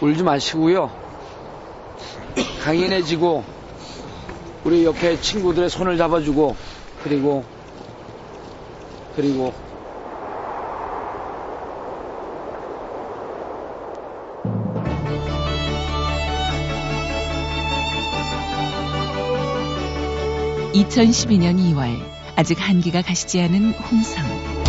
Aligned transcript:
울지 0.00 0.22
마시고요. 0.22 0.90
강인해지고 2.62 3.44
우리 4.64 4.84
옆에 4.84 5.20
친구들의 5.20 5.68
손을 5.68 5.96
잡아주고 5.98 6.56
그리고 7.02 7.44
그리고 9.16 9.52
(2012년 20.72 21.58
2월) 21.58 22.00
아직 22.36 22.56
한기가 22.58 23.02
가시지 23.02 23.40
않은 23.42 23.72
홍성 23.72 24.59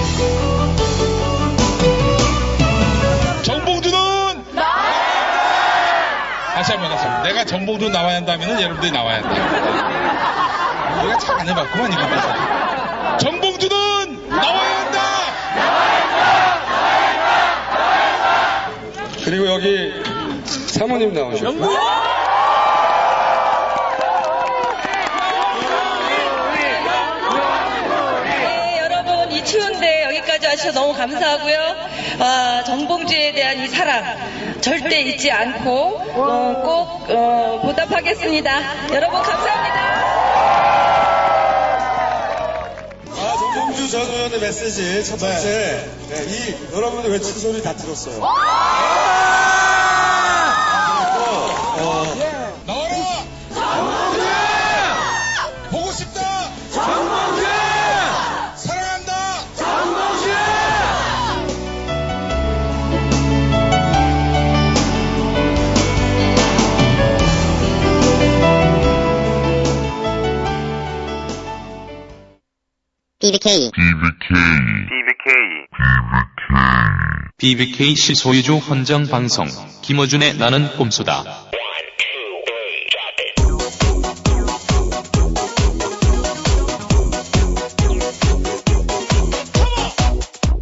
다시 6.62 6.74
한번 6.74 6.92
다시 6.92 7.06
한번 7.06 7.24
내가 7.24 7.44
정봉주 7.44 7.90
나와야 7.90 8.18
한다면 8.18 8.62
여러분들이 8.62 8.92
나와야 8.92 9.16
한다. 9.24 9.30
우리가 11.02 11.18
잘 11.18 11.40
안 11.40 11.50
해봤구만 11.50 11.92
이거 11.92 13.18
정봉주는 13.18 14.30
나와야 14.30 14.80
한다! 14.80 15.00
그리고 19.26 19.48
여기 19.48 20.04
사모님 20.46 21.16
나오셨고 21.16 21.52
네, 28.24 28.80
여러분 28.82 29.32
이 29.32 29.44
추운데 29.44 30.04
여기까지 30.06 30.48
와주셔서 30.48 30.80
너무 30.80 30.94
감사하고요. 30.94 31.76
아, 32.24 32.64
정봉주에 32.64 33.34
대한 33.34 33.60
이 33.64 33.68
사랑 33.68 34.62
절대 34.62 35.02
잊지 35.02 35.32
않고 35.32 35.72
어, 35.72 36.62
꼭 36.64 37.10
어, 37.10 37.62
보답하겠습니다. 37.64 38.94
여러분 38.94 39.24
감사합니다. 39.24 39.82
아, 43.10 43.36
정봉주 43.40 43.90
전 43.90 44.02
의원의 44.02 44.40
메시지 44.40 45.04
첫 45.04 45.18
번째 45.20 45.90
네, 46.10 46.24
이 46.28 46.76
여러분들 46.76 47.12
외치는 47.12 47.40
소리 47.40 47.64
다 47.64 47.76
들었어요. 47.76 48.22
BBK 77.42 77.96
실소유주 77.96 78.58
헌정 78.58 79.08
방송 79.08 79.48
김어준의 79.82 80.38
나는 80.38 80.78
꼼수다. 80.78 81.24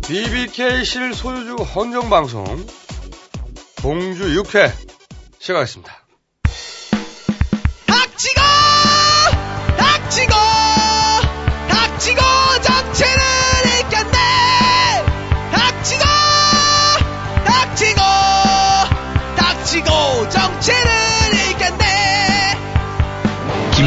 BBK 0.07 0.85
실소유주 0.85 1.55
헌정 1.55 2.09
방송 2.09 2.45
봉주 3.81 4.41
6회 4.41 4.71
시작하겠습니다. 5.37 6.05
닥치고 7.87 8.41
닥치고 9.77 10.58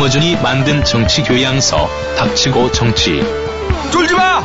김어준이 0.02 0.34
만든 0.42 0.84
정치 0.84 1.22
교양서 1.22 1.88
닥치고 2.18 2.72
정치. 2.72 3.22
쫄지마! 3.92 4.42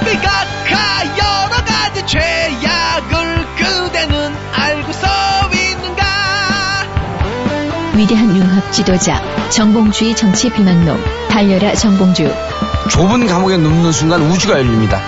MB가 0.00 0.28
가 0.28 1.04
여러 1.16 1.64
가지 1.64 2.04
죄악을 2.04 3.46
그대는 3.54 4.34
알고서 4.52 5.06
있는가 5.52 6.04
위대한 7.94 8.36
융합 8.36 8.72
지도자 8.72 9.22
정봉주의 9.50 10.16
정치 10.16 10.50
비망록 10.50 10.98
달려라 11.28 11.76
정봉주 11.76 12.28
좁은 12.90 13.28
감옥에 13.28 13.56
눕는 13.56 13.92
순간 13.92 14.20
우주가 14.22 14.58
열립니다. 14.58 15.00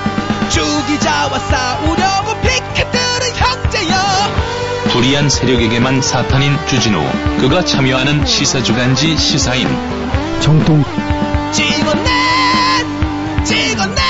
불의한 4.96 5.28
세력에게만 5.28 6.00
사탄인 6.00 6.56
주진우. 6.66 6.98
그가 7.38 7.62
참여하는 7.62 8.24
시사주간지 8.24 9.18
시사인. 9.18 9.68
정통 10.40 10.82
찍었네 11.52 12.10
찍었네 13.44 14.02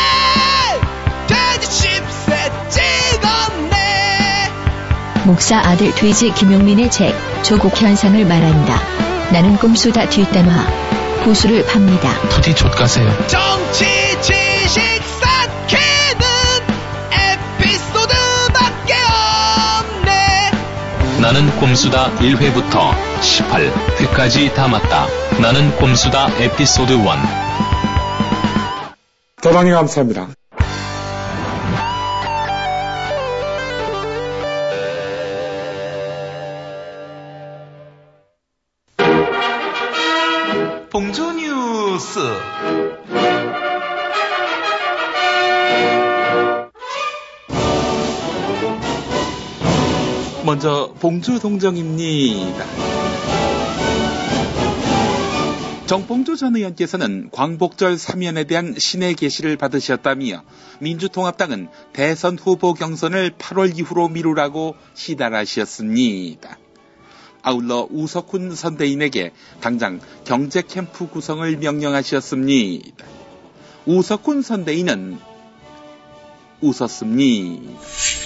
돼지 1.26 1.88
10세 1.91 2.70
찍었네 2.70 4.52
목사 5.24 5.58
아들 5.58 5.92
돼지 5.97 6.32
김용민의 6.32 6.88
책 6.92 7.12
조국 7.42 7.76
현상을 7.82 8.24
말한다 8.24 8.80
나는 9.32 9.56
꿈수다 9.56 10.08
뒷담화 10.08 11.24
보수를 11.24 11.66
팝니다 11.66 12.12
부디 12.28 12.54
좆가세요. 12.54 13.12
정치 13.26 14.05
나는 21.21 21.49
꼼수다 21.59 22.10
1회부터 22.16 22.93
18회까지 23.21 24.54
담았다. 24.54 25.06
나는 25.41 25.75
꼼수다 25.77 26.28
에피소드 26.38 26.93
1. 26.93 27.04
대단히 29.43 29.71
감사합니다. 29.71 30.28
봉주 40.91 41.25
봉주 51.00 51.40
동정입니다. 51.40 52.64
정봉주 55.86 56.36
전 56.36 56.56
의원께서는 56.56 57.28
광복절 57.30 57.98
사면에 57.98 58.44
대한 58.44 58.74
신의 58.76 59.14
계시를 59.14 59.56
받으셨다며 59.56 60.42
민주통합당은 60.80 61.68
대선 61.92 62.38
후보 62.38 62.74
경선을 62.74 63.32
8월 63.32 63.78
이후로 63.78 64.08
미루라고 64.08 64.74
시달하셨습니다. 64.94 66.58
아울러 67.42 67.86
우석훈 67.90 68.56
선대인에게 68.56 69.30
당장 69.60 70.00
경제 70.24 70.62
캠프 70.62 71.08
구성을 71.08 71.56
명령하셨습니다. 71.58 73.06
우석훈 73.86 74.42
선대인은 74.42 75.18
웃었습니다. 76.62 78.25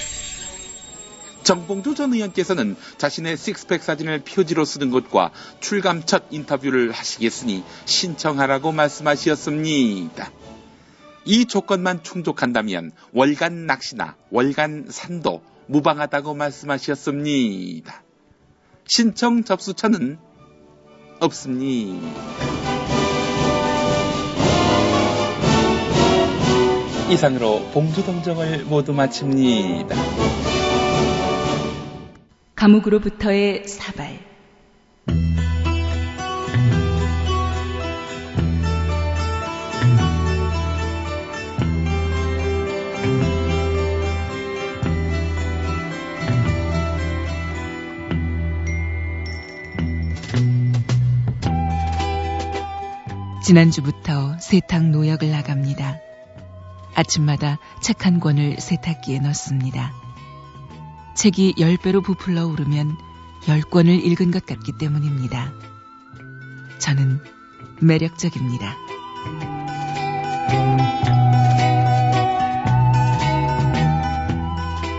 정봉주 1.42 1.94
전 1.94 2.12
의원께서는 2.12 2.76
자신의 2.98 3.36
식스팩 3.36 3.82
사진을 3.82 4.20
표지로 4.20 4.64
쓰는 4.64 4.90
것과 4.90 5.30
출감 5.60 6.04
첫 6.04 6.24
인터뷰를 6.30 6.92
하시겠으니 6.92 7.64
신청하라고 7.84 8.72
말씀하셨습니다. 8.72 10.30
이 11.24 11.46
조건만 11.46 12.02
충족한다면 12.02 12.92
월간 13.12 13.66
낚시나 13.66 14.16
월간 14.30 14.86
산도 14.90 15.42
무방하다고 15.66 16.34
말씀하셨습니다. 16.34 18.02
신청 18.86 19.44
접수처는 19.44 20.18
없습니다. 21.20 22.08
이상으로 27.10 27.70
봉주동정을 27.72 28.64
모두 28.64 28.92
마칩니다. 28.92 29.96
감옥으로부터의 32.60 33.66
사발. 33.66 34.18
지난주부터 53.42 54.38
세탁 54.38 54.90
노역을 54.90 55.30
나갑니다. 55.30 55.96
아침마다 56.94 57.58
책 57.82 58.04
한 58.04 58.20
권을 58.20 58.60
세탁기에 58.60 59.20
넣습니다. 59.20 59.99
책이 61.20 61.56
10배로 61.58 62.02
부풀러 62.02 62.46
오르면 62.46 62.96
10권을 63.42 64.02
읽은 64.06 64.30
것 64.30 64.46
같기 64.46 64.72
때문입니다. 64.78 65.52
저는 66.78 67.20
매력적입니다. 67.82 68.74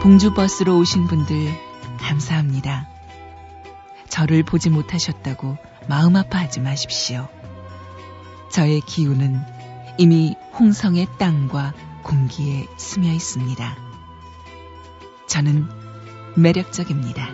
봉주버스로 0.04 0.78
오신 0.78 1.08
분들 1.08 1.58
감사합니다. 1.98 2.88
저를 4.08 4.44
보지 4.44 4.70
못하셨다고 4.70 5.58
마음 5.90 6.16
아파하지 6.16 6.60
마십시오. 6.60 7.30
저의 8.52 8.82
기운은 8.82 9.42
이미 9.98 10.36
홍성의 10.60 11.08
땅과 11.18 11.74
공기에 12.04 12.68
스며 12.78 13.12
있습니다. 13.12 13.76
저는 15.26 15.81
매력적입니다. 16.36 17.30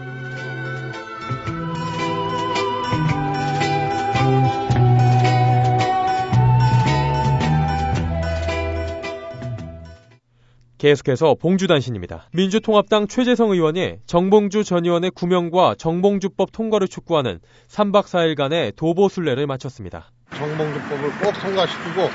계속해서 10.78 11.36
봉주단신입니다. 11.36 12.30
민주통합당 12.34 13.08
최재성 13.08 13.52
의원이 13.52 13.98
정봉주 14.06 14.64
전 14.64 14.86
의원의 14.86 15.12
구명과 15.12 15.76
정봉주법 15.78 16.52
통과를 16.52 16.88
촉구하는 16.88 17.40
3박 17.68 18.04
4일간의 18.04 18.76
도보순례를 18.76 19.48
마쳤습니다. 19.48 20.12
정봉주법을 20.36 21.12
꼭 21.20 21.34
통과시키고 21.42 22.10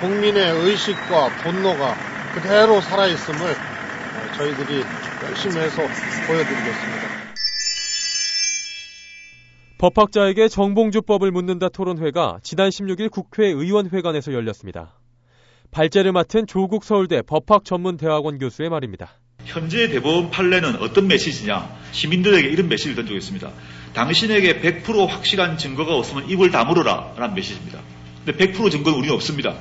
국민의 0.00 0.50
의식과 0.50 1.28
분노가 1.42 1.94
그대로 2.34 2.80
살아있음을 2.80 3.54
저희들이 4.36 4.80
열 4.80 5.11
심히 5.34 5.56
해서 5.56 5.82
보여드리겠습니다. 6.26 7.22
법학자에게 9.78 10.48
정봉주법을 10.48 11.32
묻는다 11.32 11.68
토론회가 11.68 12.38
지난 12.42 12.70
16일 12.70 13.10
국회의원회관에서 13.10 14.32
열렸습니다. 14.32 14.94
발제를 15.72 16.12
맡은 16.12 16.46
조국 16.46 16.84
서울대 16.84 17.22
법학전문대학원 17.22 18.38
교수의 18.38 18.70
말입니다. 18.70 19.10
현재 19.44 19.88
대법원 19.88 20.30
판례는 20.30 20.76
어떤 20.76 21.08
메시지냐? 21.08 21.68
시민들에게 21.90 22.48
이런 22.48 22.68
메시지를 22.68 22.94
던지고 22.94 23.16
있습니다. 23.16 23.50
당신에게 23.92 24.60
100% 24.60 25.06
확실한 25.08 25.58
증거가 25.58 25.96
없으면 25.96 26.28
입을 26.30 26.50
다물어라 26.50 27.14
라는 27.16 27.34
메시지입니다. 27.34 27.80
근데 28.24 28.52
100% 28.52 28.70
증거는 28.70 28.98
우리는 28.98 29.14
없습니다. 29.14 29.56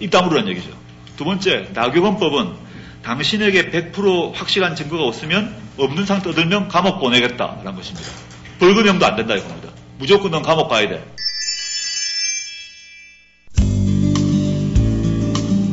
입 0.00 0.10
다물으라는 0.10 0.50
얘기죠. 0.52 0.70
두 1.16 1.24
번째, 1.24 1.68
나교건법은 1.74 2.69
당신에게 3.02 3.70
100% 3.70 4.34
확실한 4.34 4.76
증거가 4.76 5.04
없으면 5.04 5.54
없는 5.78 6.06
상태 6.06 6.30
얻으면 6.30 6.68
감옥 6.68 7.00
보내겠다라는 7.00 7.74
것입니다. 7.74 8.08
벌금형도 8.58 9.06
안 9.06 9.16
된다 9.16 9.34
이겁니다. 9.34 9.70
무조건 9.98 10.30
넌 10.30 10.42
감옥 10.42 10.68
가야 10.68 10.88
돼. 10.88 11.04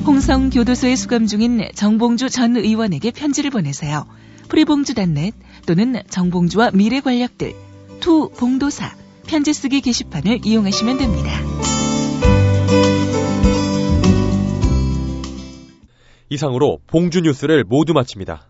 홍성 0.06 0.50
교도소에 0.50 0.96
수감 0.96 1.28
중인 1.28 1.70
정봉주 1.76 2.30
전 2.30 2.56
의원에게 2.56 3.12
편지를 3.12 3.52
보내세요. 3.52 4.06
free봉주.net 4.48 5.34
또는 5.66 6.02
정봉주와 6.10 6.72
미래 6.74 7.02
권력들 7.02 7.54
to 8.00 8.30
봉도사 8.30 8.96
편지 9.28 9.54
쓰기 9.54 9.82
게시판을 9.82 10.40
이용하시면 10.46 10.98
됩니다. 10.98 11.77
이상으로 16.30 16.80
봉주 16.88 17.22
뉴스를 17.22 17.64
모두 17.64 17.94
마칩니다. 17.94 18.48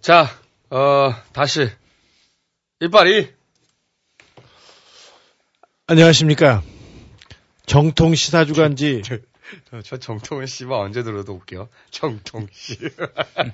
자, 0.00 0.26
어, 0.70 1.12
다시. 1.32 1.68
이빨이. 2.80 3.28
안녕하십니까. 5.86 6.62
정통 7.66 8.14
시사주간지. 8.14 9.02
저, 9.04 9.16
저, 9.16 9.22
저 9.84 9.96
정통은 9.96 10.46
씨발 10.46 10.78
언제 10.78 11.02
들어도 11.02 11.34
웃겨. 11.34 11.68
정통 11.90 12.48
씨. 12.52 12.78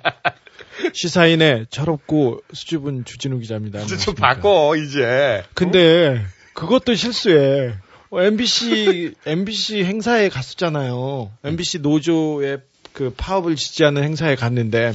시사인의 0.93 1.67
철없고 1.69 2.41
수줍은 2.53 3.05
주진우 3.05 3.39
기자입니다. 3.39 3.85
좀 3.85 4.15
바꿔, 4.15 4.75
이제. 4.75 5.43
근데 5.53 6.25
그것도 6.53 6.95
실수해. 6.95 7.75
어, 8.09 8.21
MBC 8.21 9.15
MBC 9.25 9.83
행사에 9.83 10.29
갔었잖아요. 10.29 11.31
MBC 11.43 11.79
노조의 11.79 12.59
그 12.93 13.13
파업을 13.15 13.55
지지하는 13.55 14.03
행사에 14.03 14.35
갔는데 14.35 14.93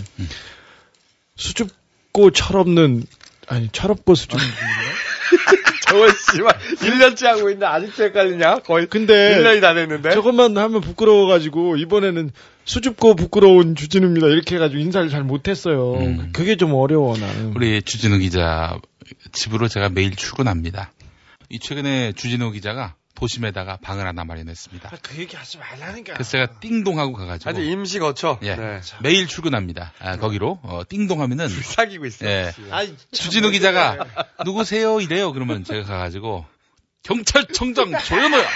수줍고 1.37 2.31
철없는 2.31 3.05
아니 3.47 3.69
철없고 3.71 4.15
수줍는 4.15 4.45
저거 5.91 6.09
씨발 6.09 6.59
1년째 6.77 7.27
하고 7.27 7.51
있는데 7.51 7.67
아직도 7.67 8.05
헷갈리냐? 8.05 8.61
거의 8.61 8.87
근데 8.87 9.39
1년이 9.39 9.61
다 9.61 9.75
됐는데. 9.75 10.11
저것만 10.11 10.57
하면 10.57 10.81
부끄러워가지고 10.81 11.77
이번에는 11.77 12.31
수줍고 12.65 13.17
부끄러운 13.17 13.75
주진우입니다 13.75 14.29
이렇게 14.29 14.57
해가지고 14.57 14.81
인사를 14.81 15.09
잘 15.09 15.25
못했어요. 15.25 15.95
음. 15.95 16.31
그게 16.33 16.57
좀 16.57 16.75
어려워 16.75 17.17
나는. 17.17 17.53
우리 17.57 17.83
주진우 17.83 18.19
기자 18.19 18.79
집으로 19.33 19.69
제가 19.69 19.89
매일 19.89 20.15
출근합니다. 20.15 20.93
이 21.49 21.59
최근에 21.59 22.13
주진우 22.13 22.53
기자가 22.53 22.95
도심에다가 23.21 23.77
방을 23.83 24.07
하나 24.07 24.25
마련했습니다. 24.25 24.91
그 25.03 25.19
얘기 25.19 25.37
하지 25.37 25.59
말라니까. 25.59 26.15
그래서 26.15 26.31
제가 26.31 26.59
띵동하고 26.61 27.13
가가지고 27.13 27.51
아직 27.51 27.63
임시 27.63 27.99
거쳐. 27.99 28.39
예, 28.43 28.57
네. 28.57 28.81
매일 29.03 29.27
출근합니다. 29.27 29.93
아, 30.01 30.17
거기로 30.17 30.59
어, 30.63 30.83
띵동하면은 30.89 31.49
사귀고 31.49 32.07
있어. 32.07 32.27
예, 32.27 32.53
참 32.71 32.97
주진우 33.13 33.51
기자가 33.51 34.07
누구세요 34.47 35.01
이래요. 35.01 35.35
그러면 35.35 35.65
제가 35.65 35.83
가가지고 35.87 36.47
경찰청장 37.03 37.99
조현호야. 37.99 38.49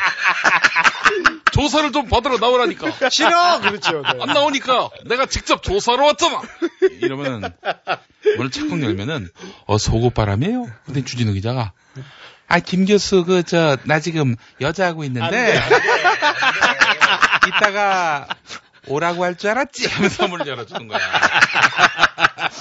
조사를 1.53 1.93
좀 1.93 2.09
받으러 2.09 2.39
나오라니까. 2.39 3.11
싫어 3.11 3.61
그렇죠. 3.61 4.01
네. 4.01 4.09
안 4.19 4.29
나오니까 4.33 4.89
내가 5.07 5.27
직접 5.27 5.63
조사로 5.63 6.07
왔잖아. 6.07 6.41
이러면은 7.03 7.43
문을 8.39 8.51
착쿵 8.51 8.83
열면은 8.83 9.29
어 9.67 9.77
속옷바람이에요. 9.77 10.67
근데 10.87 11.05
주진우 11.05 11.35
기자가 11.35 11.73
아 12.55 12.61
김 12.61 12.85
교수 12.87 13.25
그 13.25 13.43
저 13.43 13.77
나 13.85 13.99
지금 14.01 14.37
여자하고 14.61 15.03
있는데 15.05 15.61
이따가 17.49 18.27
오라고 18.87 19.25
할 19.25 19.37
줄 19.37 19.51
알았지 19.51 19.89
하면서 19.89 20.29
문을 20.29 20.47
열어주는 20.47 20.87
거야. 20.89 21.01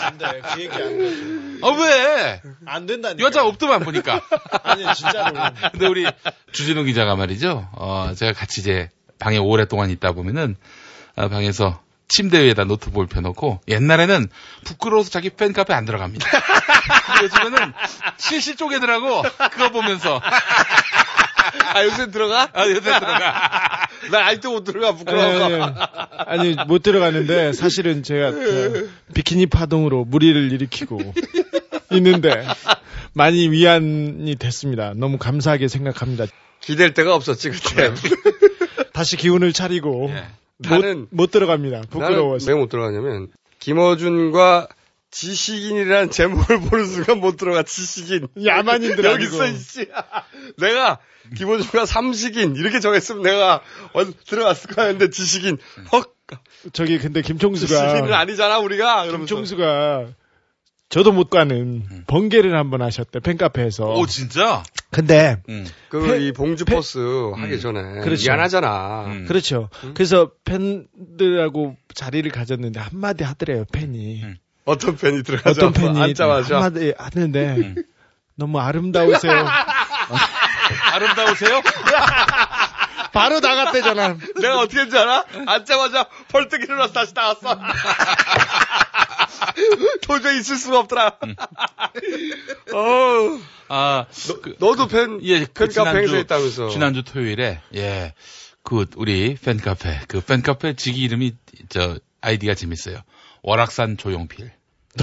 안 0.02 0.18
돼 0.18 0.42
그 0.42 0.62
얘기 0.62 0.74
안 0.74 0.98
돼. 0.98 1.14
아 1.62 1.70
왜? 1.70 2.42
안 2.66 2.86
된다. 2.86 3.10
여자 3.20 3.44
없더만 3.46 3.82
보니까. 3.84 4.22
아니 4.64 4.84
진짜로. 4.96 5.34
근데 5.72 5.88
우리 5.88 6.06
주진우 6.54 6.84
기자가 6.86 7.16
말이죠. 7.16 7.70
어, 7.74 8.14
제가 8.16 8.34
같이 8.34 8.62
이제 8.62 8.90
방에 9.20 9.38
오랫동안 9.38 9.90
있다 9.90 10.14
보면은 10.14 10.56
아, 11.16 11.28
방에서 11.28 11.82
침대 12.08 12.44
위에다 12.44 12.64
노트북을 12.66 13.08
펴놓고 13.08 13.62
옛날에는 13.68 14.28
부끄러워서 14.66 15.10
자기 15.10 15.30
팬카페 15.30 15.74
안 15.74 15.86
들어갑니다. 15.86 16.26
요즘에는 17.24 17.74
실실 18.18 18.56
쪼개더라고 18.56 19.24
그거 19.52 19.70
보면서 19.72 20.22
아, 21.76 21.84
요새 21.84 22.10
들어가? 22.12 22.50
아 22.54 22.68
요새 22.68 22.82
들어가. 22.82 23.88
나 24.12 24.28
아직도 24.28 24.52
못 24.52 24.64
들어가, 24.64 24.94
부끄러워. 24.96 25.26
아니, 25.46 25.56
아니, 25.64 26.56
아니, 26.56 26.68
못 26.68 26.84
들어가는데 26.84 27.54
사실은 27.54 28.04
제가 28.04 28.32
그 28.32 28.92
비키니 29.14 29.48
파동으로 29.48 30.06
무리를 30.06 30.52
일으키고 30.52 31.14
있는데 31.92 32.46
많이 33.14 33.50
위안이 33.50 34.36
됐습니다. 34.36 34.94
너무 34.96 35.18
감사하게 35.18 35.68
생각합니다. 35.68 36.26
기댈 36.60 36.94
데가 36.94 37.14
없었지, 37.16 37.50
그때. 37.50 37.94
다시 38.94 39.18
기운을 39.18 39.54
차리고 39.54 40.10
예. 40.12 40.26
못, 40.70 40.82
나는- 40.82 41.08
못 41.12 41.32
들어갑니다. 41.32 41.82
부끄러워서. 41.90 42.50
왜 42.52 42.58
못 42.58 42.70
들어가냐면, 42.70 43.28
김어준과 43.60 44.68
지식인이라는 45.14 46.10
제목을 46.10 46.60
보는 46.62 46.86
순간 46.88 47.20
못 47.20 47.38
들어가, 47.38 47.62
지식인. 47.64 48.28
야만인들 48.44 49.06
여기. 49.06 49.26
있어, 49.26 49.46
이씨. 49.48 49.88
내가 50.58 51.00
김어준과 51.38 51.86
삼식인, 51.86 52.56
이렇게 52.56 52.80
정했으면 52.80 53.22
내가 53.22 53.62
어, 53.94 54.04
들어갔을 54.28 54.76
거야. 54.76 54.88
근데 54.88 55.10
지식인, 55.10 55.58
헉, 55.94 56.14
저기 56.74 56.98
근데 56.98 57.22
지식인은 57.22 57.40
김총수가 57.56 58.20
아니잖아, 58.20 58.58
우리가. 58.60 59.06
그러면서. 59.06 59.18
김총수가 59.36 60.08
저도 60.90 61.12
못 61.12 61.30
가는 61.30 61.84
번개를 62.08 62.56
한번 62.58 62.82
하셨대 62.82 63.20
팬카페에서. 63.20 63.94
오 63.94 64.06
진짜? 64.06 64.64
근데 64.92 65.38
음. 65.50 65.66
그, 65.90 66.06
팬- 66.06 66.22
이 66.22 66.32
봉주 66.32 66.66
팬- 66.66 66.76
버스 66.76 67.00
하기 67.36 67.60
전에. 67.60 68.02
그렇죠. 68.02 68.26
미안하잖아. 68.32 69.06
음. 69.08 69.26
그렇죠. 69.28 69.70
그래서 69.96 70.32
팬들하고 70.44 71.76
자리를 71.96 72.30
가졌는데 72.32 72.80
한마디 72.80 73.24
하더래요 73.24 73.66
팬이. 73.72 74.24
음. 74.66 74.72
어떤 74.72 74.98
팬이 74.98 75.24
들어가죠? 75.24 75.68
어떤 75.68 75.74
팬이 75.74 76.02
앉자마자. 76.02 76.56
한마디 76.56 76.94
하는데 76.98 77.76
너무 78.36 78.60
아름다우세요. 78.60 79.48
아름다우세요? 80.94 81.62
바로 83.14 83.40
나갔대잖아. 83.42 84.18
내가 84.42 84.60
어떻게 84.60 84.82
했지 84.82 84.98
알아? 84.98 85.26
앉자마자 85.46 86.08
벌떡 86.30 86.62
일어나서 86.64 86.94
다시 86.94 87.14
나왔어. 87.14 87.60
도저히 90.02 90.40
있을 90.40 90.58
수가 90.58 90.80
없더라. 90.80 91.18
어, 92.74 93.40
아, 93.70 94.06
너, 94.60 94.76
도 94.76 94.88
팬, 94.88 95.20
예, 95.24 95.46
그 95.46 95.68
팬카페 95.68 96.00
행사 96.00 96.18
있다면서. 96.18 96.70
지난주 96.70 97.04
토요일에, 97.04 97.62
예, 97.76 98.14
그, 98.64 98.86
우리 98.96 99.36
팬 99.36 99.58
카페, 99.60 100.00
그 100.08 100.22
팬 100.22 100.42
카페 100.42 100.76
직위 100.76 101.02
이름이, 101.04 101.34
저, 101.70 101.98
아이디가 102.22 102.56
재밌어요. 102.56 103.00
월악산 103.44 103.98
조용필. 103.98 104.52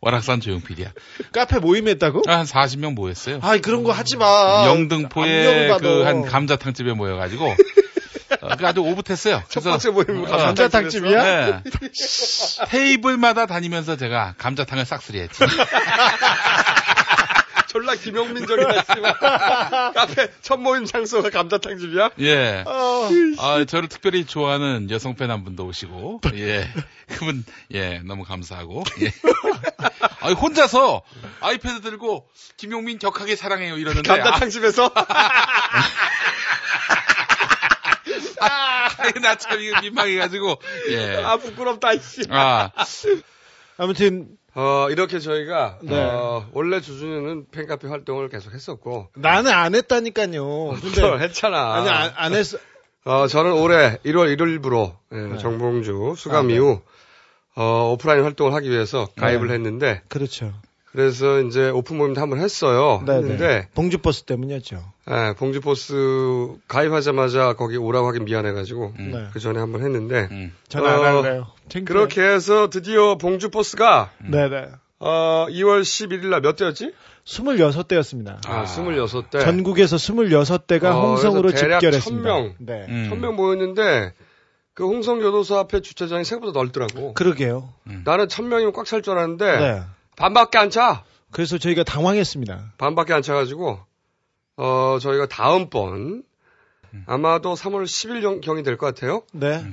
월악산 0.00 0.40
조용필이야. 0.40 0.92
카페 1.32 1.58
모임했다고? 1.58 2.22
한 2.26 2.44
40명 2.44 2.94
모였어요. 2.94 3.40
아 3.42 3.56
그런 3.58 3.82
거 3.82 3.92
하지 3.92 4.16
마. 4.16 4.64
영등포에 4.66 5.76
그. 5.80 6.02
한 6.04 6.22
감자탕집에 6.22 6.92
모여가지고, 6.92 7.46
어, 8.42 8.56
그 8.56 8.66
아주 8.66 8.80
오붓했어요. 8.80 9.42
첫 9.48 9.64
번째 9.64 9.90
모임 9.90 10.24
어, 10.24 10.36
감자탕집이야? 10.36 11.22
네. 11.22 11.62
테이블마다 12.68 13.46
다니면서 13.46 13.96
제가 13.96 14.34
감자탕을 14.38 14.84
싹쓸이 14.84 15.20
했지. 15.20 15.42
졸라 17.76 17.94
김용민적이다, 17.94 18.84
씨발. 18.94 19.18
카페 19.92 20.28
첫 20.40 20.58
모임 20.58 20.86
장소가 20.86 21.28
감자탕 21.28 21.76
집이야? 21.76 22.10
예. 22.20 22.64
어. 22.66 23.08
아, 23.38 23.64
저를 23.66 23.90
특별히 23.90 24.24
좋아하는 24.24 24.88
여성 24.90 25.14
팬 25.14 25.26
한 25.26 25.44
분도 25.44 25.66
오시고, 25.66 26.20
예. 26.36 26.72
그분, 27.08 27.44
예, 27.74 27.98
너무 27.98 28.22
감사하고, 28.24 28.84
예. 29.02 29.12
아, 30.20 30.30
혼자서 30.30 31.02
아이패드 31.40 31.82
들고, 31.82 32.26
김용민 32.56 32.98
격하게 32.98 33.36
사랑해요, 33.36 33.76
이러는데. 33.76 34.08
감자탕 34.08 34.48
집에서? 34.48 34.90
아, 38.40 38.88
나참 39.20 39.60
이거 39.60 39.80
민망해가지고, 39.82 40.56
예. 40.90 41.16
아, 41.24 41.36
부끄럽다, 41.36 41.98
씨. 41.98 42.22
아. 42.30 42.70
아무튼 43.76 44.28
어, 44.58 44.88
이렇게 44.90 45.18
저희가, 45.18 45.80
네. 45.82 46.02
어, 46.02 46.48
원래 46.52 46.80
주준이는 46.80 47.48
팬카페 47.50 47.88
활동을 47.88 48.30
계속 48.30 48.54
했었고. 48.54 49.08
나는 49.14 49.52
안 49.52 49.74
했다니까요. 49.74 50.78
근데 50.80 50.90
그걸 51.02 51.20
했잖아. 51.20 51.74
아니 51.74 51.90
안, 51.90 52.10
안 52.16 52.32
했어. 52.32 52.56
어, 53.04 53.26
저는 53.26 53.52
올해 53.52 53.98
1월 53.98 54.34
1일부로 54.34 54.96
예, 55.12 55.38
정봉주 55.38 56.14
수감 56.16 56.46
아, 56.46 56.48
네. 56.48 56.54
이후 56.54 56.80
어, 57.54 57.92
오프라인 57.92 58.24
활동을 58.24 58.54
하기 58.54 58.70
위해서 58.70 59.08
가입을 59.16 59.48
네. 59.48 59.54
했는데 59.54 60.02
그렇죠. 60.08 60.52
그래서 60.96 61.42
이제 61.42 61.68
오픈 61.68 61.98
모임도 61.98 62.22
한번 62.22 62.38
했어요. 62.40 63.02
네, 63.06 63.16
했는데 63.16 63.46
네. 63.46 63.68
봉주버스 63.74 64.22
때문이었죠. 64.22 64.82
예, 65.10 65.34
봉주포스 65.36 66.54
가입하자마자 66.68 67.52
거기 67.52 67.76
오라고 67.76 68.08
하긴 68.08 68.24
미안해가지고 68.24 68.94
네. 68.98 69.26
그 69.30 69.38
전에 69.38 69.58
한번 69.60 69.82
했는데 69.82 70.50
저는 70.68 70.88
안 70.88 71.04
할래요. 71.04 71.48
창피해요. 71.68 71.84
그렇게 71.84 72.22
해서 72.22 72.70
드디어 72.70 73.16
봉주포스가 73.18 74.10
네네. 74.30 74.68
어, 75.00 75.46
2월 75.50 75.82
11일 75.82 76.28
날 76.28 76.40
몇 76.40 76.56
대였지? 76.56 76.92
26대였습니다. 77.26 78.38
아, 78.46 78.64
26대. 78.64 79.40
전국에서 79.42 79.96
26대가 79.96 80.84
어, 80.86 81.08
홍성으로 81.08 81.52
집결했습니다. 81.52 82.30
1000명. 82.30 82.54
네. 82.60 82.86
음. 82.88 83.10
1000명 83.12 83.34
모였는데 83.34 84.14
그 84.72 84.84
홍성교도소 84.86 85.56
앞에 85.58 85.80
주차장이 85.80 86.24
생각보다 86.24 86.58
넓더라고. 86.58 87.12
그러게요. 87.14 87.68
나는 88.04 88.28
1000명이면 88.28 88.72
꽉 88.72 88.86
찰 88.86 89.02
줄 89.02 89.12
알았는데 89.18 89.58
네. 89.58 89.82
반밖에 90.16 90.58
안 90.58 90.70
차. 90.70 91.04
그래서 91.30 91.58
저희가 91.58 91.82
당황했습니다. 91.84 92.74
반밖에 92.78 93.12
안 93.12 93.22
차가지고 93.22 93.78
어 94.56 94.98
저희가 95.00 95.26
다음번 95.26 96.22
아마도 97.06 97.54
3월 97.54 97.84
10일 97.84 98.40
경이 98.40 98.62
될 98.62 98.76
것 98.78 98.86
같아요. 98.86 99.22
네. 99.32 99.64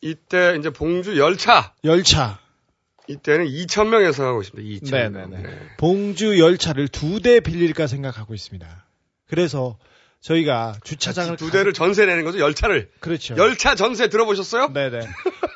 이때 0.00 0.56
이제 0.58 0.70
봉주 0.70 1.18
열차 1.18 1.72
열차. 1.84 2.38
이때는 3.08 3.46
2,000명 3.46 4.06
예상하고 4.06 4.40
있습니다. 4.42 4.86
2,000명. 4.86 5.28
네네네. 5.28 5.76
봉주 5.78 6.38
열차를 6.38 6.88
두 6.88 7.20
대 7.20 7.40
빌릴까 7.40 7.86
생각하고 7.86 8.34
있습니다. 8.34 8.86
그래서 9.26 9.76
저희가 10.28 10.74
주차장을 10.82 11.36
두 11.36 11.50
대를 11.50 11.74
전세 11.74 12.06
내는 12.06 12.24
거죠. 12.24 12.38
열차를. 12.38 12.88
그렇죠. 13.00 13.36
열차 13.36 13.74
전세 13.74 14.08
들어보셨어요? 14.08 14.72
네네. 14.72 15.00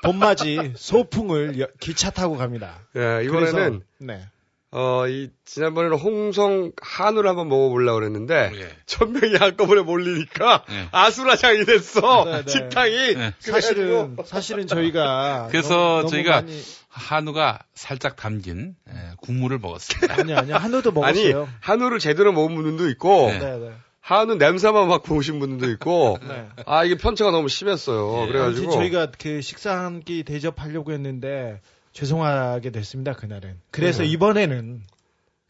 봄맞이 0.04 0.72
소풍을 0.76 1.58
여- 1.60 1.68
기차 1.80 2.10
타고 2.10 2.36
갑니다. 2.36 2.78
예, 2.96 3.24
이번에는 3.24 3.80
네. 4.00 4.26
어, 4.70 5.08
이, 5.08 5.30
지난번에는 5.46 5.96
홍성 5.96 6.72
한우를 6.82 7.30
한번 7.30 7.48
먹어보려고 7.48 8.00
그랬는데, 8.00 8.50
예. 8.54 8.68
천 8.84 9.12
명이 9.14 9.36
한꺼번에 9.36 9.80
몰리니까, 9.80 10.64
예. 10.70 10.88
아수라장이 10.92 11.64
됐어. 11.64 12.24
네, 12.26 12.44
네. 12.44 12.50
식당이. 12.52 13.14
네. 13.14 13.32
사실은 13.38 14.16
사실은 14.26 14.66
저희가 14.66 15.48
그래서 15.50 15.74
너무- 15.74 15.96
너무 16.02 16.10
저희가 16.10 16.30
많이- 16.42 16.62
한우가 16.90 17.60
살짝 17.74 18.16
담긴 18.16 18.74
예, 18.90 18.94
국물을 19.22 19.58
먹었습니다. 19.58 20.14
아니 20.18 20.34
아니 20.34 20.52
한우도 20.52 20.90
아니, 21.02 21.22
먹었어요. 21.30 21.48
한우를 21.60 21.98
제대로 21.98 22.32
먹은 22.32 22.54
분들도 22.54 22.90
있고, 22.90 23.28
네. 23.30 23.38
네, 23.38 23.58
네. 23.58 23.72
한우 24.08 24.36
냄새만 24.36 24.88
맡고 24.88 25.16
오신 25.16 25.38
분들도 25.38 25.70
있고, 25.72 26.18
네. 26.26 26.48
아, 26.64 26.82
이게 26.84 26.96
편차가 26.96 27.30
너무 27.30 27.48
심했어요. 27.50 28.22
예. 28.22 28.26
그래가지고. 28.28 28.72
저희가 28.72 29.08
그 29.18 29.42
식사 29.42 29.72
한 29.76 30.00
끼 30.02 30.22
대접하려고 30.24 30.92
했는데 30.92 31.60
죄송하게 31.92 32.70
됐습니다 32.70 33.12
그날은. 33.12 33.60
그래서 33.70 34.02
네. 34.02 34.08
이번에는 34.08 34.82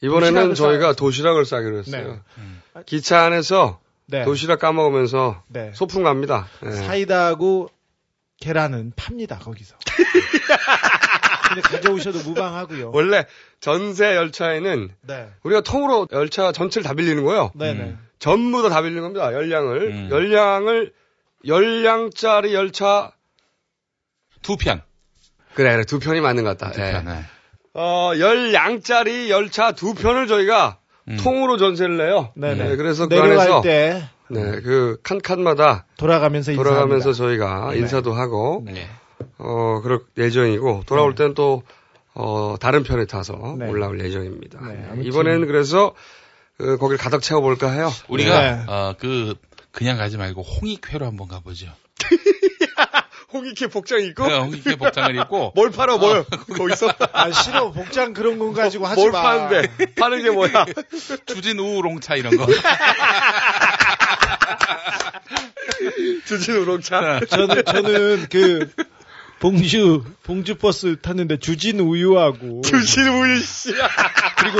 이번에는 0.02 0.32
도시락을 0.48 0.54
저희가 0.56 0.86
싸- 0.88 0.92
도시락을 0.96 1.44
싸기로 1.44 1.78
했어요. 1.78 2.08
네. 2.14 2.18
음. 2.38 2.60
기차 2.86 3.20
안에서 3.22 3.78
네. 4.06 4.24
도시락 4.24 4.58
까먹으면서 4.58 5.42
네. 5.48 5.70
소풍 5.74 6.02
갑니다. 6.02 6.48
예. 6.66 6.70
사이다하고 6.72 7.68
계란은 8.40 8.92
팝니다 8.96 9.38
거기서. 9.38 9.76
근데 11.48 11.60
가져오셔도 11.62 12.18
무방하고요. 12.28 12.90
원래 12.92 13.24
전세 13.60 14.16
열차에는 14.16 14.90
네. 15.02 15.28
우리가 15.44 15.60
통으로 15.60 16.08
열차 16.12 16.50
전체를 16.52 16.84
다 16.84 16.94
빌리는 16.94 17.22
거예요. 17.24 17.52
네네. 17.54 17.80
음. 17.80 18.07
전부 18.18 18.62
다 18.62 18.68
다 18.68 18.82
빌리는 18.82 19.02
겁니다. 19.02 19.32
열량을. 19.32 19.82
음. 19.82 20.08
열량을, 20.10 20.92
열량짜리 21.46 22.54
열차. 22.54 23.12
두 24.42 24.56
편. 24.56 24.82
그래, 25.54 25.72
그래. 25.72 25.84
두 25.84 25.98
편이 25.98 26.20
맞는 26.20 26.44
것 26.44 26.56
같다. 26.56 26.72
두 26.72 26.80
예. 26.80 26.92
편. 26.92 27.04
네. 27.06 27.20
어, 27.74 28.12
열량짜리 28.18 29.30
열차 29.30 29.72
두 29.72 29.94
편을 29.94 30.26
저희가 30.26 30.78
음. 31.08 31.16
통으로 31.20 31.56
전세를 31.56 31.96
내요. 31.96 32.32
네네. 32.34 32.68
네, 32.70 32.76
그래서 32.76 33.06
그 33.08 33.14
내려갈 33.14 33.38
안에서 33.40 33.60
때 33.62 34.08
네, 34.30 34.60
그 34.60 34.98
칸칸마다 35.02 35.86
돌아가면서 35.96 36.52
돌아가면서 36.54 37.10
인사합니다. 37.10 37.12
저희가 37.46 37.70
네. 37.72 37.78
인사도 37.78 38.12
하고 38.12 38.62
네. 38.66 38.86
어, 39.38 39.80
그럴 39.82 40.00
예정이고 40.16 40.82
돌아올 40.86 41.14
때는 41.14 41.34
또 41.34 41.62
어, 42.14 42.56
다른 42.60 42.82
편에 42.82 43.06
타서 43.06 43.56
네. 43.58 43.68
올라올 43.68 44.00
예정입니다. 44.00 44.60
네, 44.60 44.74
네, 44.74 44.84
아무튼- 44.90 45.04
이번에는 45.04 45.46
그래서 45.46 45.94
그, 45.94 45.98
거기를 46.58 46.98
가득 46.98 47.22
채워볼까 47.22 47.70
해요. 47.70 47.92
우리가 48.08 48.40
네. 48.40 48.64
어, 48.66 48.94
그 48.98 49.34
그냥 49.70 49.96
가지 49.96 50.16
말고 50.16 50.42
홍익회로 50.42 51.06
한번 51.06 51.28
가보죠. 51.28 51.68
홍익회 53.32 53.66
복장 53.68 54.00
입고 54.00 54.26
네, 54.26 54.38
홍익회 54.38 54.76
복장을 54.76 55.14
입고 55.16 55.52
뭘 55.56 55.70
팔아 55.70 55.98
뭘 55.98 56.24
거기서 56.56 56.90
아 57.12 57.30
싫어 57.30 57.70
복장 57.72 58.14
그런 58.14 58.38
건 58.38 58.54
가지고 58.54 58.86
하지 58.86 59.00
뭘 59.02 59.12
마. 59.12 59.22
파는데 59.22 59.94
파는 59.96 60.22
게 60.22 60.30
뭐야? 60.30 60.64
주진 61.26 61.58
우롱차 61.58 62.16
이런 62.16 62.36
거. 62.36 62.46
주진 66.24 66.56
우롱차. 66.56 67.20
저는 67.28 67.64
저는 67.66 68.26
그 68.30 68.70
봉주 69.40 70.04
봉주 70.24 70.56
버스 70.56 70.96
탔는데 71.00 71.38
주진 71.38 71.80
우유하고 71.80 72.62
주진 72.62 73.08
우유 73.08 73.38
씨. 73.40 73.72
그리고 74.38 74.58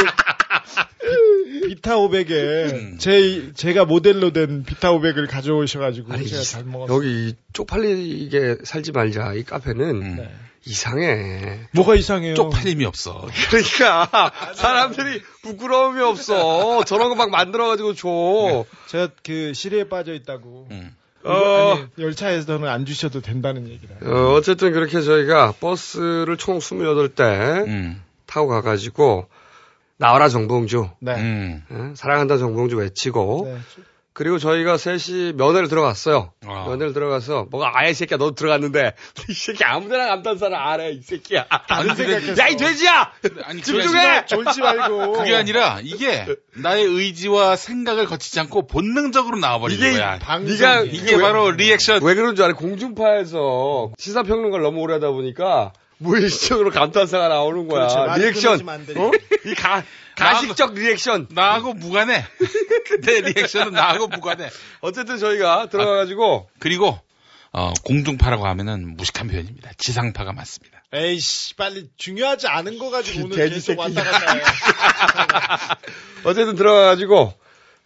비, 1.63 1.75
비타 1.75 1.97
500에 1.97 2.73
음. 2.73 2.97
제 2.99 3.53
제가 3.55 3.85
모델로 3.85 4.33
된 4.33 4.63
비타 4.65 4.91
500을 4.93 5.29
가져오셔가지고 5.29 6.13
아니, 6.13 6.27
제가 6.29 6.43
잘 6.43 6.65
먹었어요. 6.65 6.97
여기 6.97 7.29
이 7.29 7.35
쪽팔리게 7.53 8.59
살지 8.65 8.93
말자. 8.93 9.35
이 9.35 9.43
카페는 9.45 9.85
음. 10.03 10.17
네. 10.17 10.31
이상해. 10.67 11.61
뭐가 11.73 11.95
이상해요? 11.95 12.35
쪽팔림이 12.35 12.85
없어. 12.85 13.27
그러니까 13.49 14.33
사람들이 14.55 15.23
부끄러움이 15.43 16.01
없어. 16.03 16.85
저런 16.85 17.09
거 17.09 17.15
막 17.15 17.31
만들어가지고 17.31 17.95
줘. 17.95 18.65
제가 18.89 19.09
그 19.25 19.55
시리에 19.55 19.89
빠져 19.89 20.13
있다고. 20.15 20.69
음. 20.71 20.95
어. 21.25 21.75
아니, 21.75 21.87
열차에서는 21.99 22.69
안 22.69 22.87
주셔도 22.87 23.21
된다는 23.21 23.69
얘기라. 23.69 23.97
어, 24.03 24.35
어쨌든 24.35 24.73
그렇게 24.73 25.01
저희가 25.01 25.53
버스를 25.53 26.37
총 26.37 26.59
28대 26.59 27.67
음. 27.67 28.03
타고 28.27 28.49
가가지고 28.49 29.29
나와라 29.97 30.29
정봉주. 30.29 30.89
네. 31.01 31.15
음. 31.17 31.65
예? 31.71 31.95
사랑한다 31.95 32.39
정봉주 32.39 32.77
외치고 32.77 33.43
네. 33.47 33.59
그리고 34.19 34.39
저희가 34.41 34.79
셋이 34.79 35.35
면회를 35.35 35.69
들어갔어요. 35.69 36.33
아. 36.45 36.65
면회를 36.67 36.93
들어가서 36.93 37.47
뭐가 37.53 37.71
아예 37.73 37.91
이 37.91 37.95
새끼야 37.95 38.17
너도 38.19 38.35
들어갔는데 38.35 38.95
이 39.31 39.33
새끼 39.33 39.63
아무데나 39.63 40.09
감탄사를 40.09 40.53
안해이 40.57 41.03
새끼야. 41.03 41.47
아니, 41.49 41.89
근데- 41.95 42.35
야이 42.37 42.57
돼지야. 42.57 43.13
아니, 43.45 43.63
집중해. 43.63 44.27
졸지 44.27 44.61
말고. 44.61 45.13
그게 45.13 45.37
아니라 45.37 45.79
이게 45.85 46.27
나의 46.57 46.83
의지와 46.85 47.55
생각을 47.55 48.07
거치지 48.07 48.41
않고 48.41 48.67
본능적으로 48.67 49.39
나와버리는 49.39 49.87
이게 49.89 49.97
거야. 49.97 50.19
네가 50.41 50.81
이게 50.81 51.17
바로 51.17 51.53
리액션. 51.53 52.03
왜 52.03 52.17
그런 52.17 52.35
줄 52.35 52.45
알아? 52.45 52.55
공중파에서 52.55 53.93
시사평론가를 53.99 54.65
너무 54.65 54.81
오래 54.81 54.95
하다 54.95 55.11
보니까 55.13 55.73
무의식적으로 55.99 56.71
감탄사가 56.71 57.29
나오는 57.29 57.69
거야. 57.69 57.87
그렇죠. 57.87 58.21
리액션. 58.21 58.69
어? 58.69 59.11
이 59.47 59.55
가, 59.55 59.85
가식적 60.19 60.75
리액션. 60.75 61.29
나하고 61.31 61.75
무관해. 61.75 62.25
내 63.03 63.21
reaction은 63.21 63.73
나하고 63.73 64.09
무관해. 64.09 64.51
어쨌든 64.81 65.19
저희가 65.19 65.69
들어가가지고 65.69 66.49
그리고 66.59 66.99
어, 67.53 67.73
공중파라고 67.85 68.47
하면은 68.47 68.97
무식한 68.97 69.29
표현입니다. 69.29 69.71
지상파가 69.79 70.33
맞습니다. 70.33 70.83
에이씨, 70.93 71.55
빨리 71.57 71.89
중요하지 71.97 72.47
않은 72.49 72.79
거 72.79 72.91
가지고 72.91 73.27
오늘 73.27 73.37
계속 73.37 73.79
왔다 73.79 74.03
새끼야. 74.03 74.11
갔다 74.21 74.35
해. 74.35 75.75
어쨌든 76.25 76.55
들어가가지고 76.57 77.35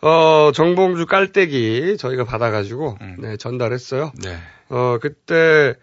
어 0.03 0.51
정봉주 0.53 1.07
깔때기 1.07 1.97
저희가 1.99 2.25
받아가지고 2.25 2.99
네 3.19 3.37
전달했어요. 3.37 4.13
네. 4.23 4.37
어 4.69 4.99
그때 5.01 5.75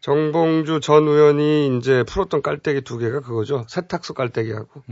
정봉주 0.00 0.80
전 0.80 1.06
의원이 1.08 1.78
이제 1.78 2.02
풀었던 2.04 2.42
깔때기 2.42 2.82
두 2.82 2.98
개가 2.98 3.20
그거죠. 3.20 3.64
세탁소 3.68 4.14
깔때기하고 4.14 4.82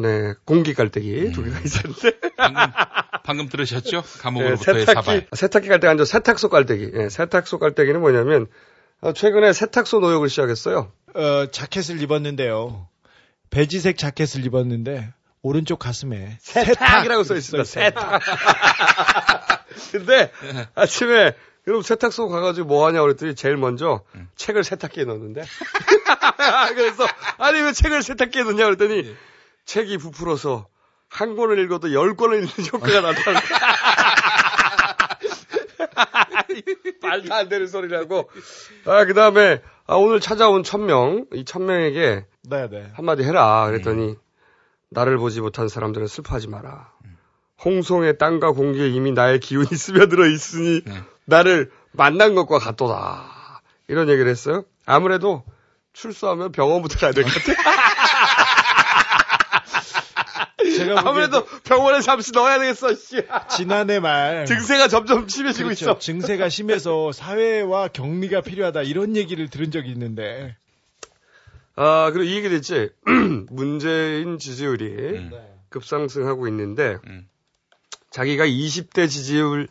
네 0.00 0.34
공기 0.44 0.74
깔때기 0.74 1.32
두 1.32 1.42
개가 1.42 1.58
있었는데 1.60 2.18
방금 3.24 3.48
들으셨죠? 3.48 4.02
네, 4.02 4.18
감옥으로부터의 4.20 4.86
세탁기 4.86 4.94
사발. 4.94 5.26
세탁기 5.32 5.68
깔때기 5.68 5.88
아니죠. 5.88 6.04
세탁소 6.04 6.48
깔때기. 6.48 6.90
예, 6.94 7.08
세탁소 7.08 7.58
깔때기는 7.58 8.00
뭐냐면 8.00 8.46
어, 9.00 9.12
최근에 9.12 9.52
세탁소 9.52 10.00
노역을 10.00 10.28
시작했어요. 10.28 10.92
어, 11.14 11.46
자켓을 11.50 12.00
입었는데요. 12.02 12.88
베지색 13.50 13.96
자켓을 13.98 14.44
입었는데 14.44 15.12
오른쪽 15.42 15.78
가슴에 15.78 16.38
세탁 16.40 17.04
이라고 17.04 17.24
써 17.24 17.34
있습니다. 17.34 17.64
세탁. 17.64 18.20
근데 19.92 20.30
아침에 20.74 21.34
그럼 21.64 21.82
세탁소 21.82 22.28
가가지고 22.28 22.68
뭐 22.68 22.86
하냐 22.86 23.00
그랬더니 23.02 23.34
제일 23.34 23.56
먼저 23.56 24.02
책을 24.36 24.62
세탁기에 24.64 25.04
넣었는데 25.04 25.42
그래서 26.74 27.06
아니 27.38 27.60
왜 27.60 27.72
책을 27.72 28.02
세탁기에 28.02 28.44
넣냐 28.44 28.64
그랬더니 28.66 29.14
책이 29.66 29.98
부풀어서 29.98 30.66
한 31.08 31.36
권을 31.36 31.58
읽어도 31.58 31.92
열 31.92 32.16
권을 32.16 32.38
읽는 32.38 32.50
효과가 32.72 33.00
나타나. 33.00 33.40
말도 37.02 37.34
안 37.34 37.48
되는 37.48 37.66
소리라고. 37.66 38.30
아, 38.86 39.04
그 39.04 39.14
다음에, 39.14 39.60
아, 39.86 39.94
오늘 39.94 40.20
찾아온 40.20 40.62
천명, 40.62 41.26
이 41.32 41.44
천명에게 41.44 42.24
네네. 42.48 42.90
한마디 42.94 43.22
해라. 43.24 43.66
그랬더니, 43.66 44.16
나를 44.88 45.18
보지 45.18 45.40
못한 45.40 45.68
사람들은 45.68 46.06
슬퍼하지 46.06 46.48
마라. 46.48 46.90
홍송의 47.64 48.18
땅과 48.18 48.52
공기에 48.52 48.88
이미 48.88 49.12
나의 49.12 49.40
기운이 49.40 49.68
스며들어 49.76 50.26
있으니, 50.26 50.82
나를 51.24 51.70
만난 51.92 52.34
것과 52.34 52.58
같도다. 52.58 53.62
이런 53.88 54.08
얘기를 54.08 54.30
했어요. 54.30 54.64
아무래도 54.84 55.44
출소하면 55.92 56.52
병원부터 56.52 56.98
가야 56.98 57.12
될 57.12 57.24
것 57.24 57.32
같아. 57.32 57.52
제가 60.76 61.08
아무래도 61.08 61.44
병원에 61.64 62.00
잠시 62.00 62.32
넣어야 62.32 62.58
되겠어, 62.58 62.94
씨. 62.94 63.22
지난해 63.56 64.00
말 64.00 64.46
증세가 64.46 64.88
점점 64.88 65.28
심해지고 65.28 65.68
그렇죠. 65.68 65.84
있어. 65.84 65.98
증세가 65.98 66.48
심해서 66.48 67.12
사회와 67.12 67.88
격리가 67.88 68.40
필요하다 68.42 68.82
이런 68.82 69.16
얘기를 69.16 69.48
들은 69.48 69.70
적이 69.70 69.90
있는데 69.92 70.56
아, 71.76 72.10
그리고 72.12 72.30
이 72.30 72.36
얘기 72.36 72.48
됐지. 72.48 72.90
문재인 73.50 74.38
지지율이 74.38 75.30
급상승하고 75.68 76.48
있는데, 76.48 76.96
자기가 78.10 78.46
20대 78.46 79.10
지지율, 79.10 79.68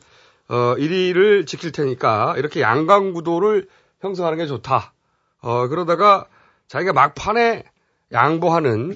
어, 0.47 0.75
1위를 0.77 1.47
지킬 1.47 1.71
테니까, 1.71 2.35
이렇게 2.37 2.61
양강 2.61 3.13
구도를 3.13 3.67
형성하는 4.01 4.37
게 4.37 4.45
좋다. 4.45 4.93
어, 5.41 5.67
그러다가, 5.67 6.27
자기가 6.67 6.93
막판에 6.93 7.63
양보하는 8.11 8.95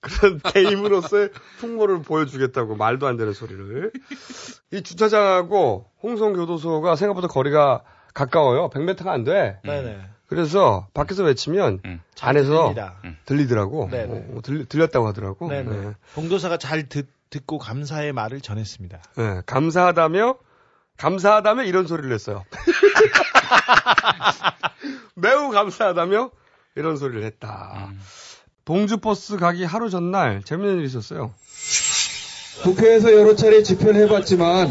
그런 0.00 0.40
대임으로서의 0.54 1.30
풍모를 1.58 2.02
보여주겠다고 2.02 2.76
말도 2.76 3.06
안 3.06 3.16
되는 3.16 3.32
소리를. 3.32 3.92
이 4.72 4.82
주차장하고 4.82 5.90
홍성교도소가 6.02 6.96
생각보다 6.96 7.28
거리가 7.28 7.82
가까워요. 8.14 8.70
100m가 8.70 9.08
안 9.08 9.24
돼. 9.24 9.58
네네. 9.64 10.00
그래서 10.26 10.86
밖에서 10.92 11.24
외치면 11.24 11.80
안에서 12.20 12.50
들립니다. 12.50 12.96
들리더라고. 13.24 13.88
네네. 13.90 14.26
어, 14.34 14.40
들, 14.42 14.66
들렸다고 14.66 15.06
하더라고. 15.08 15.48
네네. 15.48 15.76
네. 15.76 15.92
봉도사가 16.14 16.58
잘 16.58 16.88
듣, 16.88 17.08
듣고 17.30 17.58
감사의 17.58 18.12
말을 18.12 18.40
전했습니다. 18.40 18.98
네, 19.16 19.40
감사하다며 19.46 20.36
감사하다며 20.98 21.64
이런 21.64 21.86
소리를 21.86 22.12
했어요. 22.12 22.44
매우 25.14 25.50
감사하다며 25.50 26.30
이런 26.74 26.96
소리를 26.96 27.24
했다. 27.24 27.90
봉주버스 28.68 29.38
가기 29.38 29.64
하루 29.64 29.88
전날 29.88 30.42
재밌는 30.44 30.76
일이 30.76 30.86
있었어요. 30.88 31.30
국회에서 32.64 33.14
여러 33.14 33.34
차례 33.34 33.62
집회를 33.62 34.02
해봤지만 34.02 34.70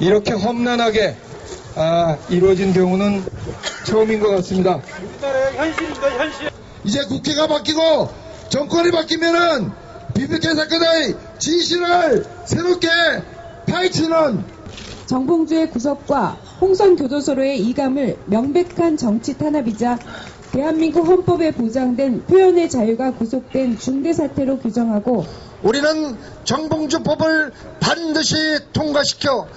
이렇게 0.00 0.32
험난하게 0.32 1.16
아, 1.76 2.18
이루어진 2.28 2.72
경우는 2.72 3.22
처음인 3.86 4.18
것 4.18 4.30
같습니다. 4.30 4.82
이제 6.82 7.04
국회가 7.04 7.46
바뀌고 7.46 8.10
정권이 8.48 8.90
바뀌면은 8.90 9.70
BBK 10.14 10.54
사건의 10.54 11.14
진실을 11.38 12.24
새롭게 12.44 12.88
파헤치는 13.68 14.44
정봉주의 15.06 15.70
구속과 15.70 16.40
홍성교도소로의 16.60 17.60
이감을 17.68 18.18
명백한 18.26 18.96
정치 18.96 19.38
탄압이자 19.38 19.96
대한민국 20.56 21.06
헌법에 21.06 21.50
보장된 21.50 22.24
표현의 22.24 22.70
자유가 22.70 23.12
구속된 23.12 23.78
중대 23.78 24.14
사태로 24.14 24.58
규정하고 24.58 25.26
우리는 25.62 26.16
정봉주법을 26.44 27.52
반드시 27.78 28.34
통과시켜 28.72 29.48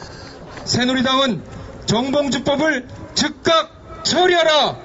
새누리당은 0.65 1.41
정봉주법을 1.85 2.87
즉각 3.13 4.03
처리하라! 4.03 4.77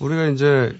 우리가 0.00 0.28
이제 0.28 0.74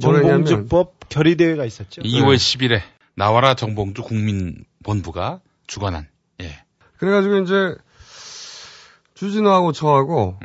정봉주법 0.00 1.10
결의 1.10 1.36
대회가 1.36 1.66
있었죠. 1.66 2.00
2월 2.00 2.36
10일에 2.36 2.80
나와라 3.14 3.52
정봉주 3.52 4.00
국민본부가 4.00 5.40
주관한 5.66 6.08
예. 6.40 6.58
그래가지고 6.96 7.40
이제 7.40 7.74
주진우하고 9.18 9.72
저하고 9.72 10.38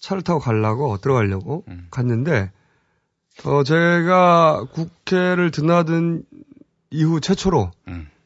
차를 0.00 0.22
타고 0.22 0.40
가려고 0.40 0.96
들어가려고 0.98 1.64
갔는데 1.90 2.50
어 3.44 3.62
제가 3.62 4.66
국회를 4.72 5.50
드나든 5.50 6.24
이후 6.90 7.20
최초로 7.20 7.70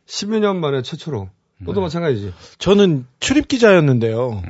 10여 0.06 0.38
년 0.38 0.60
만에 0.60 0.82
최초로 0.82 1.28
너도 1.58 1.80
마찬가지지. 1.80 2.32
저는 2.58 3.06
출입 3.20 3.48
기자였는데요. 3.48 4.42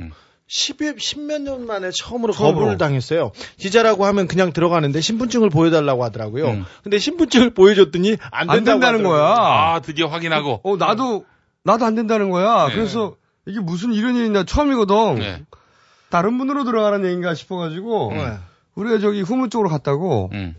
10여, 0.47 0.97
10몇 0.97 1.41
년 1.41 1.65
만에 1.65 1.89
처음으로 1.91 2.31
처음으로. 2.33 2.59
거부를 2.59 2.77
당했어요. 2.77 3.31
기자라고 3.57 4.05
하면 4.05 4.27
그냥 4.27 4.53
들어가는데 4.53 5.01
신분증을 5.01 5.49
보여달라고 5.49 6.03
하더라고요. 6.03 6.65
근데 6.83 6.99
신분증을 6.99 7.51
보여줬더니 7.55 8.17
안, 8.31 8.49
안 8.49 8.57
된다고 8.57 8.79
된다는 8.79 9.05
하더라고요. 9.05 9.09
거야. 9.09 9.73
아 9.73 9.79
드디어 9.81 10.07
확인하고 10.07 10.61
어 10.63 10.77
나도 10.77 11.25
나도 11.63 11.85
안 11.85 11.95
된다는 11.95 12.29
거야. 12.29 12.67
네. 12.67 12.75
그래서 12.75 13.15
이게 13.45 13.59
무슨 13.59 13.93
이런 13.93 14.15
일이냐 14.15 14.43
처음이거든. 14.43 15.15
네. 15.15 15.43
다른 16.09 16.37
분으로 16.37 16.63
들어가는 16.63 17.03
얘기인가 17.03 17.33
싶어가지고 17.33 18.11
네. 18.13 18.37
우리가 18.75 18.99
저기 18.99 19.21
후문 19.21 19.49
쪽으로 19.49 19.69
갔다고 19.69 20.29
음. 20.33 20.55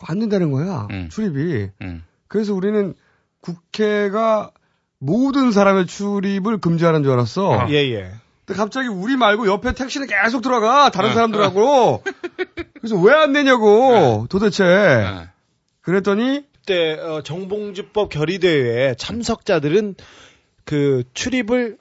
안 0.00 0.18
된다는 0.18 0.50
거야 0.50 0.88
출입이. 1.10 1.70
음. 1.82 2.04
그래서 2.28 2.54
우리는 2.54 2.94
국회가 3.40 4.50
모든 4.98 5.52
사람의 5.52 5.86
출입을 5.86 6.58
금지하는 6.58 7.02
줄 7.02 7.12
알았어. 7.12 7.66
예, 7.70 7.74
예. 7.74 8.10
근데 8.44 8.58
갑자기 8.58 8.88
우리 8.88 9.16
말고 9.16 9.46
옆에 9.48 9.72
택시는 9.72 10.06
계속 10.06 10.40
들어가 10.40 10.90
다른 10.90 11.10
네. 11.10 11.14
사람들하고. 11.14 12.02
그래서 12.80 12.96
왜안 12.96 13.32
내냐고 13.32 14.26
도대체. 14.28 14.64
네. 14.64 15.28
그랬더니 15.80 16.44
그때 16.66 16.94
어, 16.94 17.22
정봉주법 17.22 18.08
결의대회에 18.08 18.94
참석자들은 18.96 19.94
그 20.64 21.04
출입을 21.14 21.78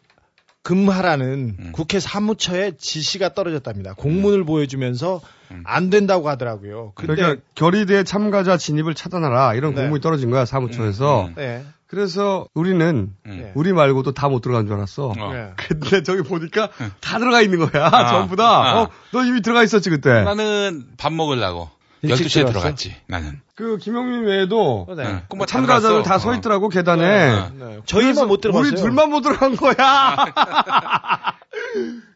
금하라는 0.66 1.56
음. 1.60 1.70
국회 1.74 2.00
사무처에 2.00 2.72
지시가 2.78 3.36
떨어졌답니다. 3.36 3.94
공문을 3.94 4.46
보여주면서 4.46 5.22
음. 5.52 5.62
안 5.64 5.92
된다고 5.92 6.28
하더라고요. 6.28 6.92
근데 6.96 7.14
그러니까 7.16 7.42
결의대 7.54 8.04
참가자 8.04 8.58
진입을 8.58 8.96
차단하라 8.96 9.54
이런 9.54 9.76
네. 9.76 9.82
공문이 9.82 10.02
떨어진 10.02 10.32
거야 10.32 10.44
사무처에서. 10.46 11.30
네. 11.36 11.64
그래서 11.88 12.48
우리는 12.56 13.12
음. 13.28 13.52
우리 13.54 13.74
말고도 13.74 14.14
다 14.14 14.28
못 14.28 14.42
들어간 14.42 14.66
줄 14.66 14.76
알았어. 14.76 15.14
네. 15.16 15.52
근데 15.56 16.02
저기 16.02 16.24
보니까 16.24 16.70
다 17.00 17.20
들어가 17.20 17.42
있는 17.42 17.60
거야. 17.60 17.86
아, 17.86 18.08
전부 18.10 18.36
다. 18.36 18.44
아. 18.46 18.82
어, 18.82 18.90
너 19.12 19.24
이미 19.24 19.42
들어가 19.44 19.62
있었지 19.62 19.92
그때. 19.92 20.24
나는 20.24 20.84
밥 20.98 21.14
먹으려고 21.14 21.70
12시에 22.08 22.34
들어왔어? 22.34 22.52
들어갔지, 22.52 22.96
나는. 23.08 23.42
그 23.56 23.78
김영민 23.78 24.24
외에도 24.26 24.86
네. 24.96 25.04
다 25.04 25.46
참가자들 25.48 25.90
들어갔어. 25.90 26.10
다서 26.10 26.30
어. 26.32 26.36
있더라고 26.36 26.70
계단에. 26.70 27.04
네, 27.04 27.50
네. 27.58 27.80
저희만 27.86 28.28
못 28.28 28.42
들어갔어요. 28.42 28.72
우리 28.72 28.80
둘만 28.80 29.10
못 29.10 29.22
들어간 29.22 29.56
거야. 29.56 29.76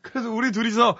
그래서 0.01 0.31
우리 0.31 0.51
둘이서 0.51 0.97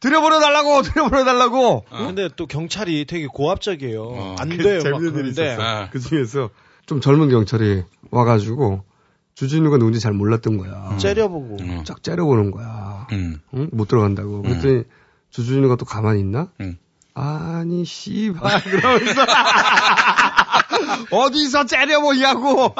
들여버려 0.00 0.40
달라고 0.40 0.82
들여버려 0.82 1.24
달라고. 1.24 1.84
근데 1.90 2.28
또 2.36 2.46
경찰이 2.46 3.04
되게 3.06 3.26
고압적이에요. 3.26 4.36
안그 4.38 4.58
돼요. 4.58 4.74
막 4.76 4.82
재밌는 4.82 5.16
일이 5.20 5.30
있었어. 5.30 5.88
그 5.90 5.98
중에서 6.00 6.50
좀 6.86 7.00
젊은 7.00 7.28
경찰이 7.28 7.84
와가지고 8.10 8.84
주진우가 9.34 9.78
누군지 9.78 10.00
잘 10.00 10.12
몰랐던 10.12 10.56
거야. 10.58 10.96
째려보고. 10.98 11.84
쫙 11.84 12.02
째려보는 12.02 12.50
거야. 12.50 13.06
음. 13.12 13.40
응? 13.54 13.68
못 13.72 13.88
들어간다고. 13.88 14.42
그랬더니 14.42 14.84
주진우가 15.30 15.76
또 15.76 15.84
가만히 15.84 16.20
있나? 16.20 16.48
음. 16.60 16.78
아니 17.14 17.84
씨발 17.84 18.62
그러면서 18.62 19.22
어디서 21.10 21.66
째려보냐고. 21.66 22.74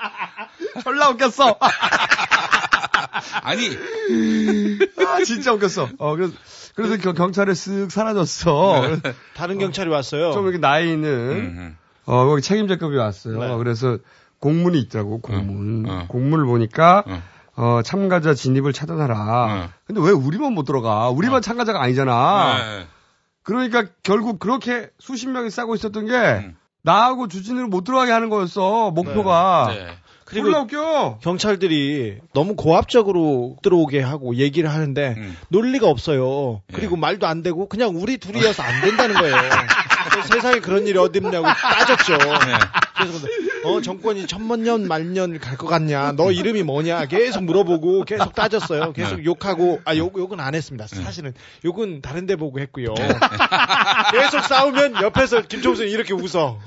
졸라 0.84 1.08
웃겼어. 1.10 1.56
아니 3.42 3.68
아, 5.06 5.22
진짜 5.24 5.52
웃겼어. 5.52 5.88
어, 5.98 6.14
그래서, 6.16 6.34
그래서 6.74 6.96
겨- 6.98 7.12
경찰에 7.12 7.52
쓱 7.52 7.90
사라졌어. 7.90 8.82
다른 9.34 9.58
경찰이 9.58 9.88
왔어요. 9.90 10.32
좀 10.32 10.44
이렇게 10.44 10.58
나이 10.58 10.92
있는, 10.92 11.08
음, 11.08 11.76
어, 12.04 12.26
거기 12.26 12.42
책임자급이 12.42 12.96
왔어요. 12.96 13.38
네. 13.38 13.56
그래서 13.56 13.98
공문이 14.40 14.78
있더라고, 14.82 15.20
공문. 15.20 15.88
어. 15.88 16.04
공문을 16.08 16.44
보니까, 16.44 17.04
어. 17.06 17.22
어, 17.56 17.80
참가자 17.82 18.34
진입을 18.34 18.72
차단하라. 18.74 19.16
어. 19.18 19.68
근데 19.86 20.00
왜 20.02 20.10
우리만 20.10 20.52
못 20.52 20.64
들어가? 20.64 21.08
우리만 21.08 21.40
참가자가 21.40 21.80
아니잖아. 21.82 22.58
네. 22.58 22.86
그러니까 23.46 23.84
결국 24.02 24.40
그렇게 24.40 24.90
수십 24.98 25.28
명이 25.28 25.50
싸고 25.50 25.76
있었던 25.76 26.06
게, 26.06 26.14
음. 26.14 26.56
나하고 26.82 27.28
주진우를 27.28 27.68
못 27.68 27.84
들어가게 27.84 28.10
하는 28.10 28.28
거였어, 28.28 28.90
목표가. 28.90 29.72
네. 29.72 29.86
그리고 30.24 30.46
졸라 30.46 30.60
웃겨. 30.62 31.18
경찰들이 31.22 32.18
너무 32.34 32.56
고압적으로 32.56 33.56
들어오게 33.62 34.00
하고 34.00 34.34
얘기를 34.34 34.68
하는데 34.68 35.14
음. 35.16 35.36
논리가 35.48 35.86
없어요. 35.88 36.62
그리고 36.72 36.96
말도 36.96 37.28
안 37.28 37.44
되고 37.44 37.68
그냥 37.68 37.92
우리 37.94 38.18
둘이어서 38.18 38.64
안 38.64 38.80
된다는 38.80 39.14
거예요. 39.14 39.36
세상에 40.32 40.58
그런 40.58 40.88
일이 40.88 40.98
어디 40.98 41.20
있냐고 41.20 41.46
따졌죠. 41.46 42.18
그래서 42.96 43.26
어 43.64 43.80
정권이 43.80 44.26
천만 44.26 44.62
년 44.62 44.86
만년을 44.88 45.38
갈것 45.38 45.68
같냐? 45.68 46.12
너 46.12 46.30
이름이 46.32 46.62
뭐냐? 46.62 47.06
계속 47.06 47.44
물어보고 47.44 48.04
계속 48.04 48.34
따졌어요. 48.34 48.92
계속 48.92 49.24
욕하고 49.24 49.80
아 49.84 49.94
욕 49.96 50.16
욕은 50.18 50.40
안 50.40 50.54
했습니다. 50.54 50.86
사실은 50.86 51.32
욕은 51.64 52.00
다른 52.02 52.26
데 52.26 52.36
보고 52.36 52.58
했고요. 52.60 52.94
계속 54.12 54.40
싸우면 54.44 55.02
옆에서 55.02 55.42
김종수는 55.42 55.90
이렇게 55.90 56.12
웃어. 56.14 56.58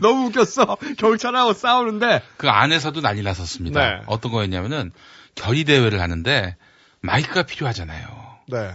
너무 0.00 0.26
웃겼어. 0.28 0.76
경찰하고 0.98 1.52
싸우는데, 1.54 2.22
그 2.36 2.48
안에서도 2.48 3.00
난리 3.00 3.22
났었습니다. 3.22 3.80
네. 3.80 4.02
어떤 4.06 4.32
거였냐면은 4.32 4.92
결의 5.34 5.64
대회를 5.64 6.00
하는데 6.00 6.56
마이크가 7.00 7.42
필요하잖아요. 7.44 8.06
네. 8.48 8.70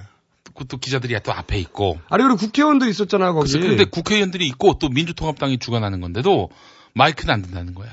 그또 0.58 0.78
기자들이 0.78 1.18
또 1.24 1.32
앞에 1.32 1.58
있고. 1.60 2.00
아니, 2.10 2.24
그리고 2.24 2.38
국회의원도 2.38 2.88
있었잖아, 2.88 3.32
거기. 3.32 3.52
그래서 3.52 3.68
근데 3.68 3.86
국회의원들이 3.86 4.46
있고 4.48 4.78
또 4.80 4.90
민주통합당이 4.90 5.60
주관하는 5.60 6.02
건데도 6.02 6.50
마이크는 6.94 7.34
안 7.34 7.42
된다는 7.42 7.76
거야. 7.76 7.90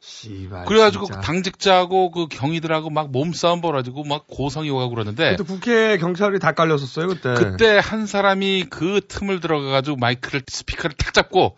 씨발, 0.00 0.64
그래가지고 0.64 1.06
진짜. 1.06 1.20
그 1.20 1.26
당직자하고 1.26 2.10
그 2.10 2.28
경위들하고 2.28 2.90
막 2.90 3.10
몸싸움 3.10 3.60
벌어지고 3.60 4.04
막 4.04 4.26
고성이 4.26 4.70
오가고 4.70 4.90
그러는데 4.90 5.36
그때 5.36 5.44
국회 5.44 5.98
경찰이 5.98 6.38
다 6.38 6.52
깔렸었어요, 6.52 7.08
그때. 7.08 7.34
그때 7.34 7.80
한 7.82 8.06
사람이 8.06 8.66
그 8.70 9.00
틈을 9.06 9.40
들어가가지고 9.40 9.96
마이크를 9.96 10.42
스피커를 10.46 10.96
탁 10.96 11.12
잡고 11.12 11.56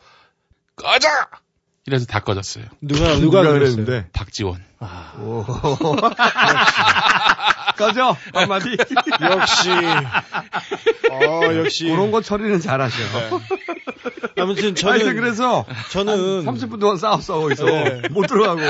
꺼져! 0.75 1.09
이래서 1.87 2.07
다 2.07 2.21
꺼졌어요. 2.21 2.65
누가 2.81 3.15
누가 3.17 3.43
그랬는데 3.43 4.09
박지원. 4.13 4.63
오. 5.21 5.45
꺼져 7.81 8.17
한마디. 8.35 8.77
역시 9.23 9.71
어 11.11 11.55
역시 11.57 11.85
그런 11.85 12.11
거 12.11 12.21
처리는 12.21 12.61
잘 12.61 12.81
하셔. 12.81 12.97
아무튼 14.37 14.75
저는 14.75 15.07
아니, 15.09 15.15
그래서 15.15 15.65
저는 15.91 16.45
30분 16.45 16.81
동안 16.81 16.97
싸웠어 16.97 17.41
거기서 17.41 17.65
네. 17.65 18.03
못 18.11 18.27
들어가고. 18.27 18.61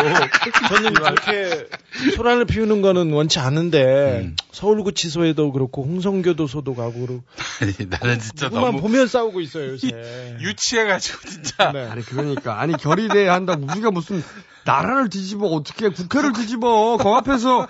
저는 0.68 0.94
그렇게 0.94 1.66
소란을 2.14 2.44
피우는 2.44 2.82
거는 2.82 3.12
원치 3.12 3.38
않은데 3.38 4.20
음. 4.24 4.36
서울구치소에도 4.52 5.52
그렇고 5.52 5.84
홍성교도소도 5.84 6.74
가고 6.74 6.92
그러고 7.06 7.22
아니, 7.60 7.72
나는 7.88 8.18
진짜 8.20 8.48
너무 8.48 8.80
보면 8.80 9.06
싸우고 9.06 9.40
있어요 9.40 9.72
요새. 9.72 10.36
유치해가지고 10.40 11.28
진짜. 11.28 11.72
네. 11.72 11.86
아니 11.86 12.02
그러니까 12.04 12.60
아니 12.60 12.76
결의대 12.76 13.26
한다고 13.28 13.66
우리가 13.70 13.90
무슨 13.90 14.22
나라를 14.64 15.08
뒤집어 15.08 15.46
어떻게 15.46 15.88
국회를 15.88 16.32
뒤집어 16.32 16.96
그 16.96 17.08
앞에서 17.08 17.66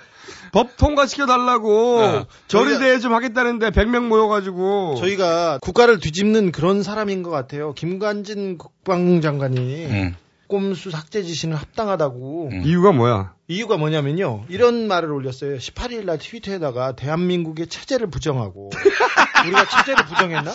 법 0.52 0.76
통과시켜 0.76 1.26
달라고 1.26 2.00
어. 2.00 2.26
결의대회 2.48 2.98
좀 2.98 3.14
하겠다는데 3.14 3.70
100명 3.70 4.06
모여가지고 4.08 4.96
저희가 4.96 5.58
국가를 5.60 5.98
뒤집는 6.00 6.52
그런 6.52 6.82
사람인 6.82 7.22
것 7.22 7.30
같아요. 7.30 7.72
김관진 7.74 8.58
국방장관이 8.58 9.86
음. 9.86 10.16
꼼수 10.48 10.90
삭제 10.90 11.22
지시는 11.22 11.56
합당하다고. 11.56 12.48
음. 12.52 12.62
이유가 12.64 12.90
뭐야? 12.90 13.34
이유가 13.46 13.76
뭐냐면요. 13.76 14.44
이런 14.48 14.88
말을 14.88 15.12
올렸어요. 15.12 15.56
18일 15.58 16.04
날 16.04 16.18
트위터에다가 16.18 16.92
대한민국의 16.96 17.68
체제를 17.68 18.08
부정하고 18.10 18.70
우리가 19.46 19.64
체제를 19.68 20.04
부정했나? 20.06 20.52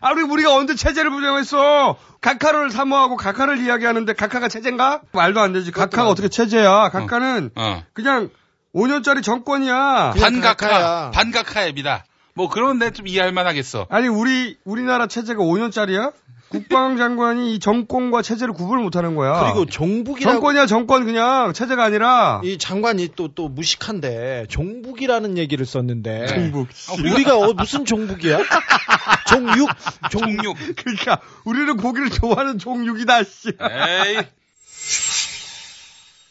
아 0.00 0.12
우리 0.12 0.22
우리가 0.22 0.54
언제 0.54 0.74
체제를 0.74 1.10
부정했어? 1.10 1.96
각하를 2.20 2.70
사모하고 2.70 3.16
각하를 3.16 3.58
이야기하는데 3.58 4.12
각하가 4.12 4.48
체제인가? 4.48 5.00
말도 5.12 5.40
안 5.40 5.52
되지. 5.52 5.70
각하가 5.72 6.08
어떻게 6.08 6.28
체제야? 6.28 6.90
각하는 6.90 7.50
어. 7.56 7.82
그냥 7.94 8.30
5년짜리 8.74 9.22
정권이야. 9.22 10.14
반각하, 10.18 10.54
각하야. 10.54 11.10
반각하 11.12 11.66
앱이다. 11.66 12.04
뭐 12.34 12.48
그런 12.48 12.78
데 12.78 12.90
좀 12.90 13.06
이해할 13.08 13.32
만하겠어. 13.32 13.86
아니 13.90 14.06
우리 14.08 14.56
우리나라 14.64 15.06
체제가 15.06 15.42
5년짜리야? 15.42 16.12
국방장관이 16.50 17.54
이 17.54 17.58
정권과 17.58 18.22
체제를 18.22 18.54
구분을 18.54 18.82
못하는 18.82 19.14
거야. 19.16 19.40
그리고 19.44 19.66
종북이라고 19.66 20.32
정권이야 20.34 20.64
정권 20.66 21.04
그냥 21.04 21.52
체제가 21.52 21.84
아니라 21.84 22.40
이 22.44 22.56
장관이 22.56 23.10
또 23.16 23.28
또 23.34 23.48
무식한데 23.48 24.46
종북이라는 24.48 25.36
얘기를 25.36 25.66
썼는데 25.66 26.26
종북. 26.28 26.68
우리가 27.04 27.36
어, 27.36 27.52
무슨 27.52 27.84
종북이야? 27.84 28.38
종육 29.28 29.68
종육. 30.10 30.56
그러니까 30.76 31.20
우리는 31.44 31.76
고기를 31.76 32.08
좋아하는 32.10 32.58
종육이다. 32.58 33.24
씨. 33.24 33.48
에이. 33.50 34.22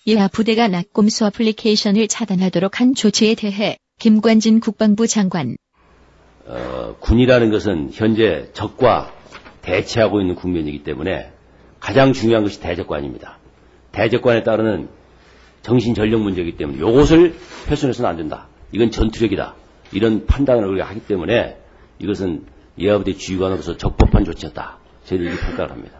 이하 0.09 0.29
부대가 0.29 0.69
낙곰수 0.69 1.25
어플리케이션을 1.25 2.07
차단하도록 2.07 2.79
한 2.79 2.95
조치에 2.95 3.35
대해 3.35 3.77
김관진 3.99 4.61
국방부 4.61 5.05
장관 5.05 5.57
어, 6.45 6.95
군이라는 7.01 7.51
것은 7.51 7.89
현재 7.91 8.49
적과 8.53 9.13
대치하고 9.63 10.21
있는 10.21 10.35
국면이기 10.35 10.83
때문에 10.83 11.33
가장 11.81 12.13
중요한 12.13 12.45
것이 12.45 12.61
대적관입니다. 12.61 13.37
대적관에 13.91 14.43
따르는 14.43 14.87
정신 15.61 15.93
전력 15.93 16.21
문제이기 16.21 16.55
때문에 16.55 16.77
이것을 16.77 17.35
훼손해서는 17.67 18.09
안 18.09 18.15
된다. 18.15 18.47
이건 18.71 18.91
전투력이다. 18.91 19.55
이런 19.91 20.25
판단을 20.25 20.69
우리가 20.69 20.87
하기 20.87 21.01
때문에 21.01 21.57
이것은 21.99 22.45
예하부대 22.79 23.11
지휘관으로서 23.11 23.75
적법한 23.75 24.23
조치였다. 24.23 24.77
저희들 25.03 25.27
이렇게 25.27 25.41
평가를 25.47 25.71
합니다. 25.73 25.99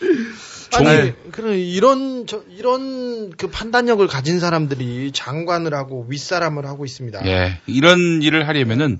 아니 0.74 1.12
그런 1.30 1.54
이런 1.54 2.26
저, 2.26 2.42
이런 2.50 3.30
그 3.30 3.48
판단력을 3.48 4.06
가진 4.06 4.40
사람들이 4.40 5.12
장관을 5.12 5.74
하고 5.74 6.06
윗사람을 6.08 6.66
하고 6.66 6.84
있습니다. 6.84 7.26
예. 7.26 7.60
이런 7.66 8.22
일을 8.22 8.46
하려면은 8.48 8.98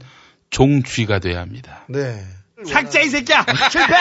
종쥐가 0.50 1.18
돼야 1.18 1.40
합니다. 1.40 1.84
네. 1.88 2.20
삭제 2.64 3.02
이 3.02 3.08
새끼야. 3.08 3.46
실패. 3.70 3.94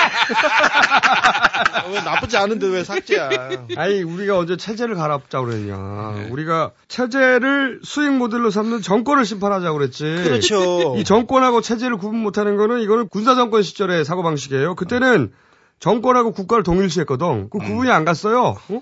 왜 1.92 2.02
나쁘지 2.02 2.38
않은데 2.38 2.68
왜 2.68 2.84
삭제야? 2.84 3.30
아니 3.76 4.02
우리가 4.02 4.40
언제 4.40 4.58
체제를 4.58 4.96
갈아엎자고 4.96 5.46
그랬냐. 5.46 6.28
우리가 6.32 6.72
체제를 6.88 7.82
수익 7.84 8.12
모델로 8.14 8.50
삼는 8.50 8.82
정권을 8.82 9.26
심판하자고 9.26 9.78
그랬지. 9.78 10.04
그렇죠. 10.04 10.96
이 10.98 11.04
정권하고 11.04 11.62
체제를 11.62 11.98
구분 11.98 12.18
못하는 12.20 12.58
거는 12.58 12.82
이거는 12.82 13.10
군사 13.10 13.36
정권 13.36 13.62
시절의 13.62 14.06
사고 14.06 14.24
방식이에요. 14.24 14.74
그때는 14.74 15.32
정권하고 15.80 16.32
국가를 16.34 16.64
동일시했거든. 16.64 17.50
그 17.50 17.60
구분이 17.60 17.92
안 17.92 18.06
갔어요. 18.06 18.58
어? 18.70 18.82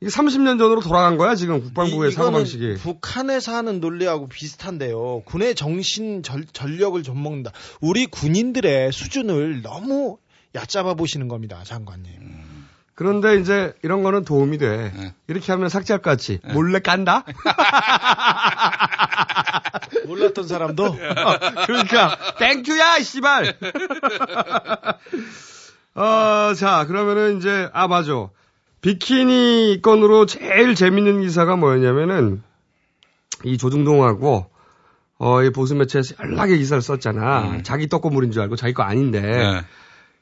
이게 0.00 0.10
30년 0.10 0.58
전으로 0.58 0.80
돌아간 0.80 1.16
거야 1.16 1.34
지금 1.34 1.62
국방부의 1.62 2.10
이- 2.10 2.12
사고 2.12 2.30
방식이. 2.30 2.74
북한에서 2.74 3.54
하는 3.54 3.80
논리하고 3.80 4.28
비슷한데요. 4.28 5.22
군의 5.24 5.54
정신 5.54 6.22
전, 6.22 6.44
전력을 6.52 7.02
좀 7.02 7.22
먹는다. 7.22 7.50
우리 7.80 8.06
군인들의 8.06 8.92
수준을 8.92 9.62
너무 9.62 10.18
얕잡아 10.54 10.94
보시는 10.94 11.28
겁니다, 11.28 11.62
장관님. 11.64 12.12
그런데 12.94 13.38
이제 13.38 13.74
이런 13.82 14.02
거는 14.02 14.24
도움이 14.24 14.58
돼. 14.58 14.92
네. 14.96 15.14
이렇게 15.28 15.52
하면 15.52 15.68
삭제할 15.68 16.00
것 16.00 16.10
같지. 16.10 16.40
몰래 16.52 16.78
깐다? 16.78 17.24
몰랐던 20.06 20.46
사람도. 20.46 20.96
그러니까 21.66 22.16
땡큐야 22.38 23.00
씨발. 23.00 23.56
어, 25.96 26.52
자 26.54 26.84
그러면은 26.86 27.38
이제 27.38 27.68
아 27.72 27.88
맞아. 27.88 28.28
비키니 28.82 29.80
건으로 29.82 30.26
제일 30.26 30.74
재밌는 30.74 31.22
기사가 31.22 31.56
뭐였냐면은 31.56 32.42
이 33.44 33.56
조중동하고 33.56 34.50
어, 35.18 35.42
이 35.42 35.50
보수 35.50 35.74
매체에서 35.74 36.14
연락의 36.22 36.58
기사를 36.58 36.82
썼잖아. 36.82 37.62
자기 37.62 37.88
떡고물인 37.88 38.30
줄 38.30 38.42
알고 38.42 38.56
자기 38.56 38.74
거 38.74 38.82
아닌데. 38.82 39.20
네. 39.22 39.62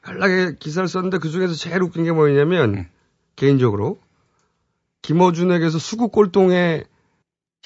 연락의 0.07 0.57
기사를 0.59 0.87
썼는데 0.87 1.17
그 1.17 1.29
중에서 1.29 1.53
제일 1.53 1.83
웃긴 1.83 2.05
게 2.05 2.11
뭐였냐면 2.11 2.87
개인적으로 3.35 3.99
김어준에게서 5.01 5.77
수국 5.77 6.13
꼴동에 6.13 6.85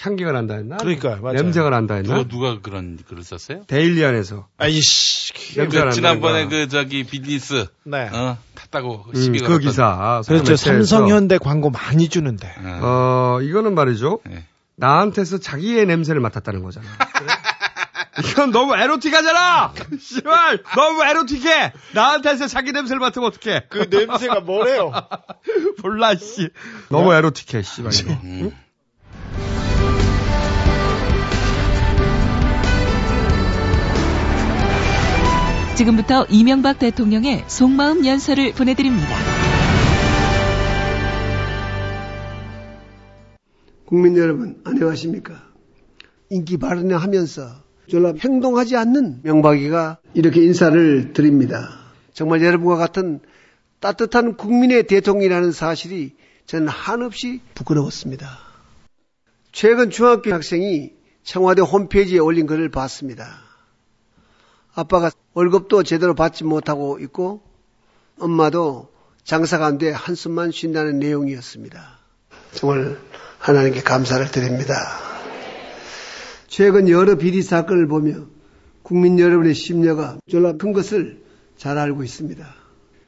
향기가 0.01 0.31
난다 0.31 0.55
했나? 0.55 0.77
그러니까요, 0.77 1.21
맞아요. 1.21 1.33
냄새가 1.41 1.69
난다 1.69 1.95
했나? 1.95 2.15
누가, 2.23 2.27
누가 2.27 2.61
그런 2.61 2.97
글을 3.07 3.23
썼어요? 3.23 3.63
데일리안에서. 3.67 4.47
아이씨. 4.57 5.57
냄새가 5.57 5.85
그. 5.85 5.91
지난번에. 5.91 6.47
그 6.47 6.67
저기 6.69 7.03
비즈니스 7.03 7.65
네. 7.83 8.07
어, 8.11 8.37
탔다고 8.55 9.07
음, 9.09 9.15
시비 9.21 9.39
그 9.39 9.57
걸었던- 9.57 9.61
기사. 9.61 10.21
그렇죠. 10.25 10.55
삼성현대 10.55 11.39
광고 11.39 11.69
많이 11.69 12.07
주는데. 12.07 12.49
어, 12.81 13.39
이거는 13.41 13.75
말이죠. 13.75 14.19
네. 14.25 14.45
나한테서 14.75 15.39
자기의 15.39 15.85
냄새를 15.85 16.21
맡았다는 16.21 16.63
거잖아. 16.63 16.87
이건 18.25 18.51
너무 18.51 18.75
에로틱하잖아! 18.75 19.73
씨발! 19.99 20.63
너무 20.75 21.03
에로틱해! 21.03 21.71
나한테서 21.93 22.47
자기 22.47 22.71
냄새를 22.73 22.99
맡으면 22.99 23.27
어떡해! 23.29 23.67
그 23.69 23.87
냄새가 23.89 24.41
뭐래요? 24.41 24.91
몰라, 25.83 26.15
씨. 26.15 26.49
너무 26.89 27.13
에로틱해, 27.13 27.61
씨발. 27.63 27.93
이거. 27.93 28.17
응? 28.25 28.51
지금부터 35.79 36.25
이명박 36.25 36.77
대통령의 36.77 37.45
속마음 37.47 38.05
연설을 38.05 38.51
보내드립니다. 38.51 39.15
국민 43.85 44.17
여러분 44.17 44.59
안녕하십니까? 44.65 45.41
인기 46.29 46.57
발언을 46.57 46.97
하면서 46.97 47.63
졸라 47.87 48.11
행동하지 48.19 48.75
않는 48.75 49.21
명박이가 49.23 49.99
이렇게 50.15 50.43
인사를 50.43 51.13
드립니다. 51.13 51.69
정말 52.11 52.43
여러분과 52.43 52.75
같은 52.75 53.21
따뜻한 53.79 54.35
국민의 54.35 54.85
대통령이라는 54.85 55.53
사실이 55.53 56.13
저는 56.45 56.67
한없이 56.67 57.39
부끄러웠습니다. 57.55 58.27
최근 59.53 59.91
중학교 59.91 60.33
학생이 60.33 60.91
청와대 61.23 61.61
홈페이지에 61.61 62.19
올린 62.19 62.47
글을 62.47 62.67
봤습니다. 62.69 63.48
아빠가 64.73 65.11
월급도 65.33 65.83
제대로 65.83 66.15
받지 66.15 66.43
못하고 66.43 66.99
있고 66.99 67.41
엄마도 68.19 68.89
장사가 69.23 69.65
안 69.65 69.77
돼 69.77 69.91
한숨만 69.91 70.51
쉰다는 70.51 70.99
내용이었습니다. 70.99 71.99
정말 72.53 72.97
하나님께 73.39 73.81
감사를 73.81 74.29
드립니다. 74.31 74.75
최근 76.47 76.89
여러 76.89 77.15
비리 77.15 77.41
사건을 77.41 77.87
보며 77.87 78.25
국민 78.81 79.19
여러분의 79.19 79.53
심려가 79.53 80.17
졸라 80.27 80.53
큰 80.53 80.73
것을 80.73 81.21
잘 81.57 81.77
알고 81.77 82.03
있습니다. 82.03 82.45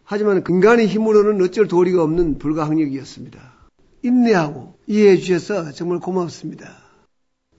하지만 0.04 0.44
근간의 0.44 0.88
힘으로는 0.88 1.42
어쩔 1.44 1.68
도리가 1.68 2.04
없는 2.04 2.38
불가항력이었습니다. 2.38 3.40
인내하고 4.04 4.76
이해해 4.88 5.18
주셔서 5.18 5.72
정말 5.72 6.00
고맙습니다. 6.00 6.70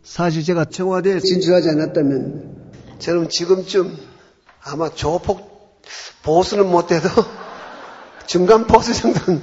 사실 0.02 0.42
제가 0.44 0.66
청와대에 0.66 1.18
진출하지 1.20 1.70
않았다면 1.70 2.61
저는 3.02 3.28
지금쯤 3.28 3.98
아마 4.62 4.88
조폭 4.88 5.82
보수는 6.22 6.70
못해도 6.70 7.08
중간 8.28 8.68
보수 8.68 8.94
정도는 8.94 9.42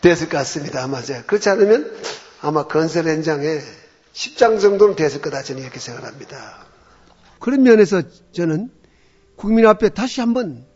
됐을 0.00 0.28
것 0.28 0.38
같습니다. 0.38 0.82
아마 0.82 1.00
제가 1.00 1.22
그렇지 1.22 1.48
않으면 1.48 1.96
아마 2.40 2.66
건설 2.66 3.06
현장에 3.06 3.60
10장 4.12 4.60
정도는 4.60 4.96
됐을 4.96 5.20
거다 5.20 5.44
저는 5.44 5.62
이렇게 5.62 5.78
생각합니다. 5.78 6.66
그런 7.38 7.62
면에서 7.62 8.02
저는 8.32 8.68
국민 9.36 9.64
앞에 9.66 9.90
다시 9.90 10.20
한번 10.20 10.66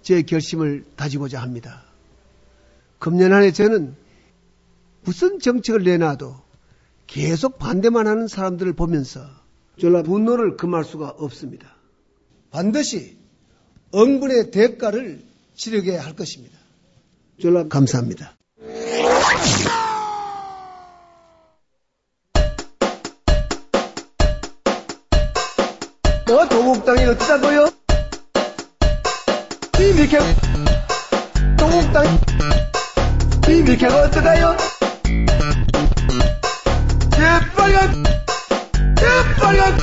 제 0.00 0.22
결심을 0.22 0.86
다지고자 0.96 1.42
합니다. 1.42 1.84
금년 2.98 3.34
안에 3.34 3.52
저는 3.52 3.94
무슨 5.02 5.38
정책을 5.38 5.84
내놔도 5.84 6.34
계속 7.06 7.58
반대만 7.58 8.06
하는 8.06 8.26
사람들을 8.26 8.72
보면서 8.72 9.41
졸라 9.78 10.02
분노를 10.02 10.56
금할 10.56 10.84
수가 10.84 11.08
없습니다. 11.18 11.76
반드시 12.50 13.16
응분의 13.94 14.50
대가를 14.50 15.22
치르게 15.54 15.96
할 15.96 16.14
것입니다. 16.14 16.56
졸라 17.40 17.66
감사합니다. 17.68 18.36
뭐 26.26 26.48
동국당이 26.48 27.04
어쩌다고요? 27.04 27.68
이미케 29.80 30.18
동국당 31.58 32.04
이미케가 33.48 34.02
어쩌다요? 34.04 34.56
예빨간 37.14 38.21
예빨간 39.02 39.78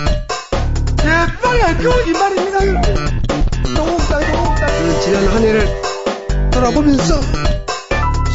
예빨간 0.99 1.84
거기 1.84 2.12
말입니다. 2.13 2.67
여러분 2.67 2.95
동국당 3.75 4.32
동국당. 4.32 4.67
저는 4.69 5.01
지난 5.01 5.27
한 5.27 5.43
해를 5.43 5.67
돌아보면서 6.51 7.21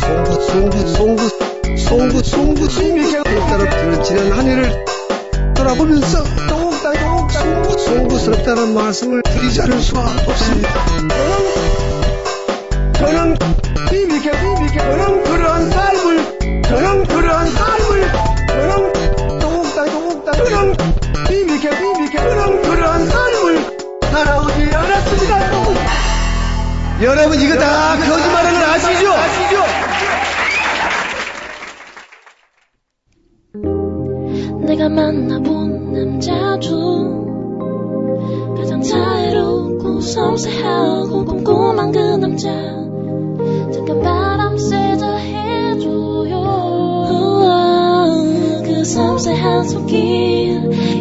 송구 0.00 0.34
송구 0.42 0.76
송구 0.88 1.28
송구 1.78 2.22
송구 2.22 2.68
송미케 2.68 3.22
따라 3.22 3.70
저는 3.70 4.02
지난 4.02 4.32
한 4.32 4.46
해를 4.46 4.84
돌아보면서 5.54 6.22
동국당 6.48 6.92
동국당. 6.92 7.42
송구 7.42 7.78
송구스럽다는 7.78 8.74
말씀을 8.74 9.22
드리지 9.22 9.62
않을 9.62 9.80
수가 9.80 10.00
없습니다. 10.26 10.70
저는 12.98 13.36
이미케 13.92 14.30
저는 14.78 15.24
그러한 15.24 15.70
삶을 15.70 16.62
저는 16.62 17.04
그러한 17.06 17.50
삶을 17.50 17.83
이미케 21.64 21.98
이미케 21.98 22.18
저는 22.18 22.62
그러한 22.62 23.06
삶을 23.06 23.78
살아오지 24.02 24.70
않았습니다 24.74 25.54
여러분 27.02 27.40
이거 27.40 27.56
다 27.56 27.96
거짓말하는 27.96 28.60
거 28.60 28.66
아시죠? 28.66 29.12
아시죠? 29.12 29.64
내가 34.66 34.88
만나본 34.90 35.92
남자 35.92 36.58
중 36.60 37.24
가장 38.56 38.82
자애롭고 38.82 40.00
섬세하고 40.02 41.24
꼼꼼한 41.24 41.92
그 41.92 41.98
남자 41.98 42.50
잠깐 43.72 44.02
바람 44.02 44.58
쐬자 44.58 45.16
해줘요 45.16 46.36
우와, 47.10 48.06
그 48.64 48.84
섬세한 48.84 49.64
손길 49.64 50.93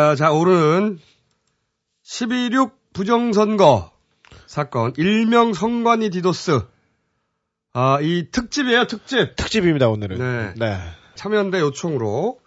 아, 0.00 0.14
자, 0.16 0.32
오늘은 0.32 0.98
10.26 2.06 2.72
부정선거 2.94 3.92
사건, 4.46 4.94
일명 4.96 5.52
선관위 5.52 6.08
디도스. 6.08 6.62
아, 7.74 7.98
이 8.00 8.30
특집이에요, 8.32 8.86
특집. 8.86 9.36
특집입니다, 9.36 9.90
오늘은. 9.90 10.16
네. 10.18 10.54
네. 10.56 10.78
참여연대 11.16 11.60
요청으로 11.60 12.40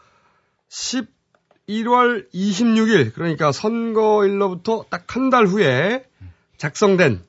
11월 0.72 2.28
26일, 2.34 3.14
그러니까 3.14 3.52
선거일로부터 3.52 4.86
딱 4.90 5.06
한 5.16 5.30
달 5.30 5.46
후에 5.46 6.06
작성된 6.58 7.24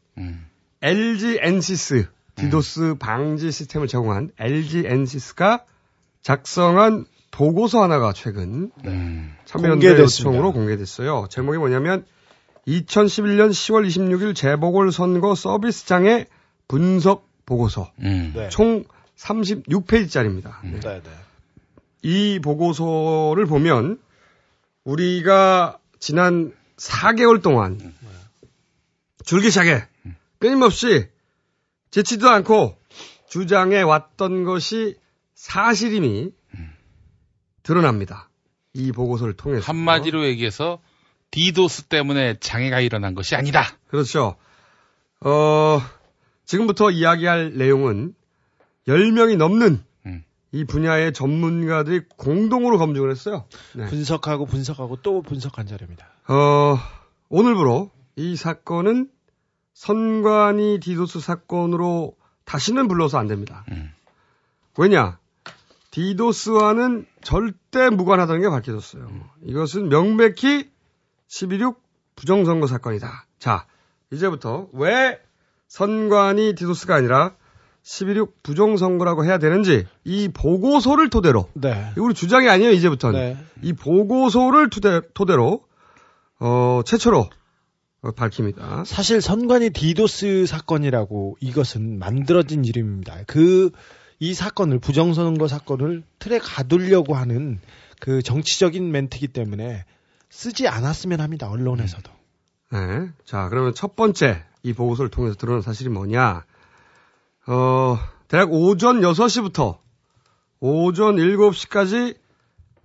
LG 0.81 1.39
엔시스 1.43 2.09
디도스 2.37 2.95
방지 2.99 3.51
시스템을 3.53 3.89
제공한 3.89 4.31
LG 4.39 4.85
엔시스가 4.87 5.65
작성한 6.23 7.05
보고서 7.35 7.83
하나가 7.83 8.13
최근 8.13 8.71
음. 8.85 9.37
참여연대. 9.45 9.99
요청으로 9.99 10.53
공개됐어요. 10.53 11.27
제목이 11.29 11.59
뭐냐면 11.59 12.07
2011년 12.69 13.51
10월 13.51 13.85
26일 13.89 14.37
재보궐 14.37 14.93
선거 14.93 15.35
서비스 15.35 15.85
장애 15.85 16.27
분석 16.69 17.29
보고서. 17.45 17.91
음. 17.99 18.33
네. 18.37 18.49
총 18.51 18.85
36페이지짜리입니다. 19.17 20.53
네, 20.63 20.79
네. 20.81 21.03
이 22.03 22.39
보고서를 22.41 23.47
보면 23.47 23.99
우리가 24.85 25.79
지난 25.99 26.53
4개월 26.77 27.43
동안 27.43 27.95
줄기차게 29.25 29.83
끊임없이 30.39 31.09
제치도 31.91 32.29
않고 32.29 32.77
주장해 33.29 33.83
왔던 33.83 34.45
것이 34.45 34.97
사실임이 35.35 36.31
드러납니다. 37.65 38.29
이 38.75 38.93
보고서를 38.93 39.35
통해서. 39.35 39.65
한마디로 39.67 40.27
얘기해서 40.27 40.81
디도스 41.33 41.85
때문에 41.85 42.39
장애가 42.39 42.81
일어난 42.81 43.15
것이 43.15 43.35
아니다. 43.35 43.65
그렇죠. 43.89 44.37
어, 45.21 45.81
지금부터 46.45 46.91
이야기할 46.91 47.55
내용은 47.55 48.15
10명이 48.87 49.37
넘는 49.37 49.83
음. 50.07 50.25
이 50.53 50.65
분야의 50.65 51.13
전문가들이 51.13 52.03
공동으로 52.17 52.79
검증을 52.79 53.11
했어요. 53.11 53.47
네. 53.75 53.87
분석하고 53.87 54.47
분석하고 54.47 54.97
또 55.03 55.23
분석한 55.23 55.67
자료입니다. 55.67 56.07
어, 56.29 56.79
오늘부로 57.31 57.91
이 58.17 58.37
사건은 58.37 59.11
선관위 59.73 60.81
디도스 60.81 61.21
사건으로 61.21 62.15
다시는 62.45 62.87
불러서 62.87 63.19
안 63.19 63.27
됩니다. 63.27 63.65
왜냐? 64.77 65.19
디도스와는 65.95 67.07
절대 67.25 67.91
무관하다는 67.91 68.43
게 68.43 68.49
밝혀졌어요. 68.49 69.09
이것은 69.43 69.89
명백히 69.89 70.71
11.6 71.29 71.77
부정선거 72.17 72.67
사건이다. 72.67 73.27
자, 73.39 73.67
이제부터 74.13 74.69
왜 74.73 75.21
선관위 75.69 76.55
디도스가 76.55 76.95
아니라 76.95 77.35
11.6 77.83 78.33
부정선거라고 78.43 79.25
해야 79.25 79.39
되는지 79.39 79.87
이 80.05 80.29
보고서를 80.29 81.11
토대로 81.11 81.49
네. 81.55 81.93
우리 81.97 82.15
주장이 82.15 82.49
아니에요 82.49 82.71
이제부터는 82.71 83.21
네. 83.21 83.37
이 83.63 83.73
보고서를 83.73 84.71
토대, 84.71 85.01
토대로 85.13 85.63
어, 86.41 86.81
최초로 86.85 87.29
어, 88.03 88.11
밝힙니다. 88.13 88.85
사실 88.87 89.21
선관위 89.21 89.71
디도스 89.71 90.47
사건이라고 90.47 91.37
이것은 91.41 91.99
만들어진 91.99 92.65
이름입니다. 92.65 93.21
그 93.27 93.71
이 94.19 94.35
사건을 94.35 94.79
부정선거 94.79 95.49
사건을 95.49 96.03
틀에 96.19 96.39
가두려고 96.39 97.15
하는 97.15 97.61
그 98.01 98.23
정치적인 98.23 98.91
멘트이기 98.91 99.29
때문에 99.29 99.85
쓰지 100.31 100.69
않았으면 100.69 101.21
합니다. 101.21 101.49
언론에서도. 101.49 102.11
네. 102.73 103.09
자, 103.25 103.49
그러면 103.49 103.75
첫 103.75 103.97
번째 103.97 104.45
이 104.63 104.73
보고서를 104.73 105.11
통해서 105.11 105.37
드러난 105.37 105.63
사실이 105.63 105.91
뭐냐? 105.91 106.45
어, 107.47 107.99
대략 108.29 108.53
오전 108.53 109.01
6시부터 109.01 109.79
오전 110.61 111.17
7시까지 111.17 112.17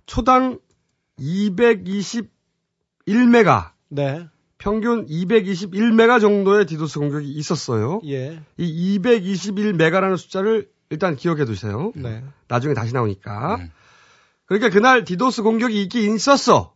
초당 0.06 0.58
221메가 1.18 3.70
네. 3.88 4.26
평균 4.58 5.06
221메가 5.06 6.20
정도의 6.20 6.66
디도스 6.66 6.98
공격이 6.98 7.30
있었어요. 7.30 8.00
예. 8.06 8.42
이 8.58 8.98
221메가라는 8.98 10.18
숫자를 10.18 10.68
일단 10.90 11.14
기억해 11.16 11.44
두세요. 11.44 11.92
네. 11.94 12.22
나중에 12.48 12.74
다시 12.74 12.92
나오니까. 12.92 13.60
그러니까 14.46 14.70
그날 14.70 15.04
디도스 15.04 15.42
공격이 15.42 15.80
있긴 15.82 16.14
있었어. 16.16 16.74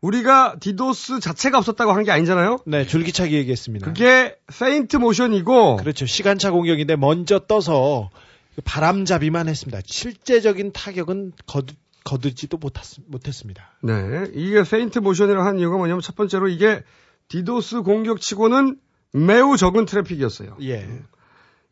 우리가 0.00 0.56
디도스 0.60 1.20
자체가 1.20 1.58
없었다고 1.58 1.92
한 1.92 2.04
게 2.04 2.10
아니잖아요. 2.10 2.58
네, 2.66 2.86
줄기차게 2.86 3.36
얘기했습니다. 3.38 3.86
그게 3.86 4.36
페인트 4.58 4.96
모션이고 4.96 5.76
그렇죠. 5.76 6.06
시간차 6.06 6.50
공격인데 6.50 6.96
먼저 6.96 7.38
떠서 7.38 8.10
그 8.56 8.62
바람잡이만 8.64 9.48
했습니다. 9.48 9.80
실제적인 9.84 10.72
타격은 10.72 11.32
거두, 11.46 11.74
거두지도 12.04 12.56
못했, 12.58 12.82
못했 13.06 13.32
습니다. 13.32 13.70
네. 13.82 13.92
이게 14.34 14.62
페인트 14.64 14.98
모션이라고 14.98 15.46
한 15.46 15.58
이유가 15.58 15.76
뭐냐면 15.76 16.00
첫 16.02 16.16
번째로 16.16 16.48
이게 16.48 16.82
디도스 17.28 17.82
공격치고는 17.82 18.76
매우 19.12 19.56
적은 19.56 19.86
트래픽이었어요. 19.86 20.56
예. 20.62 20.86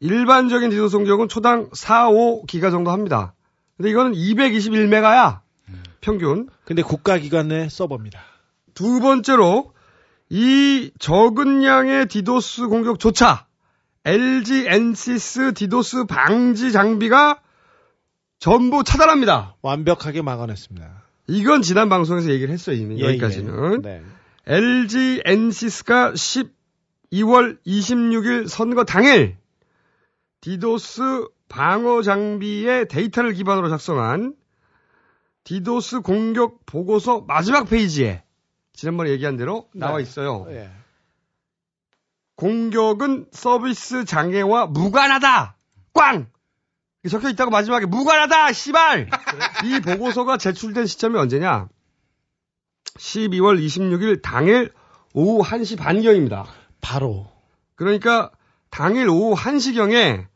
일반적인 0.05 0.69
디도스 0.69 0.99
공격은 0.99 1.29
초당 1.29 1.71
4, 1.73 2.11
5기가 2.11 2.71
정도 2.71 2.90
합니다. 2.90 3.33
근데 3.79 3.88
이거는 3.88 4.12
221메가야. 4.12 5.40
평균. 6.03 6.51
근데 6.67 6.83
국가기관의 6.83 7.71
서버입니다. 7.71 8.21
두 8.75 9.01
번째로 9.01 9.73
이 10.29 10.90
적은 10.99 11.64
양의 11.64 12.09
디도스 12.09 12.69
공격조차 12.69 13.47
LG 14.05 14.67
엔시스 14.69 15.55
디도스 15.55 16.05
방지 16.05 16.71
장비가 16.71 17.40
전부 18.38 18.85
차단합니다. 18.85 19.57
완벽하게 19.62 20.21
막아냈습니다. 20.21 21.03
이건 21.29 21.62
지난 21.62 21.88
방송에서 21.88 22.29
얘기를 22.29 22.53
했어요, 22.53 22.77
이미. 22.77 23.01
예, 23.01 23.07
여기까지는. 23.07 23.81
예. 23.87 23.88
네. 23.88 24.03
LG 24.47 25.23
엔시스가 25.25 26.12
12월 26.12 27.57
26일 27.67 28.49
선거 28.49 28.85
당일 28.85 29.38
디도스 30.44 31.26
방어 31.48 32.02
장비의 32.02 32.88
데이터를 32.88 33.33
기반으로 33.33 33.70
작성한 33.70 34.35
디도스 35.44 36.02
공격 36.02 36.66
보고서 36.66 37.22
마지막 37.22 37.64
페이지에 37.64 38.22
지난번에 38.74 39.09
얘기한 39.12 39.38
대로 39.38 39.70
나와 39.72 39.96
네. 39.96 40.02
있어요. 40.02 40.44
예. 40.50 40.70
공격은 42.37 43.28
서비스 43.33 44.04
장애와 44.04 44.66
무관하다. 44.66 45.57
꽝. 45.94 46.30
적혀 47.09 47.30
있다고 47.30 47.50
마지막에 47.50 47.87
무관하다. 47.87 48.52
씨발. 48.52 49.09
이 49.64 49.80
보고서가 49.80 50.37
제출된 50.37 50.85
시점이 50.85 51.16
언제냐? 51.16 51.70
12월 52.98 53.64
26일 53.64 54.20
당일 54.20 54.74
오후 55.14 55.42
1시 55.42 55.78
반경입니다. 55.78 56.44
바로. 56.83 57.33
그러니까 57.76 58.30
당일 58.68 59.09
오후 59.09 59.35
1시경에 59.35 60.34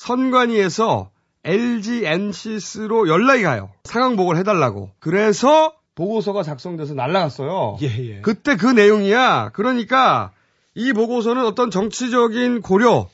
선관위에서 0.00 1.10
LG 1.44 2.06
엔시스로 2.06 3.06
연락이 3.08 3.42
가요. 3.42 3.70
상황 3.84 4.16
보고를 4.16 4.40
해달라고. 4.40 4.90
그래서 4.98 5.74
보고서가 5.94 6.42
작성돼서 6.42 6.94
날라갔어요. 6.94 7.76
예, 7.82 7.86
예. 7.86 8.20
그때 8.22 8.56
그 8.56 8.66
내용이야. 8.66 9.50
그러니까 9.52 10.32
이 10.74 10.94
보고서는 10.94 11.44
어떤 11.44 11.70
정치적인 11.70 12.62
고려 12.62 13.10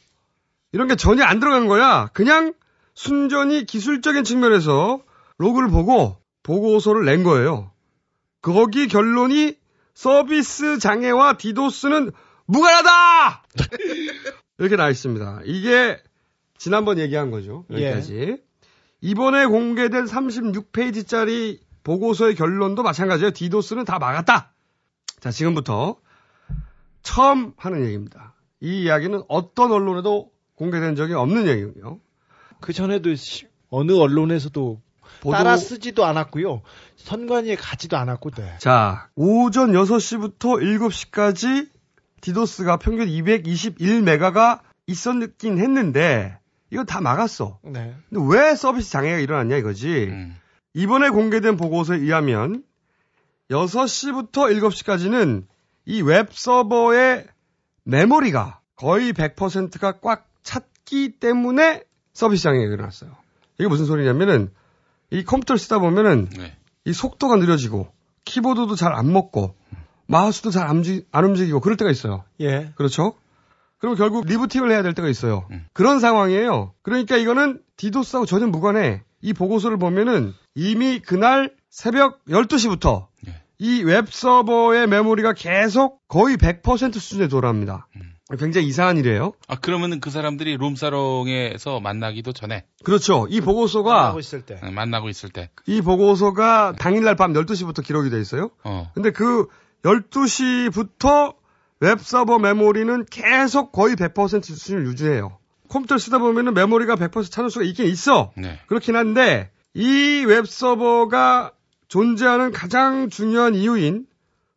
이런 0.71 0.87
게 0.87 0.95
전혀 0.95 1.25
안 1.25 1.41
들어간 1.41 1.67
거야. 1.67 2.09
그냥 2.13 2.55
순전히 2.95 3.67
기술적인 3.67 4.23
측면에서 4.23 5.01
로그를 5.39 5.69
보고 5.71 6.17
보고서를 6.45 7.05
낸 7.05 7.25
거예요. 7.25 7.73
거기 8.43 8.87
결론이 8.87 9.57
서비스 9.95 10.79
장애와 10.79 11.37
디도스는 11.37 12.13
무관하다! 12.47 13.43
이렇게 14.59 14.77
나와 14.77 14.91
있습니다. 14.91 15.41
이게 15.47 15.99
지난번 16.59 16.99
얘기한 16.99 17.31
거죠. 17.31 17.65
여기까지. 17.71 18.39
이번에 19.01 19.47
공개된 19.47 20.05
36페이지짜리 20.05 21.61
보고서의 21.85 22.35
결론도 22.35 22.83
마찬가지예요. 22.83 23.31
디도스는 23.33 23.85
다 23.85 23.99
막았다. 23.99 24.53
자, 25.21 25.31
지금부터 25.31 25.97
처음 27.03 27.53
하는 27.57 27.85
얘기입니다. 27.85 28.35
이 28.61 28.83
이야기는 28.83 29.23
어떤 29.29 29.71
언론에도 29.71 30.31
공개된 30.57 30.97
적이 30.97 31.15
없는 31.15 31.47
얘기고요. 31.47 32.01
그 32.61 32.73
전에도 32.73 33.15
시- 33.15 33.47
어느 33.69 33.93
언론에서도 33.93 34.81
보도- 35.21 35.33
따라 35.33 35.57
쓰지도 35.57 36.05
않았고요. 36.05 36.63
선관위에 36.97 37.55
가지도 37.57 37.97
않았고. 37.97 38.31
네. 38.31 38.57
자, 38.59 39.09
오전 39.15 39.73
6시부터 39.73 40.61
7시까지 40.61 41.69
디도스가 42.23 42.79
평균 42.79 43.07
221메가가 43.07 44.61
있었긴 44.87 45.59
했는데 45.59 46.39
이거 46.71 46.85
다 46.85 47.01
막았어. 47.01 47.59
네. 47.63 47.95
근데 48.11 48.37
왜 48.37 48.55
서비스 48.57 48.91
장애가 48.91 49.19
일어났냐 49.19 49.57
이거지. 49.57 50.13
이번에 50.75 51.11
공개된 51.11 51.57
보고서에 51.57 51.99
의하면 51.99 52.63
6시부터 53.51 54.33
7시까지는 54.61 55.45
이 55.87 56.03
웹 56.03 56.29
서버의 56.33 57.27
메모리가 57.85 58.61
거의 58.75 59.13
100%가 59.13 60.01
꽉 60.01 60.27
찼기 60.43 61.19
때문에 61.21 61.85
서비스 62.13 62.43
장애가 62.43 62.73
일어났어요. 62.75 63.13
이게 63.59 63.69
무슨 63.69 63.85
소리냐면은 63.87 64.51
이 65.11 65.25
컴퓨터를 65.25 65.59
쓰다 65.59 65.79
보면은 65.79 66.29
이 66.85 66.93
속도가 66.93 67.37
느려지고 67.37 67.89
키보드도 68.25 68.75
잘 68.75 68.93
안 68.93 69.13
먹고 69.13 69.55
마우스도 70.07 70.51
잘 70.51 70.69
안 70.69 71.25
움직이고 71.25 71.61
그럴 71.61 71.77
때가 71.77 71.91
있어요. 71.91 72.25
예. 72.41 72.73
그렇죠? 72.75 73.15
그럼 73.79 73.95
결국 73.95 74.27
리부팅을 74.27 74.71
해야 74.71 74.83
될 74.83 74.95
때가 74.95 75.09
있어요. 75.09 75.47
그런 75.73 76.01
상황이에요. 76.01 76.73
그러니까 76.83 77.17
이거는 77.17 77.61
디도스하고 77.77 78.27
전혀 78.27 78.47
무관해. 78.47 79.03
이 79.21 79.33
보고서를 79.33 79.79
보면은 79.79 80.33
이미 80.55 80.99
그날 81.01 81.53
새벽 81.69 82.25
12시부터 82.27 83.07
이 83.59 83.83
웹 83.83 84.09
서버의 84.09 84.87
메모리가 84.87 85.33
계속 85.35 86.07
거의 86.09 86.37
100% 86.37 86.95
수준에 86.95 87.29
돌아옵니다. 87.29 87.87
굉장히 88.39 88.67
이상한 88.67 88.97
일이에요. 88.99 89.33
아, 89.47 89.57
그러면은 89.57 90.01
그 90.01 90.11
사람들이 90.11 90.57
룸사롱에서 90.57 91.79
만나기도 91.81 92.33
전에. 92.33 92.65
그렇죠. 92.83 93.27
이 93.31 93.41
보고서가 93.41 93.93
만나고 93.95 94.19
있을 94.19 94.43
때. 94.43 94.59
네, 94.63 94.71
만나고 94.71 95.09
있을 95.09 95.31
때. 95.31 95.49
이 95.67 95.81
보고서가 95.81 96.75
당일날 96.79 97.15
밤 97.15 97.33
12시부터 97.33 97.85
기록이 97.85 98.11
돼 98.11 98.21
있어요. 98.21 98.51
어. 98.65 98.91
근데 98.95 99.11
그 99.13 99.47
12시부터 99.85 101.35
웹서버 101.81 102.39
메모리는 102.39 103.05
계속 103.11 103.73
거의 103.73 103.97
100% 103.97 104.45
수준을 104.45 104.87
유지해요. 104.87 105.39
컴퓨터를 105.69 105.99
쓰다 106.01 106.19
보면은 106.19 106.55
메모리가 106.55 106.97
100% 106.97 107.31
차는 107.31 107.51
수가 107.51 107.65
있긴 107.65 107.87
있어. 107.87 108.33
네. 108.37 108.61
그렇긴 108.67 108.97
한데 108.97 109.51
이 109.75 110.25
웹서버가 110.27 111.53
존재하는 111.89 112.53
가장 112.53 113.11
중요한 113.11 113.55
이유인 113.55 114.07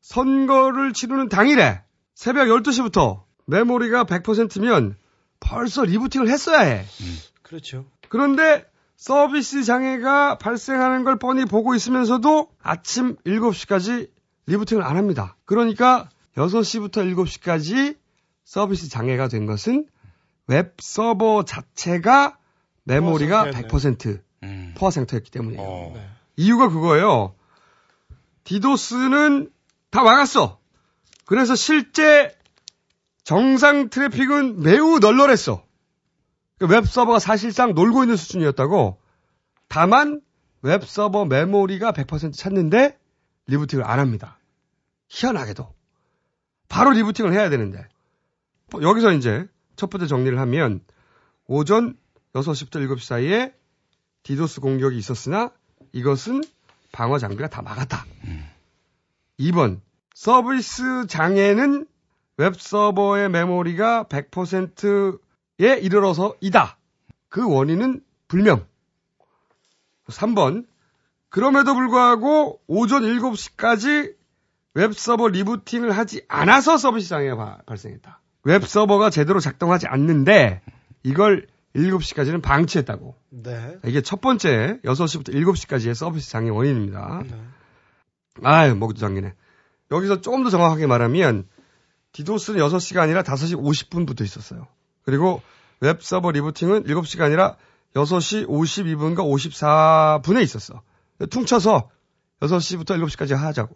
선거를 0.01 0.93
치르는 0.93 1.29
당일에 1.29 1.81
새벽 2.15 2.47
12시부터 2.47 3.23
메모리가 3.45 4.05
100%면 4.05 4.95
벌써 5.39 5.83
리부팅을 5.83 6.29
했어야 6.29 6.59
해. 6.59 6.85
그렇죠. 7.41 7.85
그런데 8.07 8.65
서비스 8.95 9.63
장애가 9.63 10.37
발생하는 10.37 11.03
걸 11.03 11.17
뻔히 11.17 11.45
보고 11.45 11.73
있으면서도 11.75 12.49
아침 12.61 13.15
7시까지 13.25 14.09
리부팅을 14.45 14.83
안 14.83 14.97
합니다. 14.97 15.35
그러니까 15.45 16.09
6시부터 16.39 17.13
7시까지 17.13 17.97
서비스 18.45 18.89
장애가 18.89 19.27
된 19.27 19.45
것은 19.45 19.87
웹 20.47 20.75
서버 20.79 21.43
자체가 21.43 22.37
메모리가 22.83 23.51
포화 23.51 23.51
상태였네. 23.51 23.67
100% 23.67 24.21
음. 24.43 24.73
포화 24.77 24.89
상태였기 24.91 25.31
때문이에요. 25.31 25.61
어. 25.61 25.91
네. 25.95 26.09
이유가 26.37 26.69
그거예요. 26.69 27.35
디도스는 28.45 29.51
다 29.91 30.03
막았어. 30.03 30.59
그래서 31.25 31.55
실제 31.55 32.35
정상 33.23 33.89
트래픽은 33.89 34.61
매우 34.61 34.99
널널했어. 34.99 35.63
그 36.57 36.65
웹서버가 36.65 37.19
사실상 37.19 37.75
놀고 37.75 38.03
있는 38.03 38.15
수준이었다고. 38.15 38.99
다만 39.67 40.21
웹 40.61 40.83
서버 40.83 41.25
메모리가 41.25 41.91
100% 41.91 42.33
찼는데 42.33 42.97
리부팅을 43.47 43.83
안 43.85 43.99
합니다. 43.99 44.39
희한하게도. 45.09 45.78
바로 46.69 46.91
리부팅을 46.91 47.33
해야 47.33 47.49
되는데. 47.49 47.85
여기서 48.81 49.13
이제 49.13 49.47
첫 49.75 49.89
번째 49.89 50.07
정리를 50.07 50.39
하면 50.39 50.81
오전 51.47 51.97
6시부터 52.33 52.75
7시 52.87 52.99
사이에 52.99 53.53
디도스 54.23 54.61
공격이 54.61 54.97
있었으나 54.97 55.51
이것은 55.91 56.43
방어 56.91 57.17
장비가 57.17 57.49
다 57.49 57.61
막았다. 57.61 58.05
2번 59.39 59.81
서비스 60.13 61.07
장애는 61.07 61.87
웹 62.37 62.55
서버의 62.55 63.29
메모리가 63.29 64.05
100%에 64.05 65.79
이르러서 65.79 66.35
이다. 66.39 66.77
그 67.29 67.49
원인은 67.49 68.03
불명. 68.27 68.65
3번 70.07 70.67
그럼에도 71.29 71.73
불구하고 71.73 72.61
오전 72.67 73.03
7시까지 73.03 74.18
웹서버 74.83 75.27
리부팅을 75.27 75.91
하지 75.91 76.23
않아서 76.29 76.77
서비스 76.77 77.09
장애가 77.09 77.35
바- 77.35 77.57
발생했다. 77.65 78.21
웹서버가 78.43 79.09
제대로 79.09 79.41
작동하지 79.41 79.87
않는데 79.87 80.61
이걸 81.03 81.47
7시까지는 81.75 82.41
방치했다고. 82.41 83.15
네. 83.29 83.77
이게 83.85 84.01
첫 84.01 84.21
번째 84.21 84.79
6시부터 84.85 85.33
7시까지의 85.33 85.93
서비스 85.93 86.29
장애 86.29 86.49
원인입니다. 86.49 87.23
아유, 88.43 88.73
목도 88.75 88.99
잠기네. 88.99 89.33
여기서 89.91 90.21
조금 90.21 90.43
더 90.45 90.49
정확하게 90.49 90.87
말하면 90.87 91.47
디도스는 92.13 92.61
6시가 92.61 92.99
아니라 92.99 93.21
5시 93.23 93.61
50분부터 93.61 94.21
있었어요. 94.21 94.67
그리고 95.03 95.41
웹서버 95.81 96.31
리부팅은 96.31 96.85
7시가 96.85 97.21
아니라 97.23 97.57
6시 97.95 98.47
52분과 98.47 99.17
54분에 100.23 100.41
있었어. 100.41 100.81
퉁쳐서 101.29 101.89
6시부터 102.41 102.97
7시까지 103.03 103.35
하자고. 103.35 103.75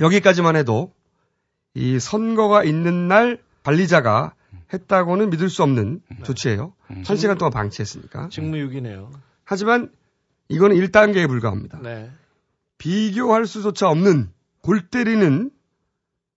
여기까지만 0.00 0.56
해도 0.56 0.92
이 1.74 1.98
선거가 1.98 2.64
있는 2.64 3.08
날 3.08 3.38
관리자가 3.62 4.34
했다고는 4.72 5.30
믿을 5.30 5.48
수 5.48 5.62
없는 5.62 6.02
조치예요. 6.24 6.72
한 7.04 7.16
시간 7.16 7.38
동안 7.38 7.52
방치했으니까. 7.52 8.28
직무유기네요. 8.28 9.10
하지만 9.44 9.90
이거는 10.48 10.76
1단계에 10.76 11.28
불과합니다. 11.28 11.78
네. 11.82 12.10
비교할 12.78 13.46
수조차 13.46 13.88
없는 13.88 14.30
골 14.60 14.88
때리는 14.88 15.50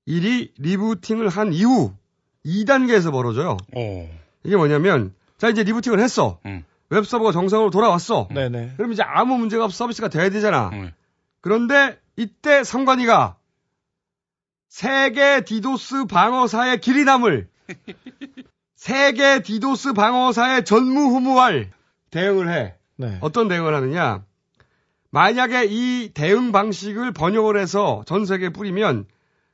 일이 0.06 0.54
리부팅을 0.58 1.30
한 1.30 1.54
이후 1.54 1.94
2단계에서 2.46 3.12
벌어져요. 3.12 3.58
이게 4.44 4.56
뭐냐면 4.56 5.14
자 5.38 5.50
이제 5.50 5.64
리부팅을 5.64 6.00
했어. 6.00 6.40
웹서버가 6.90 7.32
정상으로 7.32 7.70
돌아왔어. 7.70 8.28
네네. 8.32 8.74
그럼 8.78 8.94
이제 8.94 9.04
아무 9.04 9.38
문제가 9.38 9.66
없어 9.66 9.78
서비스가 9.78 10.10
돼야 10.10 10.30
되잖아. 10.30 10.72
그런데 11.42 12.00
이때 12.16 12.64
선관위가 12.64 13.37
세계 14.70 15.44
디도스 15.44 16.06
방어사의 16.06 16.82
길이 16.82 17.04
남을 17.04 17.50
세계 18.76 19.42
디도스 19.42 19.94
방어사의 19.94 20.66
전무후무할 20.66 21.72
대응을 22.12 22.50
해. 22.52 22.76
네. 22.96 23.18
어떤 23.22 23.48
대응을 23.48 23.74
하느냐? 23.76 24.24
만약에 25.10 25.66
이 25.70 26.12
대응 26.14 26.52
방식을 26.52 27.12
번역을 27.12 27.58
해서 27.58 28.04
전 28.06 28.26
세계에 28.26 28.50
뿌리면 28.50 29.06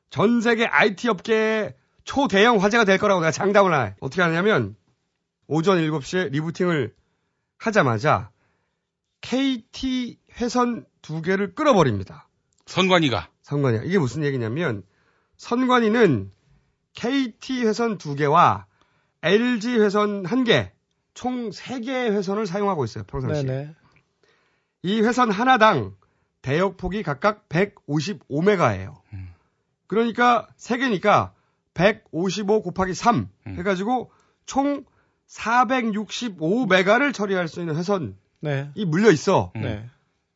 전 0.09 0.41
세계 0.41 0.65
IT 0.65 1.09
업계의 1.09 1.73
초대형 2.03 2.61
화제가 2.61 2.85
될 2.85 2.97
거라고 2.97 3.21
내가 3.21 3.31
장담을 3.31 3.73
해. 3.73 3.95
어떻게 3.99 4.21
하냐면 4.21 4.75
오전 5.47 5.77
7시에 5.77 6.31
리부팅을 6.31 6.93
하자마자 7.57 8.31
KT 9.21 10.19
회선 10.39 10.85
두 11.01 11.21
개를 11.21 11.55
끌어버립니다. 11.55 12.27
선관위가. 12.65 13.29
선관위. 13.41 13.87
이게 13.87 13.99
무슨 13.99 14.23
얘기냐면 14.23 14.83
선관위는 15.37 16.31
KT 16.93 17.65
회선 17.65 17.97
두 17.97 18.15
개와 18.15 18.65
LG 19.21 19.79
회선 19.79 20.25
한 20.25 20.43
개, 20.43 20.71
총세 21.13 21.79
개의 21.79 22.11
회선을 22.11 22.45
사용하고 22.45 22.83
있어요. 22.85 23.03
평상시에. 23.05 23.43
네네. 23.43 23.75
이 24.83 25.01
회선 25.01 25.31
하나당 25.31 25.95
대역폭이 26.41 27.03
각각 27.03 27.47
155메가예요. 27.49 29.01
그러니까 29.87 30.47
세 30.57 30.77
개니까 30.77 31.33
155 31.73 32.61
곱하기 32.61 32.93
3 32.93 33.29
해가지고 33.47 34.11
총 34.45 34.83
465메가를 35.27 37.13
처리할 37.13 37.47
수 37.47 37.59
있는 37.61 37.75
회선이 37.75 38.13
네. 38.41 38.71
물려 38.85 39.09
있어. 39.11 39.51
네. 39.55 39.89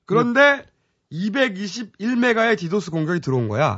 그런데 0.05 0.65
221메가의 1.11 2.57
디도스 2.57 2.91
공격이 2.91 3.19
들어온 3.19 3.47
거야. 3.49 3.75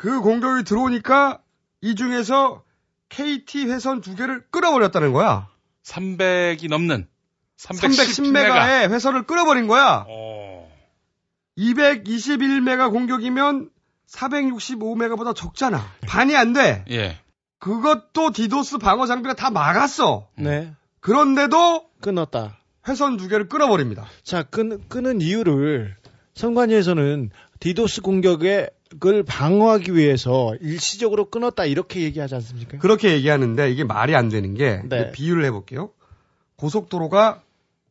그 0.00 0.22
공격이 0.22 0.64
들어오니까 0.64 1.42
이 1.82 1.94
중에서 1.94 2.62
KT 3.10 3.66
회선 3.66 4.00
두 4.00 4.16
개를 4.16 4.42
끌어버렸다는 4.50 5.12
거야. 5.12 5.48
300이 5.84 6.70
넘는 6.70 7.06
310메가의 7.58 8.90
회선을 8.90 9.24
끌어버린 9.24 9.66
거야. 9.66 10.06
어. 10.08 10.72
221메가 11.58 12.90
공격이면 12.90 13.68
465메가보다 14.08 15.36
적잖아. 15.36 15.84
반이 16.06 16.34
안 16.34 16.54
돼. 16.54 16.82
예. 16.90 17.18
그것도 17.58 18.30
디도스 18.32 18.78
방어 18.78 19.04
장비가 19.06 19.34
다 19.34 19.50
막았어. 19.50 20.30
네. 20.38 20.72
그런데도 21.00 21.90
끊었다. 22.00 22.56
회선 22.88 23.18
두 23.18 23.28
개를 23.28 23.50
끊어버립니다. 23.50 24.06
자, 24.22 24.44
끊는, 24.44 24.88
끊는 24.88 25.20
이유를 25.20 25.94
선관위에서는 26.32 27.32
디도스 27.60 28.00
공격을 28.00 28.70
방어하기 29.26 29.94
위해서 29.94 30.54
일시적으로 30.60 31.30
끊었다 31.30 31.64
이렇게 31.64 32.00
얘기하지 32.00 32.34
않습니까? 32.36 32.78
그렇게 32.78 33.12
얘기하는데 33.12 33.70
이게 33.70 33.84
말이 33.84 34.16
안 34.16 34.28
되는 34.28 34.54
게 34.54 34.82
네. 34.84 35.12
비유를 35.12 35.44
해볼게요. 35.44 35.90
고속도로가 36.56 37.42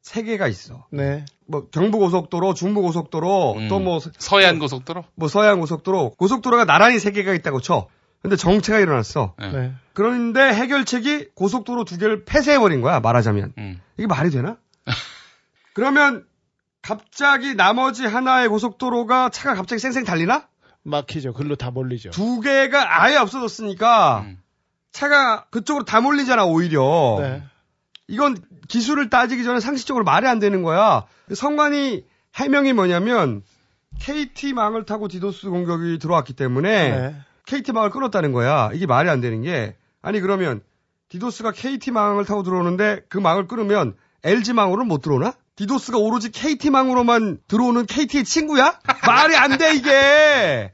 세 0.01 0.23
개가 0.23 0.47
있어. 0.47 0.85
네. 0.91 1.25
뭐 1.45 1.67
경부 1.69 1.99
고속도로, 1.99 2.53
중부 2.53 2.81
고속도로, 2.81 3.55
또뭐 3.69 3.99
서해안 4.17 4.59
고속도로? 4.59 5.03
뭐 5.15 5.27
서해안 5.27 5.59
고속도로, 5.59 6.11
고속도로가 6.11 6.65
나란히 6.65 6.99
세 6.99 7.11
개가 7.11 7.33
있다고 7.33 7.61
쳐. 7.61 7.87
근데 8.21 8.35
정체가 8.35 8.79
일어났어. 8.79 9.33
네. 9.39 9.73
그런데 9.93 10.41
해결책이 10.41 11.29
고속도로 11.35 11.85
두 11.85 11.97
개를 11.97 12.25
폐쇄해버린 12.25 12.81
거야, 12.81 12.99
말하자면. 12.99 13.53
이게 13.97 14.07
말이 14.07 14.29
되나? 14.29 14.57
그러면 15.73 16.25
갑자기 16.89 17.53
나머지 17.53 18.03
하나의 18.07 18.47
고속도로가 18.47 19.29
차가 19.29 19.53
갑자기 19.53 19.79
쌩쌩 19.79 20.05
달리나? 20.05 20.47
막히죠. 20.81 21.33
글로 21.33 21.55
다 21.55 21.69
몰리죠. 21.69 22.09
두 22.09 22.39
개가 22.39 23.03
아예 23.03 23.15
없어졌으니까 23.17 24.25
차가 24.91 25.45
그쪽으로 25.51 25.85
다 25.85 26.01
몰리잖아, 26.01 26.45
오히려. 26.45 27.17
네. 27.19 27.43
이건 28.07 28.37
기술을 28.67 29.11
따지기 29.11 29.43
전에 29.43 29.59
상식적으로 29.59 30.03
말이 30.03 30.25
안 30.25 30.39
되는 30.39 30.63
거야. 30.63 31.05
성관이 31.31 32.05
해명이 32.33 32.73
뭐냐면 32.73 33.43
KT망을 33.99 34.85
타고 34.85 35.07
디도스 35.07 35.47
공격이 35.51 35.99
들어왔기 35.99 36.33
때문에 36.33 36.89
네. 36.89 37.15
KT망을 37.45 37.91
끊었다는 37.91 38.31
거야. 38.31 38.71
이게 38.73 38.87
말이 38.87 39.11
안 39.11 39.21
되는 39.21 39.43
게 39.43 39.75
아니 40.01 40.19
그러면 40.21 40.61
디도스가 41.09 41.51
KT망을 41.51 42.25
타고 42.25 42.41
들어오는데 42.41 43.01
그 43.09 43.19
망을 43.19 43.47
끊으면 43.47 43.95
LG망으로는 44.23 44.87
못 44.87 45.03
들어오나? 45.03 45.35
디도스가 45.59 45.97
오로지 45.97 46.31
KT망으로만 46.31 47.39
들어오는 47.49 47.85
KT의 47.85 48.23
친구야? 48.23 48.79
말이 49.05 49.35
안 49.35 49.57
돼 49.57 49.75
이게. 49.75 50.71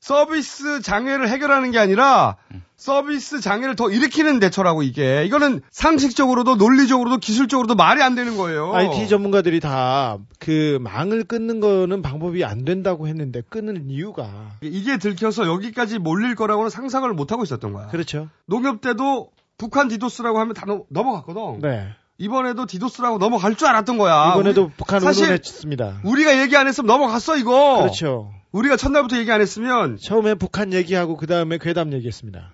서비스 0.00 0.82
장애를 0.82 1.28
해결하는 1.28 1.70
게 1.70 1.78
아니라 1.78 2.36
서비스 2.76 3.40
장애를 3.40 3.76
더 3.76 3.88
일으키는 3.88 4.40
대처라고 4.40 4.82
이게. 4.82 5.24
이거는 5.24 5.60
상식적으로도 5.70 6.56
논리적으로도 6.56 7.18
기술적으로도 7.18 7.76
말이 7.76 8.02
안 8.02 8.16
되는 8.16 8.36
거예요. 8.36 8.74
IT 8.74 9.06
전문가들이 9.08 9.60
다 9.60 10.18
그 10.40 10.78
망을 10.80 11.22
끊는 11.24 11.60
거는 11.60 12.02
방법이 12.02 12.44
안 12.44 12.64
된다고 12.64 13.06
했는데 13.08 13.40
끊는 13.48 13.88
이유가 13.88 14.50
이게 14.62 14.96
들켜서 14.98 15.46
여기까지 15.46 15.98
몰릴 15.98 16.34
거라고는 16.34 16.70
상상을 16.70 17.08
못 17.14 17.30
하고 17.32 17.42
있었던 17.44 17.72
거야. 17.72 17.86
그렇죠. 17.88 18.28
농협 18.46 18.80
때도 18.80 19.30
북한 19.58 19.88
디도스라고 19.88 20.38
하면 20.40 20.54
다 20.54 20.66
넘- 20.66 20.82
넘어갔거든. 20.90 21.60
네. 21.62 21.88
이번에도 22.18 22.66
디도스라고 22.66 23.18
넘어갈 23.18 23.54
줄 23.56 23.68
알았던 23.68 23.98
거야. 23.98 24.32
이번에도 24.32 24.64
우리- 24.64 24.72
북한 24.76 25.00
사실 25.00 25.24
운운했습니다. 25.24 26.00
우리가 26.04 26.40
얘기 26.40 26.56
안 26.56 26.66
했으면 26.66 26.86
넘어갔어 26.86 27.36
이거. 27.36 27.78
그렇죠. 27.82 28.32
우리가 28.52 28.76
첫날부터 28.76 29.18
얘기 29.18 29.30
안 29.30 29.40
했으면 29.40 29.98
처음에 29.98 30.34
북한 30.34 30.72
얘기하고 30.72 31.16
그 31.16 31.26
다음에 31.26 31.58
괴담 31.58 31.92
얘기했습니다. 31.92 32.52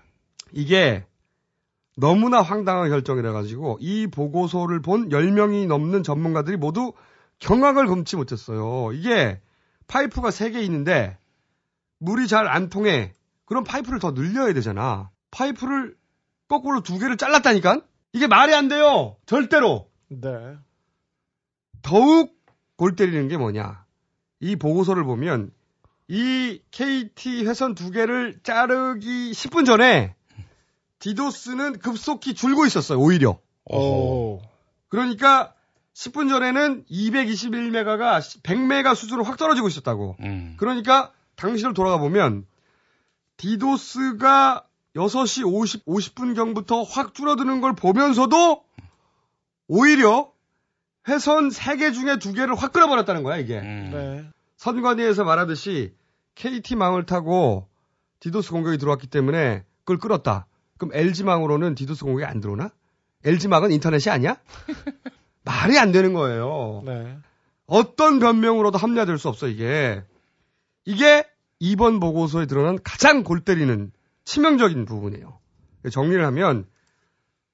이게 0.53 1.05
너무나 1.97 2.43
황당한 2.43 2.89
결정이라 2.91 3.33
가지고 3.33 3.79
이 3.81 4.07
보고서를 4.09 4.83
본 4.83 5.11
10명이 5.11 5.67
넘는 5.69 6.03
전문가들이 6.03 6.57
모두 6.57 6.93
경악을 7.39 7.87
금치 7.87 8.17
못했어요. 8.17 8.93
이게 8.93 9.41
파이프가 9.87 10.31
3개 10.31 10.57
있는데 10.65 11.19
물이 11.99 12.27
잘 12.27 12.49
안 12.49 12.69
통해. 12.69 13.15
그럼 13.45 13.63
파이프를 13.65 13.99
더 14.01 14.13
늘려야 14.15 14.53
되잖아. 14.55 15.11
파이프를 15.31 15.95
거꾸로 16.49 16.81
두 16.83 16.99
개를 16.99 17.17
잘랐다니까? 17.17 17.81
이게 18.13 18.27
말이 18.27 18.55
안 18.55 18.69
돼요. 18.69 19.17
절대로. 19.27 19.91
네. 20.09 20.57
더욱 21.83 22.37
골 22.77 22.95
때리는 22.97 23.29
게 23.29 23.37
뭐냐. 23.37 23.85
이 24.41 24.57
보고서를 24.57 25.05
보면 25.05 25.53
이 26.09 26.61
KT 26.71 27.47
회선 27.47 27.75
두 27.75 27.91
개를 27.91 28.41
자르기 28.43 29.33
10분 29.33 29.65
전에 29.65 30.15
디도스는 30.99 31.79
급속히 31.79 32.35
줄고 32.35 32.67
있었어요, 32.67 32.99
오히려. 32.99 33.39
오. 33.65 34.41
그러니까 34.89 35.55
10분 35.95 36.29
전에는 36.29 36.85
221메가가 36.91 38.43
100메가 38.43 38.95
수준으로 38.95 39.25
확 39.25 39.37
떨어지고 39.37 39.69
있었다고. 39.69 40.17
그러니까 40.59 41.13
당시를 41.37 41.75
돌아가 41.75 41.99
보면 41.99 42.47
디도스가 43.37 44.67
6시 44.97 45.45
50, 45.47 45.85
50분경부터 45.87 46.85
확 46.89 47.15
줄어드는 47.15 47.61
걸 47.61 47.75
보면서도 47.75 48.65
오히려 49.69 50.31
회선 51.09 51.49
3개 51.49 51.95
중에 51.95 52.17
2개를 52.17 52.57
확 52.57 52.73
끊어버렸다는 52.73 53.23
거야, 53.23 53.39
이게. 53.39 53.61
네. 53.61 54.25
선관위에서 54.57 55.25
말하듯이 55.25 55.95
KT망을 56.35 57.07
타고 57.07 57.69
디도스 58.21 58.53
공격이 58.53 58.79
들어왔기 58.79 59.09
때문에 59.09 59.65
그걸 59.81 59.99
끊었다. 59.99 60.47
그럼 60.79 60.93
LG망으로는 60.95 61.75
디도스 61.75 62.05
공격이 62.05 62.25
안 62.25 62.41
들어오나? 62.41 62.71
LG망은 63.25 63.73
인터넷이 63.73 64.13
아니야? 64.13 64.37
말이 65.45 65.79
안 65.79 65.91
되는 65.91 66.13
거예요. 66.13 66.83
네. 66.85 67.17
어떤 67.67 68.19
변명으로도 68.21 68.79
합리화될 68.79 69.19
수 69.19 69.29
없어, 69.29 69.49
이게. 69.49 70.03
이게 70.85 71.25
이번 71.59 72.01
보고서에 72.01 72.47
드러난 72.47 72.79
가장 72.83 73.23
골 73.23 73.41
때리는 73.41 73.93
치명적인 74.25 74.85
부분이에요. 74.85 75.39
정리를 75.91 76.25
하면 76.27 76.67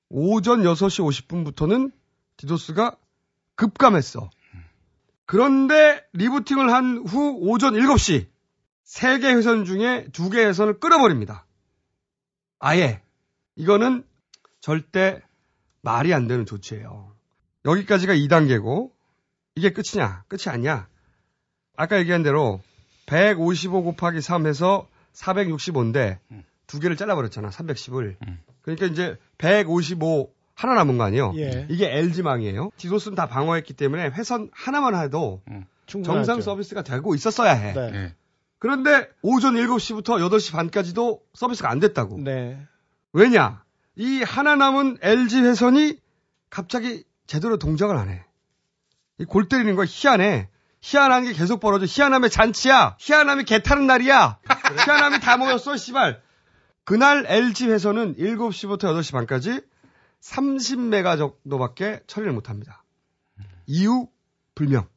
오전 0.09 0.63
6시 0.63 1.27
50분부터는 1.27 1.93
디도스가 2.37 2.97
급감했어. 3.55 4.31
그런데 5.27 6.03
리부팅을 6.13 6.73
한 6.73 6.99
후 6.99 7.37
오전 7.41 7.75
7시 7.75 8.27
3개 8.87 9.37
회선 9.37 9.65
중에 9.65 10.07
2개 10.13 10.39
회선을 10.47 10.81
끊어버립니다. 10.81 11.47
아예. 12.59 13.03
이거는 13.57 14.05
절대 14.61 15.21
말이 15.83 16.15
안 16.15 16.27
되는 16.29 16.47
조치예요. 16.47 17.15
여기까지가 17.65 18.15
2단계고 18.15 18.93
이게 19.57 19.73
끝이냐? 19.73 20.25
끝이 20.29 20.45
아니야. 20.47 20.89
아까 21.77 21.99
얘기한 21.99 22.23
대로 22.23 22.61
155 23.07 23.83
곱하기 23.83 24.21
3 24.21 24.47
해서 24.47 24.89
465인데 25.15 26.19
두 26.69 26.79
개를 26.79 26.97
잘라버렸잖아. 26.97 27.49
310을. 27.49 28.15
그러니까 28.63 28.87
이제 28.87 29.17
155 29.39 30.31
하나 30.55 30.75
남은 30.75 30.99
거 30.99 31.05
아니에요? 31.05 31.33
예. 31.37 31.67
이게 31.71 31.91
LG망이에요. 31.99 32.71
디도스는 32.77 33.17
다 33.17 33.27
방어했기 33.27 33.75
때문에 33.75 34.11
회선 34.11 34.51
하나만 34.53 34.95
해도 34.95 35.43
충분하죠. 35.87 36.17
정상 36.25 36.41
서비스가 36.43 36.83
되고 36.83 37.15
있었어야 37.15 37.53
해. 37.53 37.73
네. 37.73 38.15
그런데 38.59 39.09
오전 39.23 39.55
7시부터 39.55 40.19
8시 40.29 40.53
반까지도 40.53 41.21
서비스가 41.35 41.71
안 41.71 41.79
됐다고. 41.81 42.19
네. 42.19 42.61
왜냐? 43.13 43.63
이 43.97 44.23
하나 44.23 44.55
남은 44.57 44.99
LG 45.01 45.41
회선이 45.43 45.99
갑자기 46.51 47.05
제대로 47.27 47.57
동작을 47.57 47.97
안 47.97 48.09
해. 48.11 48.25
이 49.19 49.25
골 49.25 49.49
때리는 49.49 49.75
거 49.75 49.85
희한해. 49.87 50.49
희한한 50.81 51.25
게 51.25 51.33
계속 51.33 51.59
벌어져. 51.61 51.87
희한함의 51.89 52.31
잔치야. 52.31 52.97
희한함이 53.01 53.45
개 53.45 53.63
타는 53.63 53.87
날이야. 53.87 54.39
희한함이 54.85 55.21
다 55.21 55.37
모였어, 55.37 55.77
씨발. 55.77 56.21
그날 56.89 57.27
LG 57.29 57.69
회선은 57.69 58.17
7시부터 58.17 58.85
8시 58.85 59.13
반까지 59.13 59.61
30메가 60.23 61.19
정도밖에 61.19 62.01
처리를 62.07 62.33
못 62.33 62.49
합니다. 62.49 62.83
이유 63.67 64.09
불명. 64.55 64.89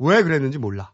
왜 0.00 0.24
그랬는지 0.24 0.58
몰라. 0.58 0.90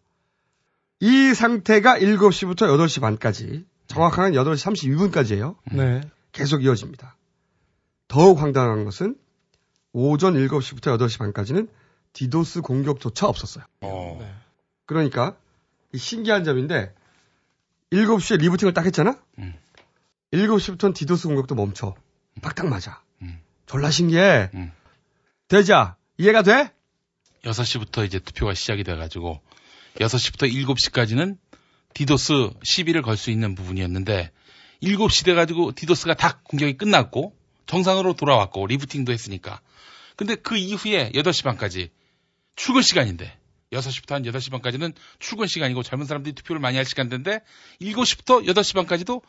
이 1.00 1.32
상태가 1.32 1.98
7시부터 1.98 2.64
8시 2.76 3.00
반까지, 3.00 3.64
정확하게 3.86 4.36
8시 4.36 5.10
32분까지예요. 5.10 5.56
네. 5.72 6.02
계속 6.32 6.62
이어집니다. 6.62 7.16
더욱 8.06 8.42
황당한 8.42 8.84
것은 8.84 9.16
오전 9.94 10.34
7시부터 10.34 10.98
8시 10.98 11.18
반까지는 11.20 11.68
디도스 12.12 12.60
공격조차 12.60 13.26
없었어요. 13.28 13.64
네. 13.80 14.34
그러니까 14.84 15.38
이 15.94 15.96
신기한 15.96 16.44
점인데 16.44 16.94
7시에 17.92 18.40
리부팅을 18.40 18.74
딱 18.74 18.84
했잖아? 18.84 19.18
7시부터는 20.32 20.94
디도스 20.94 21.28
공격도 21.28 21.54
멈춰. 21.54 21.94
딱딱 22.42 22.68
맞아. 22.68 23.02
졸라 23.66 23.90
신기해. 23.90 24.50
되자. 25.48 25.96
이해가 26.18 26.42
돼? 26.42 26.72
6시부터 27.44 28.04
이제 28.04 28.18
투표가 28.18 28.54
시작이 28.54 28.82
돼가지고 28.84 29.40
6시부터 29.96 30.50
7시까지는 30.52 31.38
디도스 31.94 32.50
시비를 32.64 33.02
걸 33.02 33.16
수 33.16 33.30
있는 33.30 33.54
부분이었는데 33.54 34.30
7시 34.82 35.24
돼가지고 35.24 35.72
디도스가 35.72 36.14
다 36.14 36.40
공격이 36.44 36.76
끝났고 36.76 37.34
정상으로 37.66 38.14
돌아왔고 38.14 38.66
리부팅도 38.66 39.12
했으니까 39.12 39.60
근데 40.16 40.34
그 40.34 40.56
이후에 40.56 41.10
8시 41.12 41.44
반까지 41.44 41.90
출근 42.56 42.82
시간인데 42.82 43.36
6시부터 43.72 44.10
한 44.12 44.22
8시 44.22 44.50
반까지는 44.50 44.92
출근 45.18 45.46
시간이고 45.46 45.82
젊은 45.82 46.06
사람들이 46.06 46.34
투표를 46.34 46.60
많이 46.60 46.76
할 46.76 46.84
시간대인데 46.84 47.40
7시부터 47.80 48.46
8시 48.46 48.74
반까지도 48.74 49.22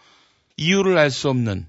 이유를 0.60 0.98
알 0.98 1.10
수 1.10 1.30
없는 1.30 1.66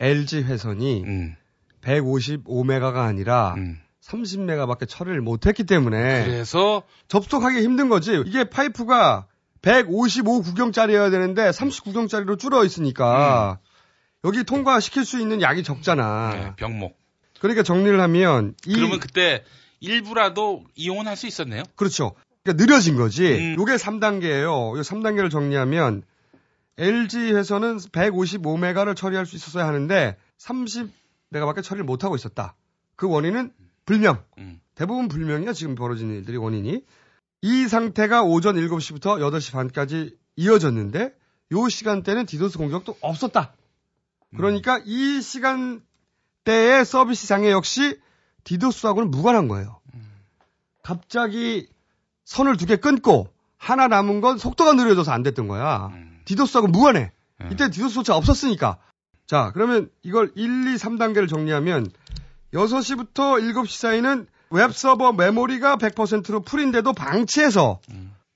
LG 0.00 0.42
회선이 0.44 1.02
음. 1.04 1.36
155메가가 1.82 2.96
아니라 2.96 3.54
30메가밖에 4.02 4.88
처리를 4.88 5.20
못했기 5.20 5.64
때문에 5.64 6.24
그래서 6.24 6.82
접속하기 7.08 7.60
힘든 7.62 7.88
거지. 7.88 8.20
이게 8.26 8.44
파이프가 8.44 9.26
155 9.62 10.42
구경짜리여야 10.42 11.10
되는데 11.10 11.50
39경짜리로 11.50 12.38
줄어 12.38 12.64
있으니까 12.64 13.58
여기 14.24 14.42
통과시킬 14.44 15.04
수 15.04 15.20
있는 15.20 15.42
양이 15.42 15.62
적잖아. 15.62 16.30
네, 16.34 16.52
병목. 16.56 16.98
그러니까 17.40 17.62
정리를 17.62 17.98
하면 18.00 18.54
이 18.66 18.74
그러면 18.74 19.00
그때 19.00 19.44
일부라도 19.80 20.64
이용은 20.74 21.06
할 21.06 21.16
수 21.16 21.26
있었네요. 21.26 21.62
그렇죠. 21.76 22.12
그러니까 22.42 22.62
느려진 22.64 22.96
거지. 22.96 23.26
음. 23.32 23.56
요게 23.58 23.74
3단계예요. 23.74 24.76
요 24.76 24.80
3단계를 24.80 25.30
정리하면 25.30 26.02
LG 26.80 27.34
회선은 27.34 27.76
155메가를 27.76 28.96
처리할 28.96 29.26
수 29.26 29.36
있었어야 29.36 29.66
하는데 29.66 30.16
30메가밖에 30.38 31.62
처리를 31.62 31.84
못 31.84 32.04
하고 32.04 32.16
있었다. 32.16 32.54
그 32.96 33.06
원인은 33.06 33.52
불명. 33.84 34.22
음. 34.38 34.60
대부분 34.74 35.08
불명이야 35.08 35.52
지금 35.52 35.74
벌어진 35.74 36.10
일들이 36.10 36.38
원인이. 36.38 36.82
이 37.42 37.68
상태가 37.68 38.22
오전 38.22 38.56
7시부터 38.56 39.18
8시 39.18 39.52
반까지 39.52 40.16
이어졌는데 40.36 41.14
요 41.52 41.68
시간대는 41.68 42.24
디도스 42.26 42.56
공격도 42.56 42.96
없었다. 43.02 43.52
그러니까 44.36 44.80
이 44.86 45.20
시간대의 45.20 46.84
서비스 46.86 47.26
장애 47.26 47.50
역시 47.50 47.98
디도스하고는 48.44 49.10
무관한 49.10 49.48
거예요. 49.48 49.80
갑자기 50.82 51.68
선을 52.24 52.56
두 52.56 52.64
개 52.66 52.76
끊고 52.76 53.28
하나 53.58 53.86
남은 53.88 54.20
건 54.22 54.38
속도가 54.38 54.72
느려져서 54.74 55.12
안 55.12 55.22
됐던 55.22 55.46
거야. 55.48 55.90
디도스하고 56.30 56.68
무관해. 56.68 57.10
이때 57.50 57.70
디도스조차 57.70 58.14
없었으니까. 58.14 58.78
자, 59.26 59.50
그러면 59.54 59.90
이걸 60.02 60.30
1, 60.34 60.44
2, 60.44 60.76
3단계를 60.76 61.28
정리하면 61.28 61.90
6시부터 62.54 63.40
7시 63.40 63.78
사이는 63.78 64.26
웹서버 64.50 65.12
메모리가 65.12 65.76
100%로 65.76 66.40
풀인데도 66.40 66.92
방치해서 66.92 67.80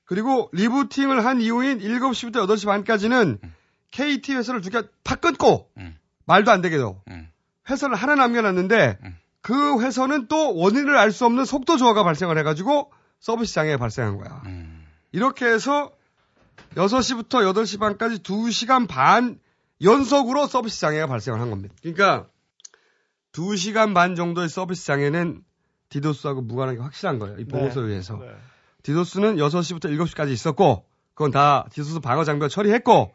그리고 0.05 0.49
리부팅을 0.53 1.25
한 1.25 1.41
이후인 1.41 1.79
7시부터 1.81 2.47
8시 2.47 2.67
반까지는 2.67 3.39
KT 3.91 4.35
회선을 4.35 4.61
두개팍 4.61 5.21
끊고 5.21 5.69
말도 6.27 6.51
안 6.51 6.61
되게도 6.63 7.03
회선을 7.69 7.97
하나 7.97 8.15
남겨놨는데 8.15 8.99
그 9.43 9.83
회선은 9.83 10.29
또 10.29 10.55
원인을 10.57 10.97
알 10.97 11.11
수 11.13 11.27
없는 11.27 11.45
속도 11.45 11.77
저하가 11.77 12.03
발생을 12.05 12.39
해가지고 12.39 12.91
서비스 13.21 13.55
장애가 13.55 13.79
발생한 13.79 14.17
거야. 14.19 14.43
이렇게 15.13 15.47
해서 15.47 15.91
6시부터 16.75 17.53
8시 17.53 17.79
반까지 17.79 18.19
2시간 18.19 18.89
반 18.89 19.39
연속으로 19.83 20.47
서비스 20.47 20.81
장애가 20.81 21.07
발생을 21.07 21.41
한 21.41 21.51
겁니다. 21.51 21.75
그러니까 21.83 22.27
2시간 23.33 23.95
반 23.95 24.15
정도의 24.15 24.49
서비스 24.49 24.87
장애는 24.87 25.43
디도스하고 25.89 26.43
무관하게 26.43 26.79
확실한 26.81 27.19
거예요. 27.19 27.39
이 27.39 27.45
보고서에 27.45 27.85
의해서. 27.89 28.17
디도스는 28.83 29.37
6시부터 29.37 29.87
7시까지 29.87 30.31
있었고, 30.31 30.85
그건 31.15 31.31
다 31.31 31.67
디도스 31.73 32.01
방어 32.01 32.25
장비가 32.25 32.49
처리했고, 32.49 33.15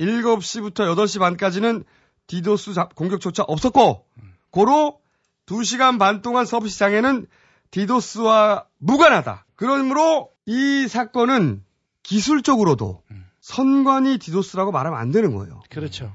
7시부터 0.00 0.80
8시 0.94 1.18
반까지는 1.20 1.84
디도스 2.26 2.74
자- 2.74 2.88
공격조차 2.94 3.42
없었고, 3.44 4.06
고로 4.50 5.00
2시간 5.46 5.98
반 5.98 6.20
동안 6.22 6.44
서비스 6.46 6.78
장애는 6.78 7.26
디도스와 7.70 8.66
무관하다. 8.78 9.46
그러므로 9.56 10.30
이 10.46 10.86
사건은 10.88 11.62
기술적으로도 12.02 13.02
선관위 13.40 14.18
디도스라고 14.18 14.72
말하면 14.72 14.98
안 14.98 15.10
되는 15.10 15.34
거예요. 15.34 15.62
그렇죠. 15.70 16.14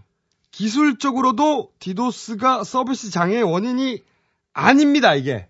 기술적으로도 0.51 1.71
디도스가 1.79 2.63
서비스 2.63 3.09
장애의 3.09 3.43
원인이 3.43 4.03
아닙니다, 4.53 5.15
이게. 5.15 5.47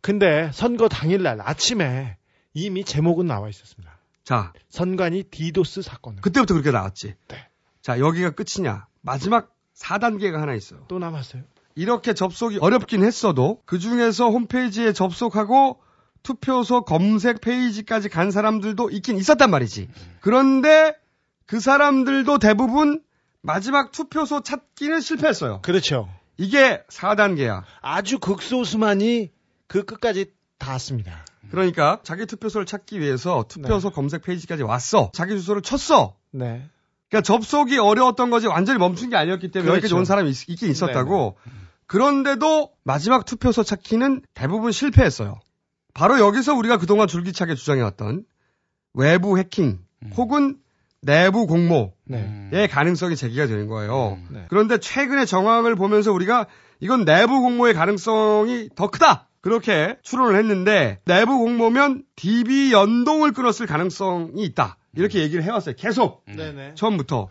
근데 0.00 0.50
선거 0.52 0.88
당일날 0.88 1.40
아침에 1.40 2.16
이미 2.54 2.84
제목은 2.84 3.26
나와 3.26 3.48
있었습니다. 3.48 3.98
자. 4.24 4.52
선관위 4.68 5.24
디도스 5.24 5.82
사건. 5.82 6.16
그때부터 6.16 6.54
그렇게 6.54 6.70
나왔지. 6.70 7.14
네. 7.28 7.48
자, 7.82 7.98
여기가 7.98 8.30
끝이냐. 8.30 8.86
마지막 9.00 9.54
4단계가 9.74 10.34
하나 10.34 10.54
있어요. 10.54 10.84
또 10.88 10.98
남았어요. 10.98 11.42
이렇게 11.74 12.12
접속이 12.12 12.58
어렵긴 12.58 13.04
했어도 13.04 13.62
그 13.64 13.78
중에서 13.78 14.30
홈페이지에 14.30 14.92
접속하고 14.92 15.80
투표소 16.22 16.82
검색 16.82 17.40
페이지까지 17.40 18.08
간 18.08 18.30
사람들도 18.30 18.90
있긴 18.90 19.16
있었단 19.16 19.50
말이지. 19.50 19.88
그런데 20.20 20.94
그 21.46 21.60
사람들도 21.60 22.38
대부분 22.38 23.02
마지막 23.40 23.92
투표소 23.92 24.42
찾기는 24.42 25.00
실패했어요. 25.00 25.60
그렇죠. 25.62 26.08
이게 26.36 26.82
4단계야. 26.88 27.62
아주 27.80 28.18
극소수만이 28.18 29.30
그 29.66 29.84
끝까지 29.84 30.32
닿았습니다. 30.58 31.24
그러니까 31.50 32.00
자기 32.02 32.26
투표소를 32.26 32.66
찾기 32.66 33.00
위해서 33.00 33.44
투표소 33.48 33.90
검색 33.90 34.22
페이지까지 34.22 34.62
왔어. 34.62 35.10
자기 35.14 35.32
주소를 35.32 35.62
쳤어. 35.62 36.16
네. 36.30 36.68
그러니까 37.08 37.26
접속이 37.26 37.78
어려웠던 37.78 38.30
거지 38.30 38.46
완전히 38.46 38.78
멈춘 38.78 39.08
게 39.10 39.16
아니었기 39.16 39.50
때문에 39.50 39.70
여기까지 39.70 39.92
그렇죠. 39.92 39.98
온 39.98 40.04
사람이 40.04 40.30
있, 40.30 40.44
긴 40.56 40.70
있었다고. 40.70 41.38
그런데도 41.86 42.70
마지막 42.84 43.24
투표소 43.24 43.62
찾기는 43.62 44.22
대부분 44.34 44.72
실패했어요. 44.72 45.40
바로 45.98 46.20
여기서 46.20 46.54
우리가 46.54 46.78
그동안 46.78 47.08
줄기차게 47.08 47.56
주장해왔던 47.56 48.22
외부 48.94 49.36
해킹 49.36 49.80
혹은 50.16 50.56
내부 51.02 51.48
공모의 51.48 51.90
네. 52.06 52.68
가능성이 52.68 53.16
제기가 53.16 53.48
되는 53.48 53.66
거예요. 53.66 54.16
그런데 54.48 54.78
최근의 54.78 55.26
정황을 55.26 55.74
보면서 55.74 56.12
우리가 56.12 56.46
이건 56.78 57.04
내부 57.04 57.40
공모의 57.40 57.74
가능성이 57.74 58.68
더 58.76 58.90
크다. 58.90 59.26
그렇게 59.40 59.96
추론을 60.02 60.38
했는데 60.38 61.00
내부 61.04 61.36
공모면 61.38 62.04
DB 62.14 62.72
연동을 62.72 63.32
끊었을 63.32 63.66
가능성이 63.66 64.44
있다. 64.44 64.76
이렇게 64.94 65.20
얘기를 65.20 65.42
해왔어요. 65.42 65.74
계속 65.76 66.24
네네. 66.26 66.74
처음부터 66.76 67.28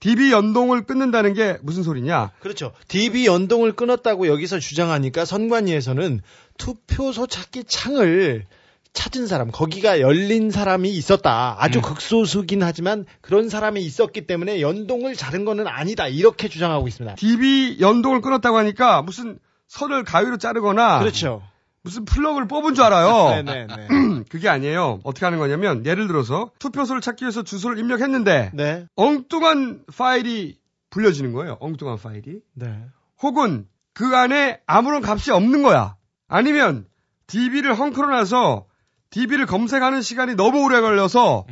DB 0.00 0.30
연동을 0.32 0.82
끊는다는 0.86 1.34
게 1.34 1.58
무슨 1.62 1.82
소리냐? 1.82 2.30
그렇죠. 2.40 2.72
DB 2.88 3.26
연동을 3.26 3.72
끊었다고 3.72 4.28
여기서 4.28 4.58
주장하니까 4.58 5.24
선관위에서는 5.24 6.20
투표소 6.58 7.26
찾기 7.26 7.64
창을 7.64 8.44
찾은 8.92 9.26
사람, 9.26 9.50
거기가 9.50 10.00
열린 10.00 10.50
사람이 10.50 10.90
있었다. 10.90 11.56
아주 11.58 11.80
극소수긴 11.80 12.62
하지만 12.62 13.04
그런 13.20 13.48
사람이 13.48 13.80
있었기 13.82 14.26
때문에 14.26 14.60
연동을 14.60 15.14
자른 15.14 15.44
거는 15.44 15.66
아니다. 15.68 16.08
이렇게 16.08 16.48
주장하고 16.48 16.88
있습니다. 16.88 17.14
DB 17.16 17.78
연동을 17.80 18.20
끊었다고 18.20 18.56
하니까 18.56 19.02
무슨 19.02 19.38
선을 19.68 20.04
가위로 20.04 20.38
자르거나 20.38 20.98
그렇죠. 20.98 21.42
무슨 21.82 22.04
플러그를 22.04 22.48
뽑은 22.48 22.74
줄 22.74 22.84
알아요. 22.84 23.42
네네네. 23.42 23.88
그게 24.28 24.48
아니에요. 24.48 25.00
어떻게 25.04 25.24
하는 25.24 25.38
거냐면 25.38 25.86
예를 25.86 26.06
들어서 26.08 26.50
투표소를 26.58 27.00
찾기 27.00 27.24
위해서 27.24 27.42
주소를 27.42 27.78
입력했는데 27.78 28.50
네. 28.54 28.86
엉뚱한 28.96 29.84
파일이 29.96 30.58
불려지는 30.90 31.32
거예요. 31.32 31.56
엉뚱한 31.60 31.98
파일이. 31.98 32.40
네. 32.54 32.84
혹은 33.22 33.66
그 33.92 34.16
안에 34.16 34.60
아무런 34.66 35.04
값이 35.04 35.30
없는 35.30 35.62
거야. 35.62 35.97
아니면 36.28 36.86
DB를 37.26 37.74
헝클어놔서 37.74 38.66
DB를 39.10 39.46
검색하는 39.46 40.02
시간이 40.02 40.34
너무 40.34 40.62
오래 40.62 40.80
걸려서 40.80 41.46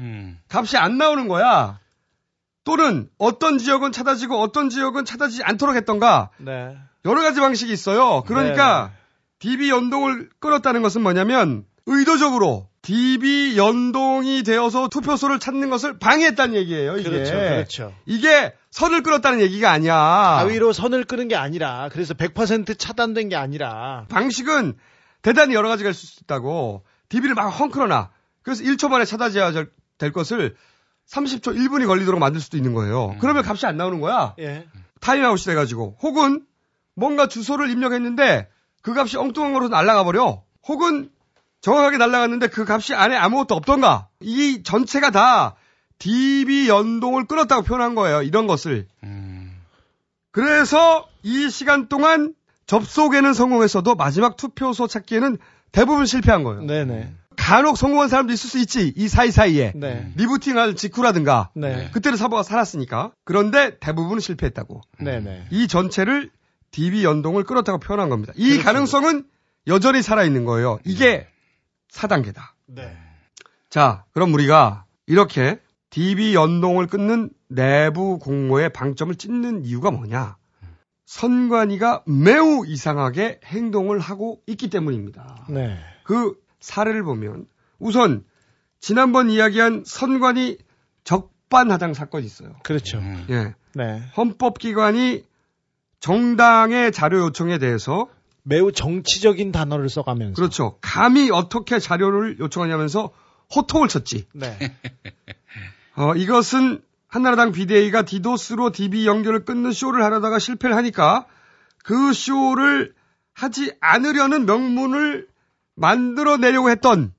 값이 0.49 0.77
안 0.77 0.99
나오는 0.99 1.27
거야. 1.29 1.81
또는 2.65 3.09
어떤 3.17 3.59
지역은 3.59 3.93
찾아지고 3.93 4.41
어떤 4.41 4.69
지역은 4.69 5.05
찾아지지 5.05 5.43
않도록 5.45 5.77
했던가 5.77 6.31
네. 6.39 6.77
여러 7.05 7.23
가지 7.23 7.41
방식이 7.41 7.73
있어요. 7.73 8.23
그러니까 8.27 8.93
DB 9.39 9.71
연동을 9.71 10.29
끊었다는 10.41 10.83
것은 10.83 11.03
뭐냐면 11.03 11.65
의도적으로 11.87 12.69
DB 12.87 13.57
연동이 13.57 14.45
되어서 14.45 14.87
투표소를 14.87 15.41
찾는 15.41 15.71
것을 15.71 15.99
방해했다는 15.99 16.55
얘기예요. 16.55 16.97
이게. 16.99 17.11
그렇죠. 17.11 17.33
그렇죠. 17.33 17.95
이게 18.07 18.55
선을 18.71 19.03
끊었다는 19.03 19.41
얘기가 19.41 19.73
아니야. 19.73 19.95
가위로 20.39 20.73
선을 20.73 21.03
끊는 21.03 21.27
게 21.27 21.35
아니라 21.35 21.89
그래서 21.91 22.15
100% 22.15 22.79
차단된 22.79 23.29
게 23.29 23.35
아니라 23.35 24.07
방식은 24.09 24.75
대단히 25.21 25.55
여러 25.55 25.69
가지가 25.69 25.91
있을 25.91 26.09
수 26.09 26.21
있다고 26.23 26.85
DB를 27.09 27.35
막 27.35 27.49
헝클어놔. 27.49 28.11
그래서 28.43 28.63
1초 28.63 28.89
만에 28.89 29.05
찾아져야 29.05 29.53
될 29.99 30.13
것을 30.13 30.55
30초, 31.11 31.57
1분이 31.57 31.89
걸리도록 31.89 32.21
만들 32.21 32.41
수도 32.41 32.57
있는 32.57 32.73
거예요. 32.73 33.17
그러면 33.19 33.45
값이 33.45 33.67
안 33.67 33.77
나오는 33.77 34.01
거야. 34.01 34.37
예. 34.39 34.65
타임아웃이 35.01 35.43
돼가지고. 35.47 35.97
혹은 36.03 36.45
뭔가 36.95 37.27
주소를 37.27 37.69
입력했는데 37.69 38.49
그 38.83 38.97
값이 38.97 39.17
엉뚱한 39.17 39.55
거로 39.55 39.67
날아가 39.69 40.05
버려. 40.05 40.45
혹은 40.69 41.11
정확하게 41.67 41.99
날아갔는데 41.99 42.47
그 42.47 42.65
값이 42.65 42.95
안에 42.95 43.17
아무것도 43.17 43.57
없던가. 43.57 44.07
이 44.21 44.63
전체가 44.63 45.11
다 45.11 45.57
DB 45.99 46.69
연동을 46.69 47.27
끊었다고 47.27 47.65
표현한 47.65 47.97
거예요. 47.97 48.23
이런 48.23 48.47
것을. 48.47 48.87
그래서 50.31 51.09
이 51.25 51.51
시간 51.51 51.89
동안 51.89 52.35
접속에는 52.67 53.35
성공했어도 53.35 53.97
마지막 53.97 54.37
투표소 54.37 54.87
찾기에는 54.87 55.39
대부분 55.73 56.07
실패한 56.07 56.45
거예요. 56.45 56.63
네네. 56.63 57.13
간혹 57.35 57.77
성공한 57.77 58.09
사람도 58.09 58.33
있을 58.33 58.49
수 58.49 58.61
있지. 58.61 58.93
이 58.95 59.09
사이사이에. 59.09 59.73
네. 59.75 60.13
리부팅할 60.15 60.77
직후라든가. 60.77 61.51
네. 61.55 61.91
그때는 61.93 62.17
사고가 62.17 62.45
살았으니까. 62.45 63.11
그런데 63.25 63.77
대부분은 63.81 64.21
실패했다고. 64.21 64.83
네네. 65.01 65.49
이 65.51 65.67
전체를 65.67 66.31
DB 66.71 67.03
연동을 67.03 67.43
끌었다고 67.43 67.81
표현한 67.81 68.09
겁니다. 68.09 68.33
이 68.37 68.51
그렇죠. 68.51 68.65
가능성은 68.65 69.25
여전히 69.67 70.01
살아있는 70.01 70.45
거예요. 70.45 70.79
이게 70.85 71.27
4단계다. 71.97 72.43
네. 72.67 72.97
자, 73.69 74.05
그럼 74.13 74.35
우리가 74.35 74.85
이렇게 75.07 75.61
DB 75.91 76.35
연동을 76.35 76.87
끊는 76.87 77.31
내부 77.49 78.19
공모의 78.19 78.73
방점을 78.73 79.15
찢는 79.15 79.65
이유가 79.65 79.91
뭐냐? 79.91 80.37
선관위가 81.07 82.03
매우 82.07 82.67
이상하게 82.67 83.41
행동을 83.45 83.99
하고 84.01 84.41
있기 84.47 84.69
때문입니다. 84.69 85.47
네. 85.49 85.79
그 86.05 86.35
사례를 86.61 87.05
보면 87.05 87.47
우선 87.79 88.25
지난번 88.81 89.31
이야기한 89.31 89.85
선관위 89.87 90.59
적반하장 91.05 91.95
사건이 91.95 92.27
있어요. 92.27 92.57
그렇죠. 92.65 93.01
예. 93.31 93.55
네. 93.75 94.03
헌법기관이 94.17 95.25
정당의 96.01 96.93
자료 96.93 97.21
요청에 97.21 97.59
대해서 97.59 98.09
매우 98.49 98.71
정치적인 98.71 99.51
단어를 99.51 99.89
써가면서 99.89 100.35
그렇죠. 100.35 100.79
감히 100.81 101.31
어떻게 101.31 101.81
자료를 101.81 102.39
요청하냐면서 102.39 103.11
호통을 103.55 103.89
쳤지. 103.89 104.29
네. 104.33 104.57
어, 105.97 106.15
이것은 106.15 106.81
한나라당 107.09 107.51
비대위가 107.51 108.03
디도스로 108.03 108.71
DB 108.71 109.07
연결을 109.07 109.45
끊는 109.45 109.73
쇼를 109.73 110.05
하려다가 110.05 110.39
실패를 110.39 110.77
하니까 110.77 111.27
그 111.83 112.13
쇼를 112.13 112.95
하지 113.33 113.75
않으려는 113.81 114.47
명분을 114.47 115.27
만들어내려고 115.75 116.71
했던 116.71 117.13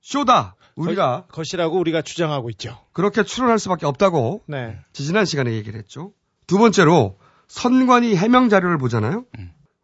쇼다. 0.00 0.54
우리가 0.76 1.22
것, 1.22 1.28
것이라고 1.28 1.78
우리가 1.80 2.02
주장하고 2.02 2.48
있죠. 2.50 2.78
그렇게 2.92 3.24
추론할 3.24 3.58
수밖에 3.58 3.86
없다고 3.86 4.44
네. 4.46 4.78
지지난 4.92 5.24
시간에 5.24 5.52
얘기를 5.52 5.76
했죠. 5.78 6.12
두 6.46 6.58
번째로 6.58 7.18
선관위 7.48 8.16
해명 8.16 8.48
자료를 8.48 8.78
보잖아요. 8.78 9.24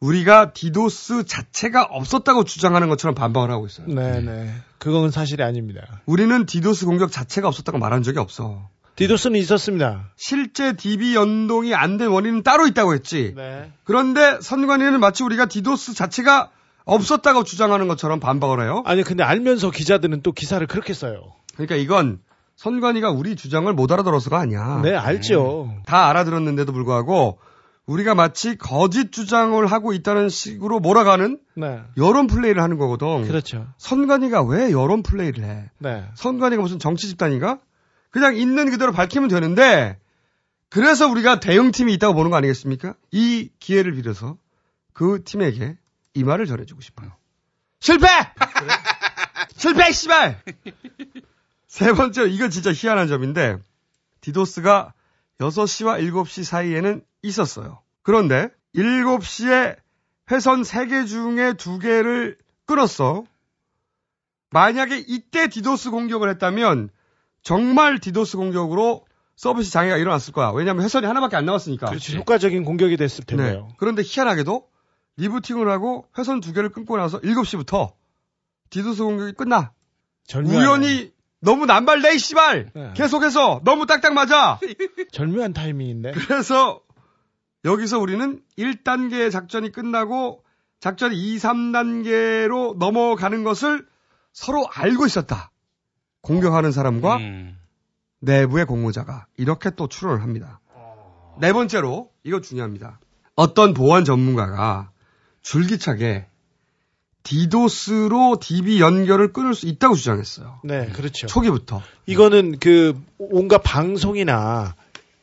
우리가 0.09 0.53
디도스 0.53 1.25
자체가 1.25 1.85
없었다고 1.85 2.45
주장하는 2.45 2.89
것처럼 2.91 3.15
반박을 3.15 3.51
하고 3.51 3.65
있어요. 3.67 3.87
네, 3.89 4.21
네. 4.21 4.55
그건 4.79 5.11
사실이 5.11 5.43
아닙니다. 5.43 5.81
우리는 6.05 6.45
디도스 6.45 6.85
공격 6.85 7.11
자체가 7.11 7.49
없었다고 7.49 7.79
말한 7.79 8.03
적이 8.03 8.19
없어. 8.19 8.69
디도스는 8.97 9.41
있었습니다. 9.41 10.11
실제 10.17 10.75
DB 10.77 11.15
연동이 11.15 11.75
안 11.75 11.97
된 11.97 12.09
원인은 12.11 12.43
따로 12.43 12.67
있다고 12.67 12.93
했지. 12.95 13.33
네. 13.35 13.73
그런데 13.85 14.39
선관위는 14.43 15.01
마치 15.01 15.23
우리가 15.25 15.47
디도스 15.47 15.95
자체가 15.95 16.51
없었다고 16.85 17.45
주장하는 17.45 17.89
것처럼 17.89 18.21
반박을 18.21 18.63
해요. 18.63 18.83
아니 18.85 19.03
근데 19.03 19.25
알면서 19.25 19.71
기자들은 19.71 20.21
또 20.23 20.33
기사를 20.33 20.65
그렇게 20.67 20.93
써요. 20.93 21.33
그러니까 21.55 21.77
이건 21.77 22.19
선관위가 22.57 23.11
우리 23.11 23.37
주장을 23.37 23.73
못 23.73 23.91
알아들어서가 23.91 24.39
아니야. 24.39 24.81
네, 24.85 24.95
알죠. 24.95 25.75
다 25.87 26.09
알아들었는데도 26.09 26.73
불구하고 26.73 27.39
우리가 27.87 28.15
마치 28.15 28.57
거짓 28.57 29.13
주장을 29.13 29.65
하고 29.67 29.93
있다는 29.93 30.29
식으로 30.29 30.81
몰아가는 30.81 31.39
네. 31.55 31.83
여론 31.97 32.27
플레이를 32.27 32.63
하는 32.63 32.79
거거든. 32.79 33.27
그렇죠. 33.27 33.67
선관위가 33.77 34.43
왜 34.43 34.73
여론 34.73 35.03
플레이를 35.03 35.45
해? 35.45 35.71
네. 35.79 36.09
선관위가 36.15 36.63
무슨 36.63 36.79
정치 36.79 37.09
집단인가? 37.09 37.61
그냥 38.11 38.37
있는 38.37 38.71
그대로 38.71 38.93
밝히면 38.93 39.29
되는데 39.29 39.99
그래서 40.71 41.09
우리가 41.09 41.41
대응팀이 41.41 41.93
있다고 41.95 42.15
보는 42.15 42.31
거 42.31 42.37
아니겠습니까? 42.37 42.95
이 43.11 43.51
기회를 43.59 43.95
빌어서 43.95 44.39
그 44.93 45.23
팀에게 45.25 45.77
이 46.15 46.25
말을 46.25 46.47
전해주고 46.47 46.81
싶어요. 46.81 47.13
실패! 47.81 48.07
실패, 49.57 49.93
씨발! 49.93 50.43
세 51.69 51.93
번째로, 51.93 52.29
이거 52.29 52.49
진짜 52.49 52.73
희한한 52.73 53.09
점인데, 53.09 53.59
디도스가 54.21 54.95
6시와 55.39 56.01
7시 56.01 56.45
사이에는 56.45 57.03
있었어요. 57.25 57.81
그런데, 58.03 58.49
7시에 58.75 59.77
회선 60.31 60.63
3개 60.63 61.07
중에 61.07 61.53
2개를 61.53 62.37
끊었어. 62.67 63.25
만약에 64.51 65.05
이때 65.09 65.49
디도스 65.49 65.91
공격을 65.91 66.29
했다면, 66.31 66.91
정말 67.43 67.99
디도스 67.99 68.37
공격으로 68.37 69.05
서비스 69.37 69.71
장애가 69.73 69.97
일어났을 69.97 70.33
거야. 70.33 70.51
왜냐하면 70.51 70.85
회선이 70.85 71.07
하나밖에 71.07 71.37
안 71.37 71.45
남았으니까. 71.45 71.87
그렇죠. 71.87 72.17
효과적인 72.17 72.65
공격이 72.65 72.97
됐을 72.97 73.25
텐데요. 73.25 73.67
네. 73.69 73.75
그런데 73.79 74.03
희한하게도 74.05 74.69
리부팅을 75.17 75.69
하고 75.69 76.07
회선 76.17 76.41
두 76.41 76.53
개를 76.53 76.71
끊고 76.71 76.97
나서 76.97 77.21
7시부터 77.21 77.93
디도스 78.71 79.03
공격이 79.03 79.33
끝나. 79.33 79.73
절묘하네. 80.27 80.59
우연히 80.59 81.13
너무 81.41 81.67
남발돼, 81.67 82.15
이 82.15 82.19
씨발! 82.19 82.71
네. 82.75 82.93
계속해서 82.95 83.61
너무 83.65 83.87
딱딱 83.87 84.15
맞아! 84.15 84.59
절묘한 85.13 85.53
타이밍인데. 85.53 86.13
그래서 86.13 86.81
여기서 87.65 87.99
우리는 87.99 88.41
1단계 88.59 89.31
작전이 89.31 89.73
끝나고 89.73 90.43
작전이 90.81 91.17
2, 91.17 91.39
3단계로 91.39 92.77
넘어가는 92.77 93.43
것을 93.43 93.87
서로 94.33 94.69
알고 94.71 95.07
있었다. 95.07 95.51
공격하는 96.21 96.73
사람과 96.73 97.19
내부의 98.21 98.67
공모자가 98.67 99.27
이렇게 99.37 99.71
또 99.71 99.89
추론을 99.89 100.23
합니다. 100.23 100.61
네 101.41 101.53
번째로 101.53 102.11
이거 102.23 102.41
중요합니다. 102.41 103.01
어떤 103.35 103.75
보안 103.75 104.05
전문가가 104.05 104.91
줄기차게 105.43 106.27
디도스로 107.23 108.39
DB 108.41 108.81
연결을 108.81 109.33
끊을 109.33 109.55
수 109.55 109.67
있다고 109.67 109.95
주장했어요. 109.95 110.61
네, 110.65 110.89
그렇죠. 110.89 111.27
초기부터. 111.27 111.83
이거는 112.07 112.59
그 112.61 113.01
온갖 113.19 113.63
방송이나 113.63 114.75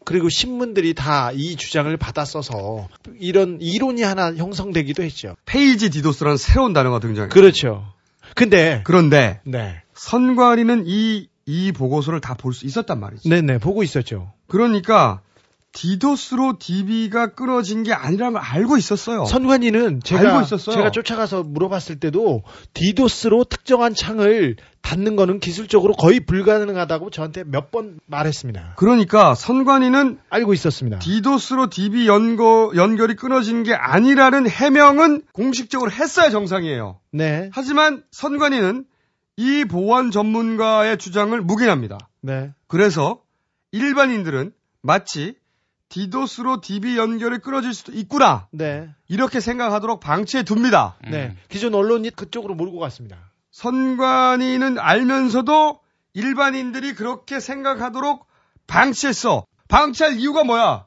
그리고 0.05 0.29
신문들이 0.29 0.93
다 0.93 1.31
이 1.33 1.55
주장을 1.55 1.95
받아 1.97 2.25
써서 2.25 2.87
이런 3.19 3.59
이론이 3.61 4.01
하나 4.03 4.33
형성되기도 4.33 5.03
했죠. 5.03 5.35
페이지 5.45 5.89
디도스라는 5.89 6.37
새로운 6.37 6.73
단어가 6.73 6.99
등장해요. 6.99 7.29
그렇죠. 7.29 7.85
근데 8.35 8.81
그런데 8.85 9.39
네. 9.45 9.81
선관위는 9.93 10.83
이, 10.87 11.27
이 11.45 11.71
보고서를 11.71 12.21
다 12.21 12.33
볼 12.35 12.53
수 12.53 12.65
있었단 12.65 12.99
말이죠. 12.99 13.29
네네, 13.29 13.59
보고 13.59 13.83
있었죠. 13.83 14.31
그러니까 14.47 15.21
디도스로 15.73 16.57
DB가 16.59 17.27
끊어진 17.33 17.83
게 17.83 17.93
아니라는 17.93 18.33
걸 18.33 18.41
알고 18.41 18.77
있었어요. 18.77 19.25
선관위는 19.25 20.01
제가 20.03 20.21
알고 20.21 20.41
있었어요. 20.41 20.75
제가 20.75 20.91
쫓아가서 20.91 21.43
물어봤을 21.43 21.99
때도 21.99 22.43
디도스로 22.73 23.45
특정한 23.45 23.93
창을 23.95 24.57
닫는 24.81 25.15
거는 25.15 25.39
기술적으로 25.39 25.93
거의 25.93 26.19
불가능하다고 26.25 27.09
저한테 27.11 27.43
몇 27.45 27.71
번 27.71 27.99
말했습니다. 28.05 28.73
그러니까 28.75 29.33
선관위는 29.33 30.19
알고 30.29 30.53
있었습니다. 30.53 30.99
디도스로 30.99 31.69
DB 31.69 32.05
연거, 32.05 32.73
연결이 32.75 33.15
끊어진 33.15 33.63
게 33.63 33.73
아니라는 33.73 34.49
해명은 34.49 35.21
공식적으로 35.31 35.89
했어야 35.89 36.29
정상이에요. 36.29 36.99
네. 37.11 37.49
하지만 37.53 38.03
선관위는 38.11 38.83
이 39.37 39.63
보안 39.63 40.11
전문가의 40.11 40.97
주장을 40.97 41.39
묵인합니다. 41.39 41.97
네. 42.19 42.51
그래서 42.67 43.21
일반인들은 43.71 44.51
마치 44.81 45.35
디도스로 45.91 46.61
DB 46.61 46.97
연결이 46.97 47.37
끊어질 47.39 47.73
수도 47.73 47.91
있구나. 47.91 48.47
네. 48.51 48.89
이렇게 49.09 49.39
생각하도록 49.41 49.99
방치해 49.99 50.43
둡니다. 50.49 50.95
네. 51.09 51.35
기존 51.49 51.75
언론이 51.75 52.11
그쪽으로 52.11 52.55
몰고 52.55 52.79
갔습니다. 52.79 53.17
선관위는 53.51 54.79
알면서도 54.79 55.79
일반인들이 56.13 56.93
그렇게 56.95 57.39
생각하도록 57.41 58.25
방치했어. 58.67 59.45
방치할 59.67 60.17
이유가 60.17 60.43
뭐야? 60.45 60.85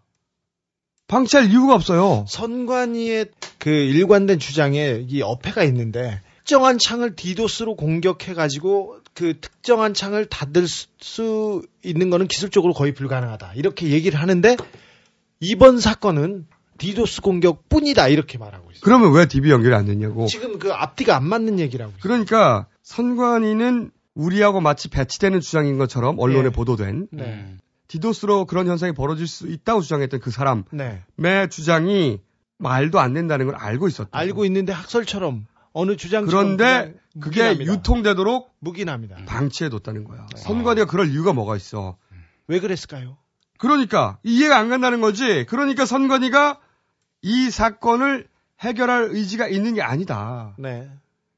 방치할 1.07 1.50
이유가 1.50 1.74
없어요. 1.74 2.24
선관위의 2.28 3.26
그 3.59 3.68
일관된 3.70 4.38
주장에 4.38 5.05
이 5.07 5.20
어폐가 5.20 5.64
있는데 5.64 6.20
특정한 6.38 6.78
창을 6.78 7.14
디도스로 7.14 7.76
공격해가지고 7.76 8.98
그 9.14 9.38
특정한 9.40 9.92
창을 9.94 10.26
닫을 10.26 10.66
수- 10.66 10.86
수 11.00 11.62
있는 11.82 12.09
거는 12.11 12.26
기술적으로 12.26 12.72
거의 12.72 12.92
불가능하다. 12.94 13.52
이렇게 13.57 13.88
얘기를 13.90 14.18
하는데 14.20 14.57
이번 15.45 15.78
사건은 15.78 16.47
디도스 16.78 17.20
공격 17.20 17.68
뿐이다. 17.68 18.09
이렇게 18.09 18.38
말하고 18.38 18.70
있어요. 18.70 18.80
그러면 18.82 19.12
왜 19.12 19.26
DB 19.26 19.51
연결이 19.51 19.74
안 19.74 19.84
됐냐고. 19.84 20.26
지금 20.26 20.59
그 20.59 20.72
앞뒤가 20.72 21.16
안 21.16 21.26
맞는 21.26 21.61
얘기라고. 21.61 21.92
그러니까 22.01 22.66
선관위는 22.82 23.90
우리하고 24.14 24.61
마치 24.61 24.88
배치되는 24.88 25.40
주장인 25.40 25.78
것처럼 25.78 26.18
언론에 26.18 26.45
네. 26.45 26.51
보도된 26.51 27.09
네. 27.11 27.57
디도스로 27.88 28.47
그런 28.47 28.66
현상이 28.66 28.92
벌어질 28.92 29.26
수 29.26 29.47
있다고 29.47 29.82
주장했던 29.82 30.20
그 30.20 30.30
사람의 30.30 30.64
네. 31.16 31.49
주장이 31.49 32.20
말도 32.59 32.99
안 32.99 33.12
된다는 33.12 33.47
걸 33.47 33.57
알고 33.57 33.88
있었다. 33.88 34.11
알고 34.12 34.45
있는데 34.47 34.72
학설처럼 34.72 35.47
어느 35.72 35.97
주장 35.97 36.24
그런데 36.24 36.95
그게 37.20 37.59
유통되도록 37.59 38.55
묵인합니다. 38.61 39.24
방치해 39.26 39.68
뒀다는 39.70 40.05
거야. 40.05 40.26
선관위가 40.36 40.86
그럴 40.86 41.11
이유가 41.11 41.32
뭐가 41.32 41.57
있어. 41.57 41.97
왜 42.47 42.61
그랬을까요? 42.61 43.18
그러니까 43.64 44.18
이해가 44.24 44.58
안 44.58 44.68
간다는 44.68 45.00
거지. 45.00 45.46
그러니까 45.48 45.86
선관위가 45.86 46.58
이 47.22 47.50
사건을 47.50 48.28
해결할 48.60 49.08
의지가 49.10 49.48
있는 49.48 49.72
게 49.72 49.80
아니다. 49.80 50.54
네. 50.58 50.90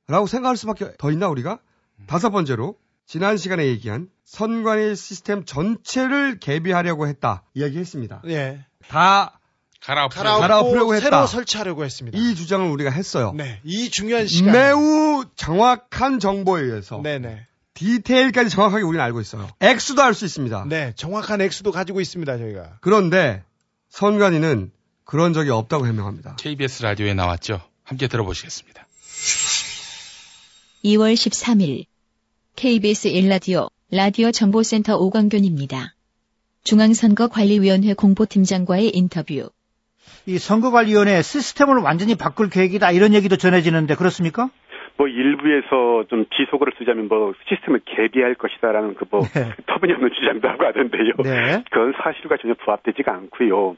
라고 0.09 0.27
생각할 0.27 0.57
수밖에 0.57 0.91
더 0.99 1.13
있나 1.13 1.29
우리가? 1.29 1.61
다섯 2.09 2.31
번째로 2.31 2.75
지난 3.07 3.37
시간에 3.37 3.67
얘기한 3.67 4.09
선관위 4.25 4.97
시스템 4.97 5.45
전체를 5.45 6.41
개비하려고 6.41 7.07
했다 7.07 7.45
이야기했습니다. 7.55 8.23
예. 8.27 8.65
다 8.89 9.39
갈아엎으려고, 9.81 10.41
갈아엎으려고 10.41 10.95
했다. 10.97 11.05
새로 11.05 11.27
설치하려고 11.29 11.85
했습니다. 11.85 12.19
이 12.19 12.35
주장을 12.35 12.69
우리가 12.69 12.91
했어요. 12.91 13.35
네. 13.37 13.61
이 13.63 13.89
중요한 13.89 14.27
시간. 14.27 14.53
매우 14.53 15.25
정확한 15.37 16.19
정보에 16.19 16.63
의해서 16.63 17.01
네네. 17.01 17.47
디테일까지 17.77 18.51
정확하게 18.51 18.83
우리는 18.85 19.05
알고 19.05 19.21
있어요. 19.21 19.49
액수도 19.61 20.03
알 20.03 20.15
수 20.15 20.25
있습니다. 20.25 20.65
네. 20.69 20.93
정확한 20.97 21.41
액수도 21.43 21.73
가지고 21.73 22.01
있습니다. 22.01 22.39
저희가. 22.39 22.79
그런데 22.81 23.43
선관위는 23.91 24.73
그런 25.05 25.33
적이 25.35 25.51
없다고 25.51 25.87
해명합니다. 25.87 26.37
KBS 26.37 26.83
라디오에 26.83 27.15
나왔죠. 27.15 27.61
함께 27.85 28.09
들어보시겠습니다. 28.09 28.87
2월 30.85 31.15
13일 31.15 31.85
KBS 32.57 33.11
1라디오 33.11 33.71
라디오 33.91 34.33
정보센터 34.33 34.97
오광균입니다. 34.97 35.95
중앙선거관리위원회 36.65 37.95
공보팀장과의 37.95 38.91
인터뷰. 38.97 39.51
이 40.27 40.39
선거관리위원회 40.39 41.23
시스템을 41.23 41.79
완전히 41.79 42.15
바꿀 42.17 42.49
계획이다 42.51 42.91
이런 42.91 43.15
얘기도 43.15 43.37
전해지는데 43.37 43.95
그렇습니까? 43.95 44.51
뭐 44.97 45.09
일부에서 45.09 46.05
좀 46.09 46.25
비속어를 46.31 46.73
쓰자면 46.79 47.09
뭐 47.09 47.35
시스템을 47.49 47.81
개비할 47.85 48.35
것이다라는 48.35 48.95
그뭐 48.95 49.23
터무니없는 49.67 50.11
주장도 50.13 50.49
하고 50.49 50.65
하던데요. 50.65 51.13
네. 51.23 51.63
그건 51.71 51.93
사실과 52.03 52.37
전혀 52.37 52.55
부합되지가 52.55 53.13
않고요. 53.13 53.77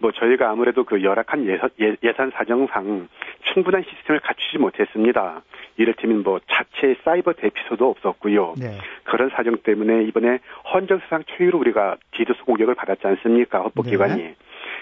뭐 0.00 0.12
저희가 0.12 0.50
아무래도 0.50 0.84
그 0.84 1.02
열악한 1.02 1.46
예산, 1.46 1.70
예, 1.80 1.96
예산 2.02 2.30
사정상 2.34 3.08
충분한 3.52 3.84
시스템을 3.88 4.20
갖추지 4.20 4.58
못했습니다. 4.58 5.42
이를테면 5.76 6.22
뭐 6.22 6.40
자체 6.50 6.96
사이버 7.04 7.32
대피소도 7.32 7.88
없었고요. 7.88 8.54
네. 8.58 8.78
그런 9.04 9.30
사정 9.30 9.56
때문에 9.62 10.04
이번에 10.04 10.38
헌정사상 10.72 11.24
초유로 11.26 11.58
우리가 11.58 11.96
디도스 12.12 12.44
공격을 12.44 12.74
받았지 12.74 13.06
않습니까? 13.06 13.60
헌법기관이. 13.62 14.34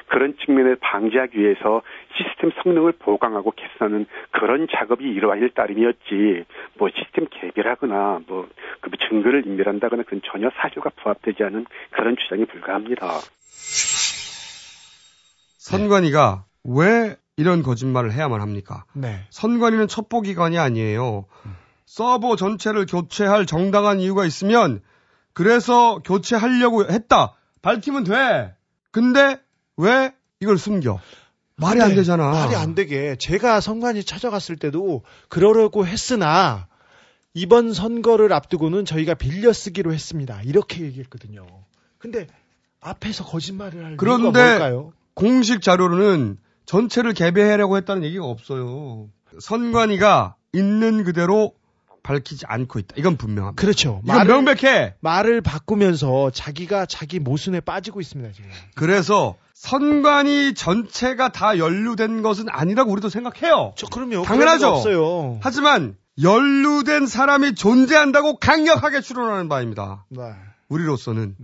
네. 0.09 0.17
그런 0.17 0.37
측면을 0.45 0.77
방지하기 0.77 1.39
위해서 1.39 1.83
시스템 2.17 2.51
성능을 2.63 2.93
보강하고 2.93 3.53
개선하는 3.53 4.07
그런 4.31 4.67
작업이 4.71 5.05
이루어질 5.05 5.51
따름이었지 5.51 6.45
뭐 6.79 6.89
시스템 6.95 7.27
개별하거나 7.31 8.21
뭐 8.27 8.49
그 8.81 8.91
증거를 9.09 9.47
인멸한다거나 9.47 10.05
그건 10.05 10.21
전혀 10.31 10.51
사실과 10.61 10.91
부합되지 10.91 11.43
않은 11.45 11.67
그런 11.91 12.17
주장에 12.17 12.45
불과합니다. 12.45 13.21
선관위가 15.59 16.45
왜 16.65 17.17
이런 17.37 17.63
거짓말을 17.63 18.13
해야만 18.13 18.41
합니까? 18.41 18.85
네. 18.95 19.21
선관위는 19.31 19.89
첩보기관이 19.89 20.59
아니에요. 20.59 21.27
서버 21.85 22.37
전체를 22.37 22.87
교체할 22.87 23.47
정당한 23.47 24.01
이유가 24.01 24.25
있으면 24.25 24.81
그래서 25.33 25.99
교체하려고 26.05 26.85
했다. 26.85 27.35
밝히면 27.63 28.05
돼. 28.05 28.55
근데 28.93 29.39
왜 29.77 30.13
이걸 30.41 30.59
숨겨? 30.59 31.01
말이 31.57 31.81
안 31.81 31.91
네, 31.91 31.95
되잖아. 31.97 32.31
말이 32.31 32.55
안 32.55 32.75
되게 32.75 33.17
제가 33.17 33.61
선관위 33.61 34.05
찾아갔을 34.05 34.57
때도 34.57 35.03
그러려고 35.29 35.87
했으나 35.87 36.67
이번 37.35 37.73
선거를 37.73 38.33
앞두고는 38.33 38.85
저희가 38.85 39.15
빌려 39.15 39.53
쓰기로 39.53 39.93
했습니다. 39.93 40.41
이렇게 40.43 40.83
얘기했거든요. 40.83 41.47
근데 41.99 42.27
앞에서 42.81 43.25
거짓말을 43.25 43.85
할 43.85 43.91
이유가 43.93 43.97
그런데 43.99 44.41
뭘까요? 44.41 44.93
공식 45.15 45.63
자료로는 45.63 46.39
전체를 46.67 47.15
개배하려고 47.15 47.77
했다는 47.77 48.05
얘기가 48.05 48.25
없어요. 48.27 49.09
선관위가 49.41 50.37
있는 50.53 51.05
그대로 51.05 51.53
밝히지 52.07 52.47
않고 52.47 52.79
있다. 52.79 52.95
이건 52.97 53.17
분명합니다. 53.17 53.61
그렇죠. 53.61 54.01
이건 54.05 54.27
명백해. 54.27 54.95
말을 55.01 55.41
바꾸면서 55.41 56.31
자기가 56.31 56.87
자기 56.87 57.19
모순에 57.19 57.61
빠지고 57.61 58.01
있습니다, 58.01 58.33
지금. 58.33 58.51
그래서 58.77 59.35
선관위 59.55 60.55
전체가 60.55 61.33
다 61.33 61.59
연루된 61.59 62.23
것은 62.23 62.47
아니라고 62.49 62.93
우리도 62.93 63.09
생각해요. 63.09 63.73
저 63.77 63.87
그럼요. 63.89 64.23
당연하죠. 64.23 64.69
없어요. 64.69 65.41
하지만 65.43 65.97
연루된 66.23 67.07
사람이 67.07 67.55
존재한다고 67.57 68.39
강력하게 68.39 69.01
추론하는 69.01 69.49
바입니다. 69.49 70.05
네. 70.09 70.23
우리로서는 70.69 71.37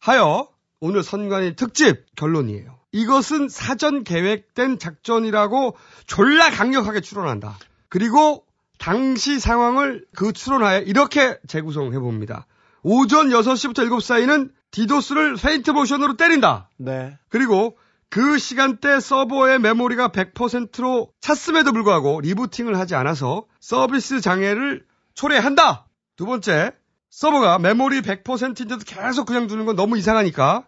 하여 0.00 0.48
오늘 0.80 1.02
선관위 1.02 1.56
특집 1.56 2.06
결론이에요. 2.16 2.76
이것은 2.92 3.48
사전 3.50 4.04
계획된 4.04 4.78
작전이라고 4.78 5.76
졸라 6.06 6.50
강력하게 6.50 7.02
추론한다. 7.02 7.58
그리고 7.88 8.45
당시 8.86 9.40
상황을 9.40 10.04
그 10.14 10.32
추론하에 10.32 10.84
이렇게 10.86 11.36
재구성해 11.48 11.98
봅니다. 11.98 12.46
오전 12.84 13.30
6시부터 13.30 13.78
7시 13.88 14.00
사이는 14.00 14.52
디도스를 14.70 15.34
페인트 15.34 15.72
모션으로 15.72 16.16
때린다. 16.16 16.70
네. 16.76 17.18
그리고 17.28 17.76
그 18.10 18.38
시간대 18.38 19.00
서버의 19.00 19.58
메모리가 19.58 20.10
100%로 20.10 21.10
찼음에도 21.20 21.72
불구하고 21.72 22.20
리부팅을 22.20 22.78
하지 22.78 22.94
않아서 22.94 23.46
서비스 23.58 24.20
장애를 24.20 24.84
초래한다. 25.14 25.88
두 26.14 26.24
번째, 26.24 26.70
서버가 27.10 27.58
메모리 27.58 28.02
100%인데도 28.02 28.84
계속 28.86 29.26
그냥 29.26 29.48
두는 29.48 29.66
건 29.66 29.74
너무 29.74 29.98
이상하니까 29.98 30.64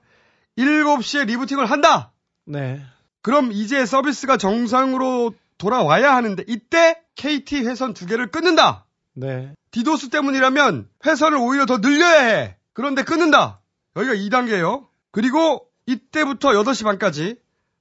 7시에 0.59 1.25
리부팅을 1.27 1.67
한다. 1.67 2.11
네. 2.47 2.83
그럼 3.23 3.53
이제 3.53 3.87
서비스가 3.87 4.39
정상으로 4.39 5.35
돌아와야 5.57 6.17
하는데 6.17 6.43
이때 6.49 7.01
KT 7.19 7.67
회선 7.67 7.93
두 7.93 8.07
개를 8.07 8.31
끊는다. 8.31 8.87
네. 9.13 9.53
디도스 9.73 10.09
때문이라면 10.09 10.89
회선을 11.05 11.37
오히려 11.37 11.67
더 11.67 11.79
늘려야 11.79 12.21
해. 12.21 12.57
그런데 12.73 13.03
끊는다. 13.03 13.61
여기가 13.97 14.15
2단계예요. 14.15 14.87
그리고 15.11 15.67
이때부터 15.87 16.51
8시 16.51 16.85
반까지 16.85 17.37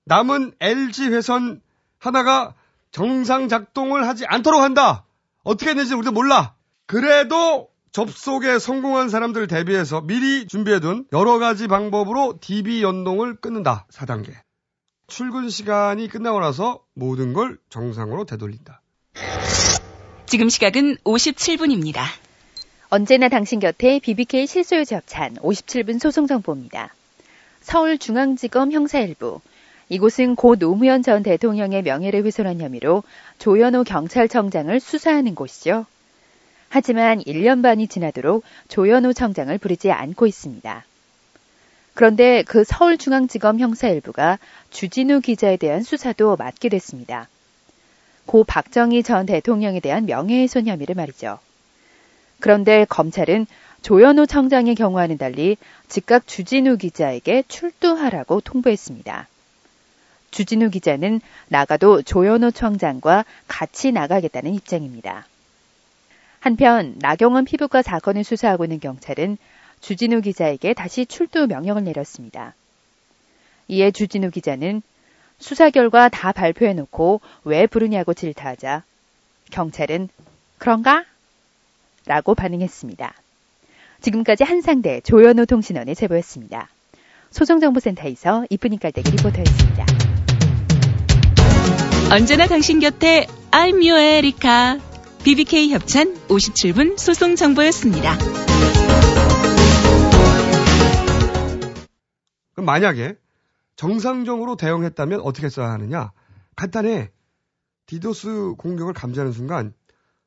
남은 0.05 0.53
LG 0.59 1.09
회선 1.09 1.61
하나가 1.99 2.55
정상 2.91 3.47
작동을 3.47 4.07
하지 4.07 4.25
않도록 4.25 4.61
한다. 4.61 5.05
어떻게 5.43 5.69
했는지 5.69 5.93
우리도 5.93 6.11
몰라. 6.11 6.55
그래도 6.87 7.69
접속에 7.91 8.57
성공한 8.57 9.09
사람들을 9.09 9.47
대비해서 9.47 10.01
미리 10.01 10.47
준비해둔 10.47 11.05
여러 11.13 11.37
가지 11.37 11.67
방법으로 11.67 12.39
DB 12.41 12.81
연동을 12.81 13.35
끊는다. 13.35 13.85
4단계. 13.91 14.33
출근 15.05 15.49
시간이 15.49 16.07
끝나고 16.07 16.39
나서 16.39 16.83
모든 16.95 17.33
걸 17.33 17.59
정상으로 17.69 18.25
되돌린다. 18.25 18.81
지금 20.25 20.49
시각은 20.49 20.97
57분입니다. 21.03 22.01
언제나 22.89 23.29
당신 23.29 23.59
곁에 23.59 23.99
BBK 23.99 24.47
실소유 24.47 24.85
접찬 24.85 25.35
57분 25.35 25.99
소송 25.99 26.27
정보입니다. 26.27 26.93
서울중앙지검 27.61 28.71
형사 28.71 28.99
1부. 28.99 29.41
이곳은 29.89 30.35
고 30.35 30.55
노무현 30.55 31.01
전 31.01 31.23
대통령의 31.23 31.81
명예를 31.81 32.25
훼손한 32.25 32.59
혐의로 32.59 33.03
조현호 33.39 33.83
경찰청장을 33.83 34.79
수사하는 34.79 35.35
곳이죠. 35.35 35.85
하지만 36.69 37.19
1년 37.19 37.63
반이 37.63 37.87
지나도록 37.87 38.43
조현호 38.67 39.13
청장을 39.13 39.57
부르지 39.57 39.91
않고 39.91 40.27
있습니다. 40.27 40.85
그런데 41.93 42.43
그 42.43 42.63
서울중앙지검 42.63 43.59
형사 43.59 43.87
1부가 43.89 44.37
주진우 44.69 45.21
기자에 45.21 45.57
대한 45.57 45.83
수사도 45.83 46.35
맡게 46.35 46.69
됐습니다. 46.69 47.27
고 48.27 48.43
박정희 48.43 49.01
전 49.01 49.25
대통령에 49.25 49.79
대한 49.79 50.05
명예훼손 50.05 50.67
혐의를 50.67 50.93
말이죠. 50.93 51.39
그런데 52.39 52.85
검찰은 52.85 53.47
조현호 53.81 54.25
청장의 54.25 54.75
경우와는 54.75 55.17
달리 55.17 55.57
즉각 55.87 56.27
주진우 56.27 56.77
기자에게 56.77 57.43
출두하라고 57.47 58.41
통보했습니다. 58.41 59.27
주진우 60.31 60.69
기자는 60.69 61.21
나가도 61.47 62.01
조현호 62.01 62.51
청장과 62.51 63.25
같이 63.47 63.91
나가겠다는 63.91 64.53
입장입니다. 64.53 65.25
한편 66.39 66.95
나경원 66.99 67.45
피부과 67.45 67.81
사건을 67.81 68.23
수사하고 68.23 68.65
있는 68.65 68.79
경찰은 68.79 69.37
주진우 69.81 70.21
기자에게 70.21 70.73
다시 70.73 71.05
출두 71.05 71.47
명령을 71.47 71.83
내렸습니다. 71.83 72.53
이에 73.67 73.91
주진우 73.91 74.31
기자는 74.31 74.81
수사 75.39 75.69
결과 75.69 76.09
다 76.09 76.31
발표해놓고 76.31 77.21
왜 77.43 77.67
부르냐고 77.67 78.13
질타하자 78.13 78.83
경찰은 79.51 80.09
그런가? 80.57 81.05
라고 82.05 82.35
반응했습니다. 82.35 83.13
지금까지 84.01 84.43
한상대 84.43 85.01
조현호 85.01 85.45
통신원의 85.45 85.95
제보였습니다. 85.95 86.69
소정정보센터에서 87.31 88.45
이쁜이 88.49 88.77
깔때기 88.77 89.11
리포터였습니다. 89.11 89.85
언제나 92.11 92.47
당신 92.47 92.79
곁에 92.79 93.27
I'm 93.51 93.75
your 93.85 93.99
에리카. 93.99 94.79
BBK 95.23 95.71
협찬 95.73 96.15
57분 96.27 96.97
소송 96.97 97.35
정보였습니다. 97.35 98.17
그럼 102.53 102.65
만약에 102.65 103.15
정상적으로 103.77 104.57
대응했다면 104.57 105.21
어떻게 105.21 105.45
했어야 105.45 105.69
하느냐? 105.71 106.11
간단해. 106.57 107.11
디도스 107.85 108.55
공격을 108.57 108.93
감지하는 108.93 109.31
순간 109.31 109.73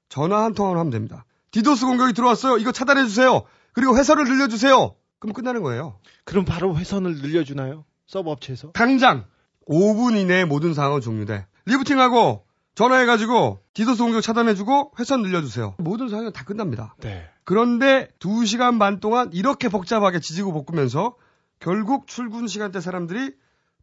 전화 0.09 0.45
한 0.45 0.55
통화를 0.55 0.79
하면 0.79 0.91
됩니다. 0.91 1.27
디도스 1.51 1.85
공격이 1.85 2.15
들어왔어요. 2.15 2.57
이거 2.57 2.73
차단해 2.73 3.05
주세요. 3.05 3.43
그리고 3.73 3.99
회선을 3.99 4.25
늘려 4.25 4.49
주세요. 4.49 4.95
그럼 5.19 5.35
끝나는 5.35 5.63
거예요. 5.63 5.99
그럼 6.25 6.45
바로 6.45 6.77
회선을 6.77 7.21
늘려 7.21 7.45
주나요? 7.45 7.85
서버 8.07 8.31
업체에서? 8.31 8.71
당장 8.73 9.27
5분 9.69 10.17
이내에 10.17 10.45
모든 10.45 10.73
상황은 10.73 11.01
종료돼. 11.01 11.47
리부팅하고 11.67 12.47
전화해 12.77 13.05
가지고 13.05 13.61
디도스 13.75 14.03
공격 14.03 14.23
차단해 14.23 14.55
주고 14.55 14.93
회선 14.99 15.23
늘려 15.23 15.43
주세요. 15.43 15.75
모든 15.79 16.09
상황은 16.09 16.33
다 16.33 16.45
끝납니다. 16.45 16.95
네. 17.01 17.29
그런데 17.45 18.09
2시간 18.21 18.79
반 18.79 19.01
동안 19.01 19.31
이렇게 19.33 19.69
복잡하게 19.69 20.21
지지고 20.21 20.53
볶으면서 20.53 21.17
결국 21.61 22.07
출근 22.07 22.47
시간대 22.47 22.81
사람들이 22.81 23.35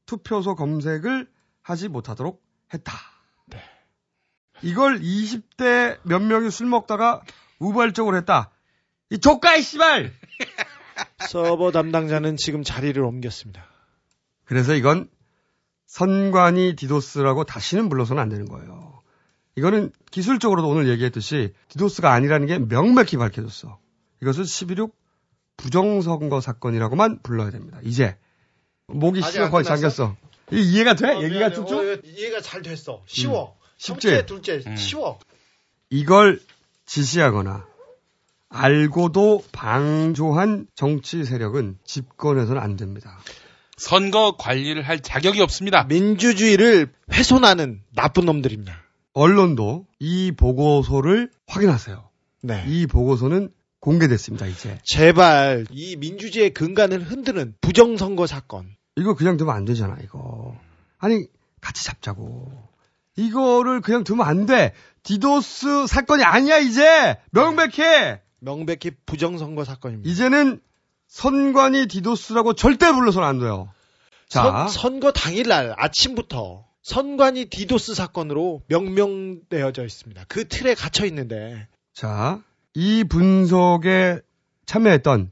투표소 0.05 0.55
검색을 0.55 1.29
하지 1.61 1.87
못하도록 1.87 2.43
했다. 2.73 2.93
네. 3.45 3.61
이걸 4.61 4.99
20대 4.99 5.99
몇 6.03 6.19
명이 6.19 6.49
술 6.49 6.67
먹다가 6.67 7.21
우발적으로 7.59 8.17
했다. 8.17 8.51
이 9.09 9.19
좆까 9.19 9.55
이 9.55 9.61
씨발! 9.61 10.11
서버 11.29 11.71
담당자는 11.71 12.37
지금 12.37 12.63
자리를 12.63 13.01
옮겼습니다. 13.01 13.65
그래서 14.45 14.73
이건 14.73 15.09
선관위 15.85 16.75
디도스라고 16.75 17.43
다시는 17.43 17.89
불러서는 17.89 18.21
안 18.21 18.29
되는 18.29 18.45
거예요. 18.45 19.01
이거는 19.55 19.91
기술적으로도 20.11 20.67
오늘 20.67 20.87
얘기했듯이 20.89 21.53
디도스가 21.69 22.11
아니라는 22.11 22.47
게 22.47 22.59
명백히 22.59 23.17
밝혀졌어. 23.17 23.79
이것은 24.21 24.43
11.6 24.43 24.91
부정선거 25.57 26.41
사건이라고만 26.41 27.19
불러야 27.23 27.51
됩니다. 27.51 27.79
이제 27.83 28.15
목이 28.87 29.21
씨가 29.21 29.45
안 29.45 29.51
거의? 29.51 29.63
잠겼어. 29.65 30.15
이 30.51 30.61
이해가 30.61 30.95
돼? 30.95 31.07
어, 31.09 31.23
얘기가. 31.23 31.51
쭉쭉? 31.51 31.79
어, 31.79 31.97
이해가 32.05 32.41
잘 32.41 32.61
됐어. 32.61 33.03
쉬워. 33.05 33.57
쉽지? 33.77 34.07
첫째, 34.07 34.25
둘째, 34.25 34.75
쉬워. 34.75 35.19
이걸 35.89 36.39
지시하거나 36.85 37.65
알고도 38.49 39.43
방조한 39.51 40.67
정치 40.73 41.25
세력은 41.25 41.77
집권해서는 41.83 42.61
안 42.61 42.77
됩니다. 42.77 43.19
선거 43.75 44.35
관리를 44.37 44.81
할 44.81 45.01
자격이 45.01 45.41
없습니다. 45.41 45.83
민주주의를 45.83 46.91
훼손하는 47.11 47.83
나쁜 47.93 48.25
놈들입니다. 48.25 48.73
언론도 49.13 49.85
이 49.99 50.31
보고서를 50.31 51.29
확인하세요. 51.47 52.09
네. 52.43 52.63
이 52.67 52.87
보고서는 52.87 53.51
공개됐습니다, 53.79 54.45
이제. 54.47 54.79
제발 54.83 55.65
이 55.71 55.95
민주주의의 55.95 56.53
근간을 56.53 57.03
흔드는 57.03 57.55
부정선거 57.61 58.27
사건. 58.27 58.75
이거 58.95 59.15
그냥 59.15 59.37
두면 59.37 59.55
안 59.55 59.65
되잖아, 59.65 59.97
이거. 60.03 60.57
아니, 60.97 61.27
같이 61.61 61.85
잡자고. 61.85 62.51
이거를 63.15 63.81
그냥 63.81 64.03
두면 64.03 64.25
안 64.25 64.45
돼. 64.45 64.73
디도스 65.03 65.87
사건이 65.87 66.23
아니야, 66.23 66.57
이제! 66.57 67.17
명백해! 67.31 68.21
명백히 68.39 68.91
부정선거 69.05 69.63
사건입니다. 69.63 70.09
이제는 70.09 70.59
선관위 71.07 71.87
디도스라고 71.87 72.53
절대 72.53 72.91
불러서는 72.91 73.27
안 73.27 73.39
돼요. 73.39 73.71
자. 74.27 74.67
선, 74.67 74.67
선거 74.67 75.11
당일날 75.11 75.73
아침부터 75.77 76.65
선관위 76.83 77.49
디도스 77.49 77.95
사건으로 77.95 78.61
명명되어져 78.67 79.85
있습니다. 79.85 80.25
그 80.27 80.47
틀에 80.47 80.73
갇혀 80.73 81.05
있는데 81.05 81.67
자, 81.93 82.41
이 82.77 83.03
분석에 83.03 84.19
참여했던 84.67 85.31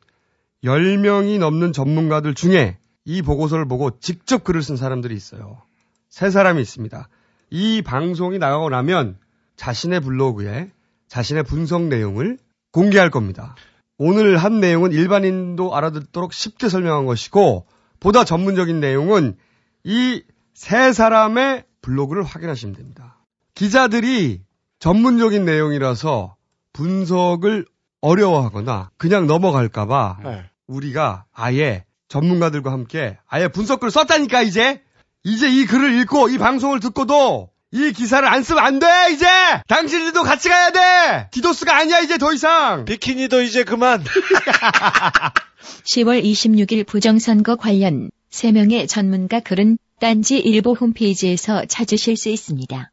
10명이 0.63 1.37
넘는 1.37 1.73
전문가들 1.73 2.33
중에 2.33 2.77
이 3.05 3.21
보고서를 3.21 3.67
보고 3.67 3.99
직접 3.99 4.43
글을 4.43 4.63
쓴 4.63 4.77
사람들이 4.77 5.15
있어요. 5.15 5.61
세 6.09 6.31
사람이 6.31 6.59
있습니다. 6.59 7.07
이 7.51 7.83
방송이 7.83 8.39
나가고 8.39 8.69
나면 8.69 9.19
자신의 9.57 9.99
블로그에 9.99 10.71
자신의 11.07 11.43
분석 11.43 11.83
내용을 11.83 12.39
공개할 12.71 13.11
겁니다. 13.11 13.55
오늘 13.99 14.37
한 14.37 14.59
내용은 14.59 14.91
일반인도 14.91 15.75
알아듣도록 15.75 16.33
쉽게 16.33 16.67
설명한 16.67 17.05
것이고 17.05 17.67
보다 17.99 18.23
전문적인 18.23 18.79
내용은 18.79 19.37
이 19.83 20.23
세 20.55 20.93
사람의 20.93 21.65
블로그를 21.81 22.23
확인하시면 22.23 22.75
됩니다. 22.75 23.17
기자들이 23.53 24.41
전문적인 24.79 25.45
내용이라서 25.45 26.35
분석을 26.75 27.65
어려워하거나 28.01 28.91
그냥 28.97 29.27
넘어갈까봐 29.27 30.17
네. 30.23 30.43
우리가 30.67 31.25
아예 31.33 31.85
전문가들과 32.09 32.71
함께 32.71 33.17
아예 33.27 33.47
분석글을 33.47 33.91
썼다니까 33.91 34.41
이제. 34.41 34.81
이제 35.23 35.49
이 35.49 35.65
글을 35.65 35.99
읽고 36.01 36.29
이 36.29 36.37
방송을 36.37 36.79
듣고도 36.81 37.49
이 37.71 37.91
기사를 37.93 38.27
안 38.27 38.43
쓰면 38.43 38.63
안 38.63 38.77
돼 38.79 38.85
이제! 39.11 39.25
당신들도 39.67 40.21
같이 40.21 40.49
가야 40.49 40.69
돼! 40.71 41.29
디도스가 41.31 41.75
아니야 41.75 41.99
이제 41.99 42.17
더 42.19 42.31
이상! 42.31 42.85
비키니도 42.85 43.41
이제 43.41 43.63
그만! 43.63 44.03
10월 45.83 46.23
26일 46.23 46.85
부정선거 46.85 47.55
관련 47.55 48.11
3명의 48.29 48.87
전문가 48.87 49.39
글은 49.39 49.79
딴지 49.99 50.37
일보 50.37 50.73
홈페이지에서 50.73 51.65
찾으실 51.65 52.17
수 52.17 52.29
있습니다. 52.29 52.91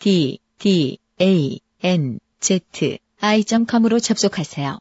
d 0.00 0.38
d 0.58 0.98
a 1.20 1.60
n 1.82 2.18
z 2.40 2.60
i.com으로 3.24 4.00
접속하세요. 4.00 4.78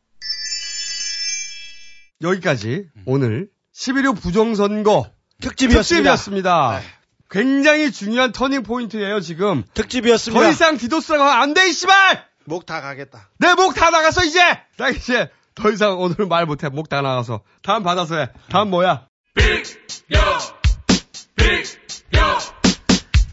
여기까지 2.21 2.85
오늘 3.05 3.47
11.6 3.75 4.21
부정선거 4.21 5.09
특집이었습니다. 5.41 6.15
특집이었습니다. 6.15 6.81
굉장히 7.29 7.91
중요한 7.91 8.31
터닝 8.31 8.63
포인트예요 8.63 9.19
지금 9.21 9.63
특집이었습니다. 9.73 10.43
더 10.43 10.49
이상 10.51 10.77
디도스라고 10.77 11.23
하면 11.23 11.41
안 11.41 11.53
돼, 11.53 11.69
이 11.69 11.73
씨발! 11.73 12.25
목 12.45 12.65
다 12.65 12.81
가겠다. 12.81 13.29
내 13.39 13.53
목 13.55 13.73
다 13.73 13.89
나갔어, 13.89 14.23
이제! 14.23 14.39
나 14.77 14.89
이제 14.89 15.29
더 15.55 15.71
이상 15.71 15.97
오늘 15.99 16.27
말 16.27 16.45
못해. 16.45 16.67
목 16.69 16.89
다 16.89 17.01
나가서. 17.01 17.41
다음 17.63 17.83
받아서 17.83 18.17
해. 18.17 18.27
다음 18.49 18.69
뭐야? 18.69 19.07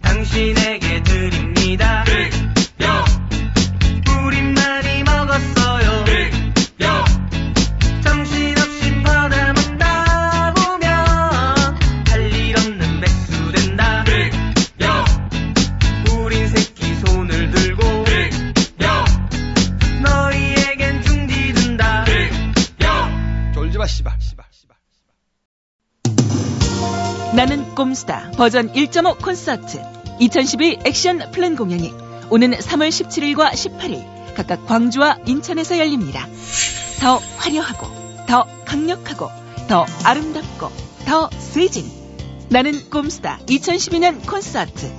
당신에게 0.02 1.02
드립니다. 1.02 2.04
우 2.08 2.49
꼼수다 27.80 28.32
버전 28.36 28.70
1.5 28.74 29.22
콘서트 29.22 29.82
2011 30.18 30.80
액션 30.84 31.30
플랜 31.30 31.56
공연이 31.56 31.94
오는 32.28 32.50
3월 32.50 32.90
17일과 32.90 33.52
18일 33.52 34.34
각각 34.34 34.66
광주와 34.66 35.16
인천에서 35.24 35.78
열립니다. 35.78 36.28
더 37.00 37.16
화려하고 37.38 37.86
더 38.26 38.46
강력하고 38.66 39.30
더 39.66 39.86
아름답고 40.04 40.70
더 41.06 41.30
세진 41.38 41.90
나는 42.50 42.90
꼼수다 42.90 43.38
2012년 43.46 44.26
콘서트 44.28 44.92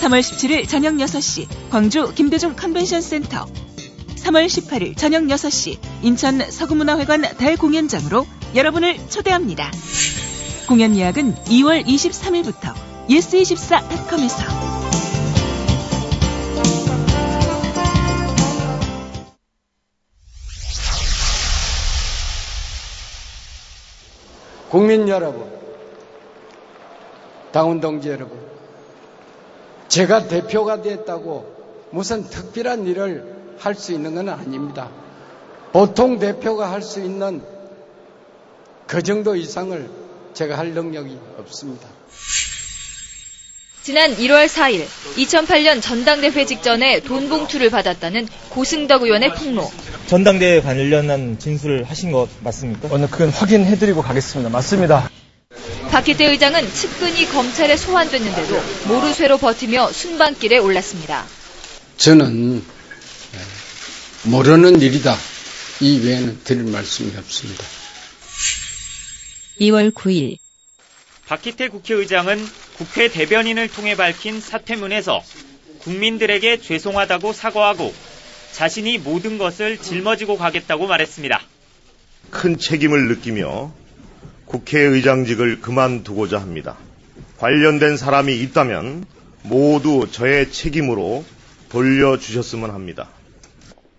3월 0.00 0.18
17일 0.18 0.68
저녁 0.68 0.94
6시 0.94 1.46
광주 1.70 2.12
김대중 2.12 2.56
컨벤션 2.56 3.02
센터 3.02 3.46
3월 4.16 4.46
18일 4.46 4.96
저녁 4.96 5.22
6시 5.22 5.78
인천 6.02 6.40
서구문화회관 6.50 7.36
대공연장으로 7.38 8.26
여러분을 8.56 8.98
초대합니다. 9.08 9.70
공연 10.66 10.96
예약은 10.96 11.34
2월 11.44 11.84
23일부터 11.84 12.72
yes24.com에서 13.08 14.44
국민 24.70 25.08
여러분, 25.08 25.46
당원 27.52 27.80
동지 27.80 28.08
여러분, 28.08 28.36
제가 29.86 30.26
대표가 30.26 30.82
됐다고 30.82 31.88
무슨 31.90 32.24
특별한 32.24 32.86
일을 32.86 33.34
할 33.58 33.74
수 33.76 33.92
있는 33.92 34.16
건 34.16 34.28
아닙니다. 34.30 34.88
보통 35.72 36.18
대표가 36.18 36.72
할 36.72 36.82
수 36.82 37.00
있는 37.00 37.42
그 38.88 39.02
정도 39.02 39.36
이상을 39.36 40.03
제가 40.34 40.58
할 40.58 40.74
능력이 40.74 41.16
없습니다. 41.38 41.88
지난 43.82 44.16
1월 44.16 44.48
4일 44.48 44.86
2008년 45.16 45.82
전당대회 45.82 46.46
직전에 46.46 47.00
돈 47.00 47.28
봉투를 47.28 47.70
받았다는 47.70 48.26
고승덕 48.48 49.02
의원의 49.02 49.34
폭로. 49.34 49.70
전당대회 50.06 50.60
관련한 50.62 51.38
진술을 51.38 51.84
하신 51.84 52.10
것 52.10 52.28
맞습니까? 52.40 52.88
오늘 52.90 53.08
그건 53.10 53.28
확인해드리고 53.28 54.02
가겠습니다. 54.02 54.50
맞습니다. 54.50 55.10
박희태 55.90 56.24
의장은 56.26 56.72
측근이 56.72 57.26
검찰에 57.28 57.76
소환됐는데도 57.76 58.60
모르쇠로 58.88 59.38
버티며 59.38 59.92
순방길에 59.92 60.58
올랐습니다. 60.58 61.24
저는 61.98 62.64
모르는 64.24 64.80
일이다. 64.80 65.16
이 65.80 66.00
외에는 66.04 66.40
드릴 66.42 66.64
말씀이 66.64 67.12
없습니다. 67.18 67.64
2월 69.60 69.92
9일 69.92 70.38
박희태 71.26 71.68
국회의장은 71.68 72.44
국회 72.76 73.08
대변인을 73.08 73.68
통해 73.68 73.96
밝힌 73.96 74.40
사퇴문에서 74.40 75.22
국민들에게 75.78 76.60
죄송하다고 76.60 77.32
사과하고 77.32 77.92
자신이 78.52 78.98
모든 78.98 79.38
것을 79.38 79.78
짊어지고 79.78 80.36
가겠다고 80.36 80.86
말했습니다. 80.86 81.40
큰 82.30 82.58
책임을 82.58 83.08
느끼며 83.08 83.72
국회의장직을 84.46 85.60
그만두고자 85.60 86.40
합니다. 86.40 86.76
관련된 87.38 87.96
사람이 87.96 88.38
있다면 88.40 89.04
모두 89.42 90.08
저의 90.10 90.50
책임으로 90.50 91.24
돌려주셨으면 91.68 92.70
합니다. 92.70 93.10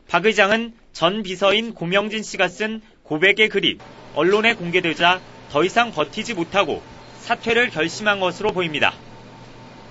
박 0.07 0.25
의장은 0.25 0.73
전 0.93 1.23
비서인 1.23 1.73
고명진 1.73 2.23
씨가 2.23 2.47
쓴 2.47 2.81
고백의 3.03 3.49
글이 3.49 3.77
언론에 4.15 4.53
공개되자 4.53 5.21
더 5.55 5.63
이상 5.63 5.93
버티지 5.93 6.33
못하고 6.33 6.81
사퇴를 7.21 7.69
결심한 7.69 8.19
것으로 8.19 8.51
보입니다. 8.51 8.93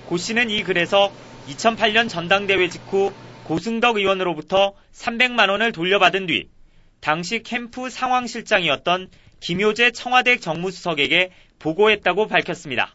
고 0.05 0.15
씨는 0.15 0.51
이 0.51 0.61
글에서 0.61 1.11
2008년 1.47 2.07
전당대회 2.07 2.69
직후 2.69 3.11
고승덕 3.45 3.97
의원으로부터 3.97 4.75
300만 4.93 5.49
원을 5.49 5.71
돌려받은 5.71 6.27
뒤 6.27 6.49
당시 7.01 7.41
캠프 7.41 7.89
상황실장이었던 7.89 9.09
김효재 9.39 9.89
청와대 9.89 10.37
정무수석에게 10.37 11.31
보고했다고 11.57 12.27
밝혔습니다. 12.27 12.93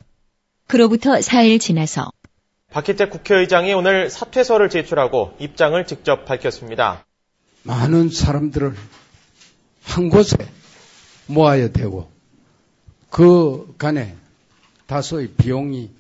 그로부터 0.69 1.15
4일 1.15 1.61
지나서 1.61 2.13
박희태 2.71 3.09
국회의장이 3.09 3.73
오늘 3.73 4.09
사퇴서를 4.11 4.71
제출하고 4.71 5.35
입장을 5.41 5.85
직접 5.87 6.25
밝혔습니다. 6.25 7.05
많은 7.65 8.11
사람들을 8.11 8.77
한 9.83 10.09
곳에 10.09 10.37
모아야 11.27 11.73
되고 11.73 12.20
그 13.11 13.75
간에 13.77 14.17
다소의 14.87 15.29
비용이 15.37 15.91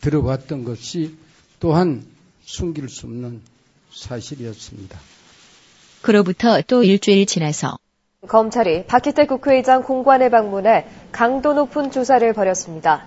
들어봤던 0.00 0.64
것이 0.64 1.16
또한 1.60 2.04
숨길 2.44 2.88
수 2.88 3.06
없는 3.06 3.40
사실이었습니다. 3.90 4.98
그로부터 6.02 6.60
또 6.62 6.82
일주일 6.82 7.26
지나서 7.26 7.78
검찰이 8.28 8.86
박희태 8.86 9.26
국회의장 9.26 9.82
공관에 9.82 10.28
방문해 10.28 10.86
강도 11.12 11.54
높은 11.54 11.90
조사를 11.90 12.30
벌였습니다. 12.32 13.06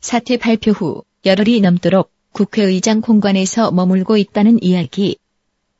사퇴 0.00 0.38
발표 0.38 0.70
후 0.70 1.02
열흘이 1.26 1.60
넘도록 1.60 2.10
국회의장 2.32 3.00
공관에서 3.00 3.72
머물고 3.72 4.16
있다는 4.16 4.62
이야기. 4.62 5.18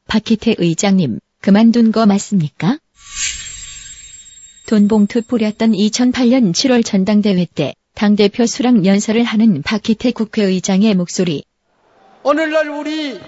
박희태 0.08 0.56
의장님, 0.58 1.20
그만둔 1.40 1.92
거 1.92 2.06
맞습니까? 2.06 2.78
돈봉투 4.68 5.22
뿌렸던 5.22 5.72
2008년 5.72 6.52
7월 6.52 6.84
전당대회 6.84 7.46
때 7.46 7.72
당대표 7.94 8.44
수락 8.44 8.84
연설을 8.84 9.24
하는 9.24 9.62
박희태 9.62 10.12
국회의장의 10.12 10.94
목소리. 10.94 11.42
오늘날 12.22 12.68
우리 12.68 13.18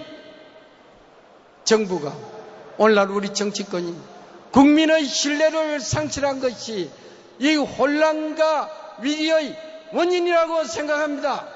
정부가, 1.63 2.15
오늘날 2.77 3.09
우리 3.09 3.33
정치권이 3.33 3.95
국민의 4.51 5.03
신뢰를 5.05 5.79
상실한 5.79 6.39
것이 6.41 6.91
이 7.39 7.55
혼란과 7.55 8.99
위기의 9.01 9.55
원인이라고 9.93 10.65
생각합니다. 10.65 11.47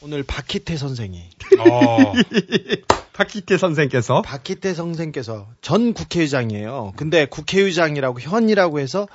오늘 0.00 0.24
박희태 0.24 0.76
선생이 0.76 1.30
어. 1.60 2.12
박희태 3.12 3.58
선생께서 3.58 4.22
박희태 4.22 4.74
선생께서 4.74 5.48
전 5.60 5.92
국회의장이에요. 5.92 6.94
근데 6.96 7.26
국회의장이라고 7.26 8.20
현이라고 8.20 8.80
해서 8.80 9.06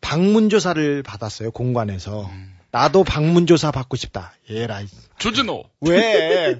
방문조사를 0.00 1.02
받았어요 1.02 1.50
공관에서. 1.52 2.30
나도 2.72 3.04
방문조사 3.04 3.70
받고 3.70 3.96
싶다. 3.98 4.32
예라이. 4.48 4.86
주진호. 5.18 5.64
왜? 5.82 6.58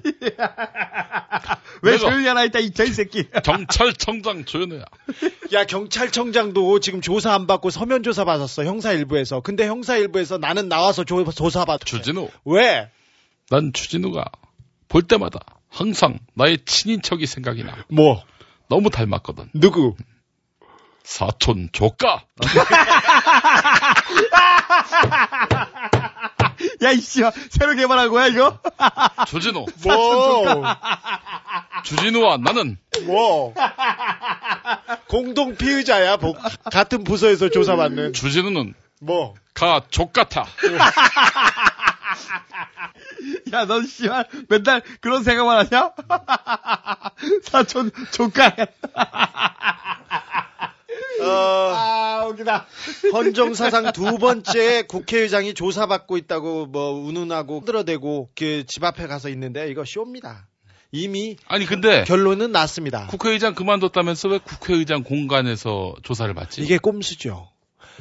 왜 1.81 1.97
하나 2.27 2.43
있다 2.43 2.59
이 2.59 2.71
새끼. 2.93 3.27
경찰청장 3.43 4.45
조현우야. 4.45 4.85
야 5.53 5.65
경찰청장도 5.65 6.79
지금 6.79 7.01
조사 7.01 7.33
안 7.33 7.47
받고 7.47 7.71
서면 7.71 8.03
조사 8.03 8.25
받았어 8.25 8.63
형사 8.63 8.93
일부에서. 8.93 9.41
근데 9.41 9.65
형사 9.65 9.97
일부에서 9.97 10.37
나는 10.37 10.69
나와서 10.69 11.03
조, 11.03 11.25
조사 11.31 11.65
받. 11.65 11.81
주진우. 11.83 12.29
왜? 12.45 12.89
난 13.49 13.73
주진우가 13.73 14.23
볼 14.87 15.01
때마다 15.01 15.39
항상 15.77 16.19
나의 16.35 16.59
친인척이 16.65 17.25
생각이 17.25 17.63
나. 17.63 17.75
뭐? 17.89 18.23
너무 18.69 18.89
닮았거든. 18.91 19.49
누구? 19.55 19.95
사촌 21.03 21.69
조카. 21.71 22.23
야 26.83 26.91
이씨 26.91 27.21
새로 27.49 27.75
개발한 27.75 28.09
거야 28.09 28.27
이거? 28.27 28.59
주진우. 29.27 29.65
뭐? 29.83 30.63
주진우와 31.83 32.37
나는 32.37 32.77
뭐? 33.05 33.53
공동 35.07 35.55
피의자야. 35.55 36.17
복- 36.17 36.37
같은 36.71 37.03
부서에서 37.03 37.49
조사받는. 37.49 38.13
주진우는 38.13 38.73
뭐? 39.01 39.33
가 39.53 39.81
족같아. 39.89 40.45
야, 43.53 43.65
넌 43.65 43.85
씨발 43.85 44.27
맨날 44.49 44.81
그런 45.01 45.23
생각만 45.23 45.65
하냐? 45.67 45.91
사촌 47.43 47.91
조카. 48.11 48.55
아, 51.21 52.25
웃기다. 52.29 52.65
헌정 53.13 53.53
사상 53.53 53.91
두 53.91 54.17
번째 54.17 54.83
국회의장이 54.83 55.53
조사받고 55.53 56.17
있다고 56.17 56.65
뭐 56.67 56.91
운운하고 56.91 57.59
흔들어대고 57.59 58.29
그 58.35 58.63
집 58.67 58.83
앞에 58.83 59.07
가서 59.07 59.29
있는데 59.29 59.69
이거 59.69 59.83
쇼입니다. 59.85 60.47
이미 60.91 61.37
아니 61.47 61.65
근데 61.65 62.03
결론은 62.05 62.51
났습니다. 62.51 63.07
국회의장 63.07 63.55
그만뒀다면서 63.55 64.29
왜 64.29 64.37
국회의장 64.39 65.03
공간에서 65.03 65.95
조사를 66.03 66.33
받지? 66.33 66.61
이게 66.61 66.77
꼼수죠. 66.77 67.49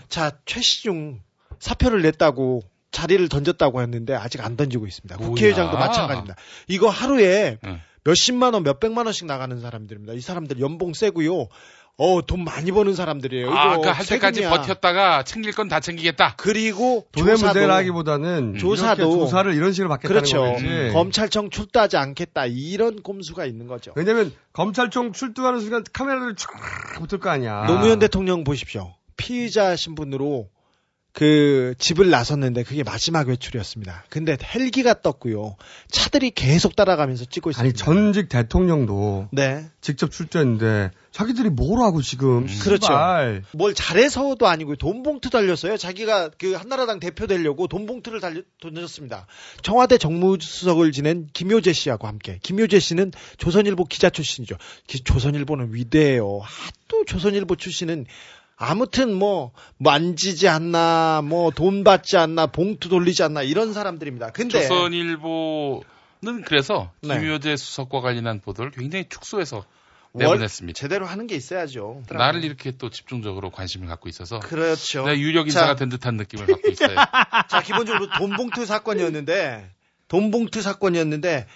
자, 0.09 0.33
최시중 0.47 1.21
사표를 1.59 2.03
냈다고 2.03 2.63
자리를 2.93 3.29
던졌다고 3.29 3.81
했는데 3.83 4.15
아직 4.15 4.45
안 4.45 4.57
던지고 4.57 4.87
있습니다. 4.87 5.17
뭐야. 5.17 5.29
국회의장도 5.31 5.77
마찬가지입니다. 5.77 6.37
이거 6.69 6.89
하루에 6.89 7.59
응. 7.65 7.81
몇십만 8.05 8.55
원, 8.55 8.63
몇백만 8.63 9.07
원씩 9.07 9.27
나가는 9.27 9.59
사람들입니다. 9.61 10.13
이 10.13 10.21
사람들 10.21 10.61
연봉 10.61 10.93
세고요. 10.93 11.49
어, 11.99 12.23
돈 12.27 12.43
많이 12.43 12.73
버는 12.73 12.95
사람들이에요. 12.95 13.51
아, 13.53 13.79
그할 13.79 14.05
때까지. 14.07 14.43
버텼다가 14.43 15.23
챙길 15.25 15.53
건 15.53 15.69
다 15.69 15.79
챙기겠다. 15.79 16.35
그리고 16.37 17.07
돈의 17.13 17.37
조사도- 17.37 17.45
문제라기보다는 17.45 18.57
조사도 18.59 19.03
이렇게 19.03 19.15
조사를 19.19 19.55
이런 19.55 19.73
식으로 19.73 19.89
받겠다는 19.91 20.21
그렇죠. 20.23 20.41
거지. 20.53 20.91
검찰청 20.93 21.51
출두하지 21.51 21.99
않겠다 21.99 22.47
이런 22.47 23.03
꼼수가 23.03 23.45
있는 23.45 23.67
거죠. 23.67 23.93
왜냐면 23.95 24.33
검찰청 24.53 25.13
출두하는 25.13 25.61
순간 25.61 25.85
카메라를 25.93 26.35
쫙 26.35 26.49
붙을 26.99 27.21
거 27.21 27.31
아니야. 27.31 27.67
노무현 27.67 27.99
대통령 27.99 28.43
보십시오. 28.43 28.95
피의자 29.17 29.77
신분으로 29.77 30.49
그 31.15 31.75
집을 31.79 32.09
나섰는데 32.09 32.63
그게 32.63 32.83
마지막 32.83 33.29
외출이었습니다. 33.29 34.05
근데 34.09 34.37
헬기가 34.55 35.03
떴고요. 35.03 35.57
차들이 35.89 36.31
계속 36.31 36.75
따라가면서 36.75 37.27
찍고 37.27 37.51
있습니다. 37.51 37.63
아니 37.63 37.75
전직 37.75 38.31
대통령도 38.31 39.29
네. 39.31 39.67
직접 39.83 40.11
출두했는데 40.11 40.91
자기들이 41.11 41.51
뭘 41.51 41.83
하고 41.83 42.01
지금 42.01 42.47
그렇죠. 42.63 42.87
씨발. 42.87 43.43
뭘 43.53 43.75
잘해서도 43.75 44.47
아니고 44.47 44.77
돈 44.77 45.03
봉투 45.03 45.29
달렸어요. 45.29 45.77
자기가 45.77 46.31
그 46.39 46.55
한나라당 46.55 46.99
대표 46.99 47.27
되려고 47.27 47.67
돈 47.69 47.85
봉투를 47.85 48.21
달려 48.21 48.41
던졌습니다. 48.63 49.27
청와대 49.63 49.99
정무수석을 49.99 50.93
지낸 50.93 51.29
김효재 51.35 51.75
씨하고 51.75 52.07
함께. 52.09 52.39
김효재 52.43 52.81
씨는 52.81 53.13
조선일보 53.37 53.85
기자 53.85 54.09
출신이죠. 54.09 54.57
기- 54.87 55.05
조선일보는 55.05 55.75
위대해요. 55.75 56.39
하도 56.43 57.05
조선일보 57.05 57.57
출신은 57.57 58.07
아무튼 58.57 59.15
뭐 59.15 59.53
만지지 59.79 60.49
않나, 60.49 61.23
뭐 61.25 61.51
돈 61.51 61.85
받지 61.85 62.17
않나, 62.17 62.47
봉투 62.47 62.89
돌리지 62.89 63.23
않나 63.23 63.43
이런 63.43 63.73
사람들입니다. 63.73 64.31
근데 64.33 64.63
조선일보는 64.63 66.43
그래서 66.45 66.91
네. 67.01 67.19
김효재 67.19 67.57
수석과 67.57 68.01
관련한 68.01 68.41
보도를 68.41 68.71
굉장히 68.71 69.07
축소해서 69.09 69.65
월- 70.15 70.25
내보냈습니다. 70.27 70.77
제대로 70.79 71.07
하는 71.07 71.27
게 71.27 71.35
있어야죠. 71.37 72.03
나를 72.11 72.45
이렇게 72.45 72.73
또 72.73 72.91
집중적으로 72.91 73.51
관심을 73.51 73.89
갖고 73.89 74.09
있어서 74.09 74.39
그렇죠. 74.41 75.05
내가 75.07 75.19
유력 75.19 75.47
인사가 75.47 75.69
자. 75.69 75.75
된 75.77 75.89
듯한 75.89 76.17
느낌을 76.17 76.47
갖고 76.47 76.69
있어요. 76.69 76.95
자, 77.49 77.63
기본적으로 77.63 78.09
돈봉투 78.19 78.67
사건이었는데, 78.67 79.71
돈봉투 80.09 80.61
사건이었는데, 80.61 81.47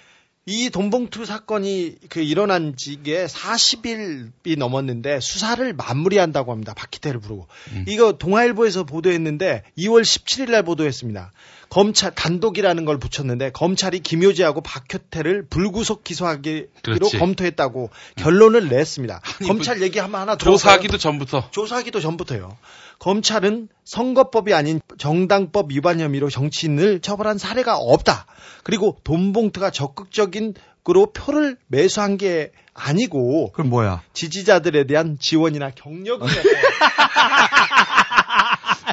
이 0.48 0.70
돈봉투 0.70 1.24
사건이 1.26 1.96
그 2.08 2.20
일어난 2.20 2.76
지게 2.76 3.26
40일이 3.26 4.56
넘었는데 4.56 5.18
수사를 5.18 5.72
마무리한다고 5.72 6.52
합니다. 6.52 6.72
박희태를 6.72 7.18
부르고. 7.18 7.48
이거 7.88 8.12
동아일보에서 8.12 8.84
보도했는데 8.84 9.64
2월 9.76 10.02
17일 10.02 10.52
날 10.52 10.62
보도했습니다. 10.62 11.32
검찰 11.68 12.14
단독이라는 12.14 12.84
걸 12.84 12.98
붙였는데 12.98 13.50
검찰이 13.50 13.98
김효재하고 13.98 14.60
박효태를 14.60 15.46
불구속 15.48 16.04
기소하기로 16.04 16.66
그렇지. 16.82 17.18
검토했다고 17.18 17.90
결론을 18.14 18.68
냈습니다. 18.68 19.20
검찰 19.48 19.82
얘기하면 19.82 20.20
하나? 20.20 20.36
조사하기도 20.36 20.96
전부터 20.96 21.50
조사하기도 21.50 21.98
전부터요. 21.98 22.56
검찰은 22.98 23.68
선거법이 23.84 24.52
아닌 24.54 24.80
정당법 24.98 25.70
위반 25.70 26.00
혐의로 26.00 26.28
정치인을 26.30 27.00
처벌한 27.00 27.38
사례가 27.38 27.76
없다. 27.76 28.26
그리고 28.64 28.98
돈봉투가 29.04 29.70
적극적인 29.70 30.54
으로 30.88 31.06
표를 31.06 31.56
매수한 31.66 32.16
게 32.16 32.52
아니고 32.72 33.50
그럼 33.50 33.70
뭐야? 33.70 34.02
지지자들에 34.12 34.84
대한 34.84 35.18
지원이나 35.18 35.70
격려금 35.70 36.28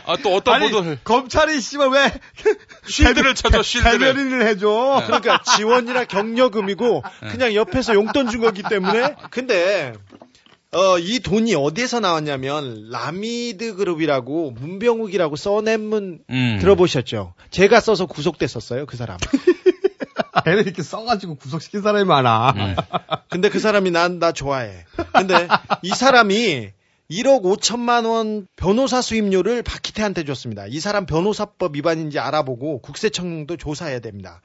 아, 0.06 0.18
또 0.24 0.34
어떤 0.36 0.56
아니, 0.56 0.72
보도를 0.72 0.98
검찰이 1.04 1.62
씨발 1.62 1.90
왜 1.90 2.12
쉴드를 2.88 3.36
쳐줘 3.36 3.62
쉴드를 3.62 4.00
대변인을 4.00 4.48
해줘. 4.48 5.04
그러니까 5.06 5.44
지원이나 5.56 6.06
격려금이고 6.06 7.04
그냥 7.30 7.54
옆에서 7.54 7.94
용돈 7.94 8.28
준 8.30 8.42
거기 8.42 8.64
때문에 8.64 9.16
근데 9.30 9.94
어, 10.74 10.98
이 11.00 11.20
돈이 11.20 11.56
어디에서 11.56 12.00
나왔냐면 12.00 12.90
라미드 12.90 13.76
그룹이라고 13.76 14.52
문병욱이라고 14.52 15.36
써낸문 15.36 16.20
음. 16.30 16.58
들어보셨죠? 16.60 17.34
제가 17.52 17.80
써서 17.80 18.06
구속됐었어요, 18.08 18.86
그 18.86 18.98
사람. 18.98 19.18
애를 20.46 20.64
이렇게 20.64 20.82
써가지고 20.82 21.36
구속시킨 21.36 21.82
사람이 21.82 22.06
많아. 22.06 22.54
근데 23.30 23.50
그 23.50 23.60
사람이 23.60 23.92
난 23.92 24.20
나 24.20 24.32
좋아해. 24.32 24.86
근데 25.14 25.48
이 25.84 25.90
사람이 25.90 26.70
1억 27.12 27.44
5천만 27.44 28.06
원 28.10 28.48
변호사 28.56 29.02
수임료를 29.02 29.62
박희태한테 29.64 30.24
줬습니다. 30.26 30.66
이 30.68 30.80
사람 30.80 31.06
변호사법 31.06 31.76
위반인지 31.76 32.20
알아보고 32.20 32.82
국세청도 32.82 33.58
조사해야 33.58 34.00
됩니다. 34.00 34.42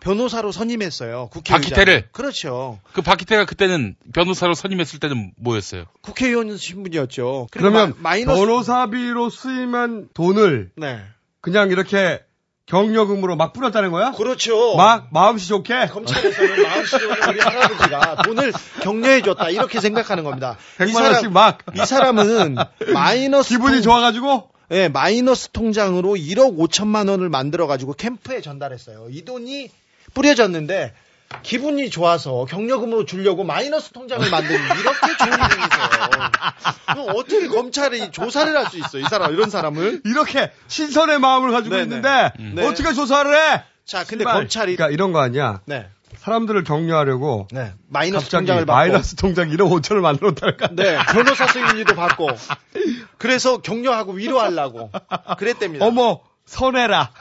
변호사로 0.00 0.52
선임했어요. 0.52 1.28
국회의장. 1.30 1.60
박희태를? 1.60 2.08
그렇죠. 2.12 2.78
그 2.92 3.02
박희태가 3.02 3.44
그때는 3.44 3.96
변호사로 4.12 4.54
선임했을 4.54 4.98
때는 5.00 5.32
뭐였어요? 5.36 5.84
국회의원 6.00 6.56
신분이었죠. 6.56 7.48
그러면 7.50 7.94
마, 7.98 8.16
이너스 8.16 8.38
변호사비로 8.40 9.30
수임한 9.30 10.08
돈을 10.14 10.70
네. 10.76 11.00
그냥 11.40 11.70
이렇게 11.70 12.20
경력금으로 12.66 13.34
막 13.34 13.52
뿌렸다는 13.52 13.90
거야? 13.90 14.12
그렇죠. 14.12 14.76
막 14.76 15.08
마음씨 15.12 15.48
좋게 15.48 15.86
검찰에서는 15.88 16.62
마음씨 16.62 16.98
좋은 17.00 17.16
우리 17.28 17.40
할아버지가 17.40 18.22
돈을 18.22 18.52
격려해줬다 18.82 19.50
이렇게 19.50 19.80
생각하는 19.80 20.22
겁니다. 20.22 20.56
이 20.78 20.84
100만 20.84 21.02
원씩 21.02 21.32
막. 21.32 21.58
이 21.74 21.78
사람은 21.84 22.54
마이너스 22.94 23.48
기분이 23.56 23.74
통- 23.76 23.82
좋아가지고 23.82 24.50
예, 24.72 24.86
마이너스 24.88 25.48
통장으로 25.48 26.10
1억 26.10 26.56
5천만 26.56 27.08
원을 27.10 27.28
만들어 27.28 27.66
가지고 27.66 27.92
캠프에 27.92 28.40
전달했어요. 28.40 29.08
이 29.10 29.24
돈이 29.24 29.68
뿌려졌는데 30.14 30.94
기분이 31.42 31.90
좋아서 31.90 32.44
경력금으로 32.44 33.04
주려고 33.04 33.44
마이너스 33.44 33.90
통장을 33.92 34.28
만드는 34.28 34.60
이렇게 34.80 35.16
좋은 35.16 35.30
분이 35.30 35.62
있어요. 35.64 36.30
그럼 36.88 37.06
어떻게 37.16 37.46
검찰이 37.46 38.10
조사를 38.10 38.56
할 38.56 38.66
수 38.66 38.78
있어? 38.78 38.98
이 38.98 39.04
사람 39.04 39.32
이런 39.32 39.48
사람을 39.48 40.02
이렇게 40.04 40.50
신선의 40.66 41.20
마음을 41.20 41.52
가지고 41.52 41.76
네네. 41.76 41.82
있는데 41.84 42.32
네. 42.38 42.66
어떻게 42.66 42.92
조사를 42.92 43.32
해? 43.34 43.62
자, 43.84 44.04
근데 44.04 44.22
씨발. 44.22 44.34
검찰이 44.34 44.74
그러니까 44.76 44.92
이런 44.92 45.12
거 45.12 45.20
아니야. 45.20 45.60
네. 45.66 45.88
사람들을 46.18 46.64
격려하려고 46.64 47.46
네. 47.52 47.72
마이너스 47.88 48.28
통장을 48.28 48.66
받고 48.66 48.76
마이너스 48.76 49.14
통장 49.14 49.48
1억 49.50 49.70
5천을 49.80 50.00
만들었다니까. 50.00 50.68
네, 50.72 50.98
변호사 51.12 51.46
수임료도 51.46 51.94
받고 51.94 52.28
그래서 53.18 53.58
격려하고 53.62 54.12
위로하려고 54.12 54.90
그랬답니다. 55.38 55.86
어머 55.86 56.20
선해라. 56.46 57.12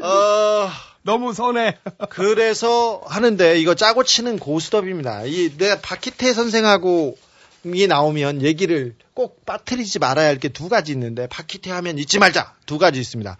어, 0.00 0.70
너무 1.02 1.32
선해. 1.32 1.78
그래서 2.10 3.02
하는데 3.06 3.58
이거 3.58 3.74
짜고 3.74 4.04
치는 4.04 4.38
고스톱입니다. 4.38 5.24
이 5.24 5.56
내가 5.56 5.80
박희태 5.80 6.32
선생하고 6.32 7.16
이 7.64 7.86
나오면 7.86 8.42
얘기를 8.42 8.94
꼭 9.14 9.44
빠뜨리지 9.44 9.98
말아야 9.98 10.28
할 10.28 10.38
게 10.38 10.48
두 10.48 10.68
가지 10.68 10.92
있는데 10.92 11.26
박희태 11.28 11.70
하면 11.70 11.98
잊지 11.98 12.18
말자 12.18 12.54
두 12.66 12.78
가지 12.78 13.00
있습니다. 13.00 13.36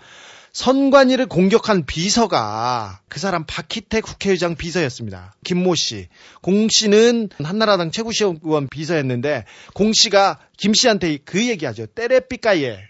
선관위를 0.52 1.26
공격한 1.26 1.86
비서가 1.86 3.00
그 3.08 3.18
사람 3.18 3.44
박희태 3.46 4.02
국회의장 4.02 4.54
비서였습니다. 4.54 5.34
김모 5.44 5.74
씨. 5.76 6.08
공 6.42 6.68
씨는 6.68 7.30
한나라당 7.42 7.90
최고시의원 7.90 8.68
비서였는데 8.70 9.44
공 9.72 9.92
씨가 9.94 10.38
김 10.58 10.74
씨한테 10.74 11.18
그 11.24 11.48
얘기하죠. 11.48 11.86
때려삐까예. 11.86 12.80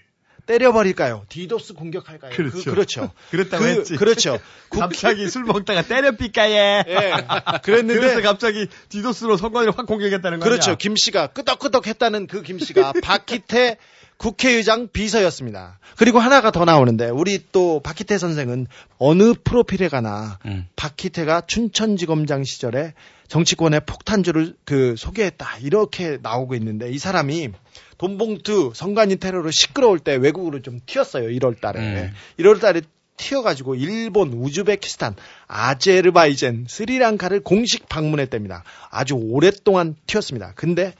때려버릴까요? 0.46 1.24
디도스 1.28 1.74
공격할까요? 1.74 2.32
그렇죠. 2.32 2.62
그, 2.70 2.76
렇죠 2.76 3.12
그랬다고 3.30 3.64
했지. 3.64 3.96
그렇죠. 3.96 4.38
갑자기 4.70 5.28
술 5.28 5.44
먹다가 5.44 5.82
때려삐까예. 5.82 6.84
예. 6.86 7.12
그랬는데 7.64 7.98
그래서 8.00 8.20
갑자기 8.20 8.66
디도스로 8.88 9.36
선관위를 9.36 9.72
확 9.76 9.86
공격했다는 9.86 10.40
거야. 10.40 10.48
그렇죠. 10.48 10.76
김 10.76 10.94
씨가 10.96 11.28
끄덕끄덕 11.28 11.86
했다는 11.86 12.26
그 12.26 12.42
김 12.42 12.58
씨가 12.58 12.92
박희태 13.02 13.78
국회의장 14.22 14.86
비서였습니다. 14.86 15.80
그리고 15.96 16.20
하나가 16.20 16.52
더 16.52 16.64
나오는데 16.64 17.08
우리 17.08 17.44
또 17.50 17.80
박희태 17.80 18.18
선생은 18.18 18.68
어느 18.98 19.34
프로필에 19.42 19.88
가나 19.88 20.38
음. 20.46 20.68
박희태가 20.76 21.42
춘천지검장 21.48 22.44
시절에 22.44 22.94
정치권의 23.26 23.80
폭탄주를 23.84 24.54
그 24.64 24.94
소개했다 24.96 25.58
이렇게 25.62 26.18
나오고 26.22 26.54
있는데 26.54 26.88
이 26.92 26.98
사람이 26.98 27.50
돈봉투 27.98 28.70
선관위 28.76 29.16
테러로 29.16 29.50
시끄러울 29.50 29.98
때 29.98 30.14
외국으로 30.14 30.62
좀 30.62 30.78
튀었어요. 30.86 31.28
1월 31.28 31.60
달에. 31.60 31.80
음. 31.80 32.12
1월 32.38 32.60
달에 32.60 32.82
튀어가지고 33.16 33.74
일본, 33.74 34.32
우즈베키스탄, 34.32 35.16
아제르바이젠, 35.48 36.66
스리랑카를 36.68 37.40
공식 37.40 37.88
방문했답니다. 37.88 38.62
아주 38.88 39.14
오랫동안 39.14 39.96
튀었습니다. 40.06 40.52
근데 40.54 40.94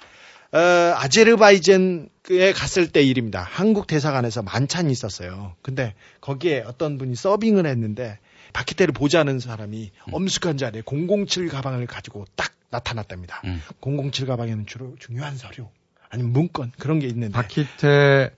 어, 0.52 0.58
아제르바이젠에 0.58 2.52
갔을 2.54 2.92
때 2.92 3.02
일입니다. 3.02 3.46
한국 3.50 3.86
대사관에서 3.86 4.42
만찬이 4.42 4.92
있었어요. 4.92 5.56
근데 5.62 5.94
거기에 6.20 6.62
어떤 6.66 6.98
분이 6.98 7.16
서빙을 7.16 7.66
했는데 7.66 8.18
바퀴대를 8.52 8.92
보자는 8.92 9.40
사람이 9.40 9.92
엄숙한 10.12 10.58
자리에 10.58 10.82
007 10.84 11.48
가방을 11.48 11.86
가지고 11.86 12.26
딱 12.36 12.52
나타났답니다. 12.70 13.40
음. 13.44 13.62
007 13.80 14.26
가방에는 14.26 14.66
주로 14.66 14.94
중요한 14.98 15.36
서류 15.36 15.68
아니면 16.10 16.32
문건 16.32 16.72
그런 16.78 16.98
게 16.98 17.06
있는데 17.06 17.32
박희태 17.32 18.30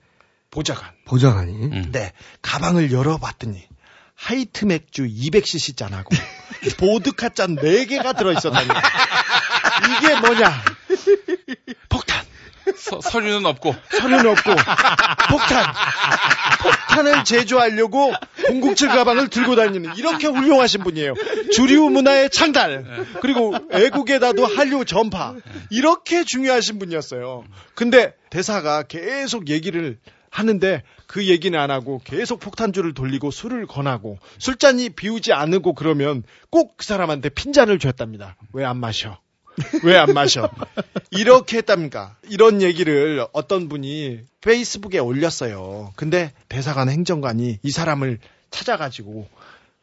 보좌관 0.51 0.91
보좌관이 1.03 1.51
음. 1.51 1.91
네, 1.91 2.13
가방을 2.41 2.93
열어봤더니 2.93 3.61
하이트 4.15 4.63
맥주 4.63 5.05
200cc 5.05 5.75
잔하고 5.75 6.15
보드카 6.79 7.29
잔 7.29 7.57
4개가 7.57 8.17
들어있었답니다. 8.17 8.81
이게 9.99 10.19
뭐냐? 10.21 10.63
폭탄. 11.89 12.23
서, 12.75 12.99
서류는 12.99 13.45
없고 13.45 13.75
서류는 13.91 14.25
없고 14.31 14.49
폭탄. 15.29 15.65
폭탄을 16.63 17.23
제조하려고 17.23 18.13
007 18.49 18.87
가방을 18.89 19.29
들고 19.29 19.55
다니는 19.55 19.95
이렇게 19.97 20.27
훌륭하신 20.27 20.83
분이에요. 20.83 21.13
주류 21.51 21.89
문화의 21.89 22.29
창달. 22.29 23.05
그리고 23.21 23.55
애국에다도 23.71 24.45
한류 24.45 24.85
전파. 24.85 25.35
이렇게 25.69 26.23
중요하신 26.23 26.79
분이었어요. 26.79 27.43
근데 27.75 28.13
대사가 28.29 28.83
계속 28.83 29.49
얘기를 29.49 29.99
하는데 30.31 30.83
그 31.07 31.25
얘기는 31.27 31.57
안 31.57 31.71
하고 31.71 32.01
계속 32.03 32.39
폭탄주를 32.39 32.93
돌리고 32.93 33.31
술을 33.31 33.67
권하고 33.67 34.17
술잔이 34.39 34.89
비우지 34.89 35.31
않고 35.33 35.73
그러면 35.75 36.23
꼭 36.49 36.75
그 36.77 36.85
사람한테 36.85 37.29
핀잔을 37.29 37.79
줬답니다. 37.79 38.35
왜 38.53 38.65
안 38.65 38.77
마셔? 38.77 39.17
왜 39.83 39.95
안 39.97 40.13
마셔? 40.13 40.49
이렇게 41.11 41.57
했답니까? 41.57 42.15
이런 42.29 42.61
얘기를 42.61 43.25
어떤 43.33 43.69
분이 43.69 44.19
페이스북에 44.41 44.99
올렸어요. 44.99 45.91
근데 45.95 46.33
대사관 46.49 46.89
행정관이 46.89 47.59
이 47.61 47.71
사람을 47.71 48.19
찾아가지고 48.51 49.27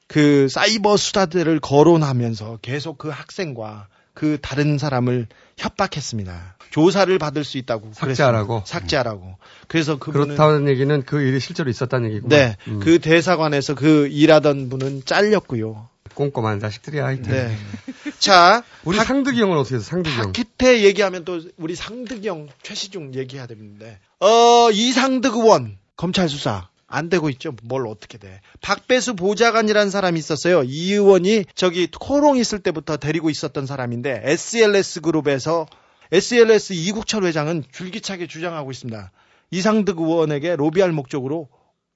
그 0.08 0.48
사이버 0.48 0.96
수다들을 0.96 1.60
거론하면서 1.60 2.58
계속 2.62 2.98
그 2.98 3.08
학생과 3.08 3.88
그 4.14 4.38
다른 4.42 4.76
사람을 4.76 5.26
협박했습니다. 5.56 6.56
조사를 6.70 7.18
받을 7.18 7.44
수 7.44 7.58
있다고 7.58 7.92
삭제하라고? 7.94 8.46
그랬습니다. 8.60 8.66
삭제하라고. 8.66 9.36
그래서 9.68 9.98
그분은 9.98 10.36
그렇다는 10.36 10.68
얘기는 10.68 11.02
그 11.02 11.20
일이 11.22 11.40
실제로 11.40 11.70
있었다는 11.70 12.10
얘기고. 12.10 12.28
네, 12.28 12.56
그 12.80 12.98
대사관에서 12.98 13.74
그 13.74 14.06
일하던 14.08 14.68
분은 14.68 15.02
잘렸고요. 15.04 15.88
꼼꼼한 16.14 16.60
자식들이야. 16.60 17.04
하여튼. 17.04 17.30
네. 17.32 17.56
자, 18.18 18.62
우리 18.84 18.98
상득이 18.98 19.40
형은 19.40 19.56
어떻게 19.56 19.76
해서 19.76 19.84
상득이 19.84 20.14
형? 20.14 20.32
박희태 20.32 20.82
얘기하면 20.82 21.24
또 21.24 21.40
우리 21.56 21.74
상득형 21.74 22.48
최시중 22.62 23.14
얘기해야 23.14 23.46
되는데 23.46 23.98
어 24.20 24.70
이상득 24.70 25.34
의원 25.36 25.78
검찰 25.96 26.28
수사 26.28 26.68
안 26.86 27.08
되고 27.08 27.30
있죠. 27.30 27.54
뭘 27.62 27.86
어떻게 27.86 28.18
돼? 28.18 28.40
박배수 28.60 29.16
보좌관이라는 29.16 29.90
사람이 29.90 30.18
있었어요. 30.18 30.62
이 30.62 30.92
의원이 30.92 31.46
저기 31.54 31.88
코롱 31.90 32.36
있을 32.36 32.58
때부터 32.58 32.98
데리고 32.98 33.30
있었던 33.30 33.66
사람인데 33.66 34.20
SLS 34.24 35.00
그룹에서 35.00 35.66
SLS 36.12 36.74
이국철 36.74 37.24
회장은 37.24 37.64
줄기차게 37.72 38.26
주장하고 38.26 38.70
있습니다. 38.70 39.10
이상득 39.50 39.98
의원에게 39.98 40.56
로비할 40.56 40.92
목적으로 40.92 41.48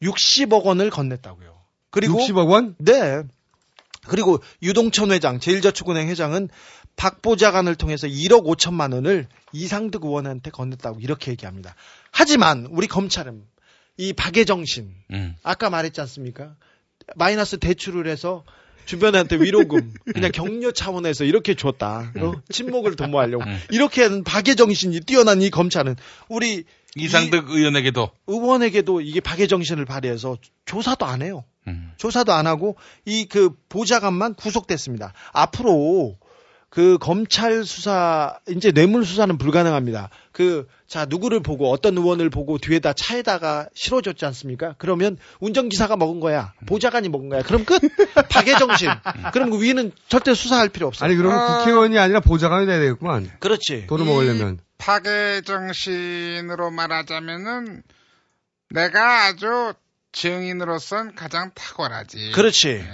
60억 0.02 0.64
원을 0.64 0.90
건넸다고요. 0.90 1.56
그리고 1.90 2.18
60억 2.18 2.48
원? 2.48 2.74
네. 2.78 3.22
그리고 4.08 4.42
유동천 4.62 5.12
회장, 5.12 5.40
제일저축은행 5.40 6.08
회장은 6.08 6.48
박 6.96 7.20
보좌관을 7.22 7.74
통해서 7.74 8.06
1억 8.06 8.44
5천만 8.44 8.94
원을 8.94 9.26
이상득 9.52 10.04
의원한테 10.04 10.50
건넸다고 10.50 11.02
이렇게 11.02 11.30
얘기합니다. 11.30 11.74
하지만 12.10 12.66
우리 12.70 12.86
검찰은 12.86 13.42
이 13.98 14.12
박애정신, 14.12 14.94
음. 15.12 15.36
아까 15.42 15.70
말했지 15.70 16.00
않습니까? 16.02 16.54
마이너스 17.14 17.58
대출을 17.58 18.06
해서 18.08 18.44
주변한테 18.86 19.36
위로금, 19.36 19.92
그냥 20.14 20.30
격려 20.32 20.70
차원에서 20.70 21.24
이렇게 21.24 21.54
줬다. 21.54 22.12
어? 22.18 22.32
침묵을 22.50 22.96
도모하려고. 22.96 23.44
이렇게 23.70 24.02
하는 24.02 24.22
박애정신이 24.24 25.00
뛰어난 25.00 25.42
이 25.42 25.50
검찰은 25.50 25.96
우리 26.28 26.64
이상득 26.96 27.50
의원에게도 27.50 28.10
의원에게도 28.26 29.00
이게 29.02 29.20
박애정신을 29.20 29.84
발휘해서 29.84 30.36
조사도 30.64 31.04
안 31.06 31.22
해요. 31.22 31.44
음. 31.68 31.92
조사도 31.96 32.32
안 32.32 32.46
하고 32.46 32.76
이 33.04 33.26
그 33.28 33.50
보좌관만 33.68 34.34
구속됐습니다. 34.34 35.12
앞으로 35.32 36.16
그 36.68 36.98
검찰 36.98 37.64
수사 37.64 38.38
이제 38.48 38.70
뇌물 38.72 39.04
수사는 39.04 39.36
불가능합니다. 39.38 40.10
그 40.32 40.66
자 40.86 41.04
누구를 41.04 41.40
보고 41.40 41.70
어떤 41.72 41.96
의원을 41.98 42.30
보고 42.30 42.58
뒤에다 42.58 42.92
차에다가 42.92 43.68
실어줬지 43.74 44.24
않습니까? 44.26 44.76
그러면 44.78 45.18
운전기사가 45.40 45.96
먹은 45.96 46.20
거야, 46.20 46.52
보좌관이 46.66 47.08
먹은 47.08 47.28
거야. 47.28 47.42
그럼 47.42 47.64
끝. 47.64 47.80
박애정신. 48.30 48.88
그럼 49.32 49.50
그 49.50 49.60
위는 49.60 49.90
절대 50.08 50.32
수사할 50.32 50.68
필요 50.68 50.86
없어. 50.86 51.04
아니 51.04 51.16
그러면 51.16 51.38
아. 51.40 51.58
국회의원이 51.58 51.98
아니라 51.98 52.20
보좌관이 52.20 52.66
돼야 52.66 52.78
되겠구만. 52.78 53.32
그렇지. 53.40 53.88
돈을 53.88 54.04
먹으려면. 54.04 54.58
파괴 54.78 55.42
정신으로 55.44 56.70
말하자면은 56.70 57.82
내가 58.70 59.24
아주 59.24 59.74
증인으로선 60.12 61.14
가장 61.14 61.52
탁월하지. 61.54 62.32
그렇지. 62.32 62.86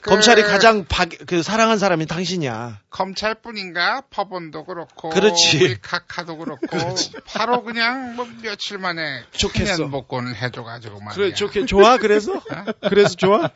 그 0.00 0.10
검찰이 0.10 0.42
가장 0.42 0.84
박, 0.84 1.08
그 1.26 1.42
사랑한 1.42 1.78
사람이 1.78 2.06
당신이야. 2.06 2.80
검찰뿐인가 2.90 4.02
법원도 4.10 4.64
그렇고 4.64 5.08
그렇지. 5.10 5.64
우리 5.64 5.80
카카도 5.80 6.38
그렇고 6.38 6.66
바로 7.26 7.62
그냥 7.64 8.14
뭐 8.14 8.26
며칠 8.42 8.78
만에 8.78 9.24
좋겠어. 9.32 9.88
복권을 9.88 10.36
해줘가지고 10.36 11.00
말이야. 11.00 11.14
그래 11.14 11.34
좋게 11.34 11.66
좋아 11.66 11.98
그래서 11.98 12.40
그래서 12.88 13.14
좋아. 13.16 13.50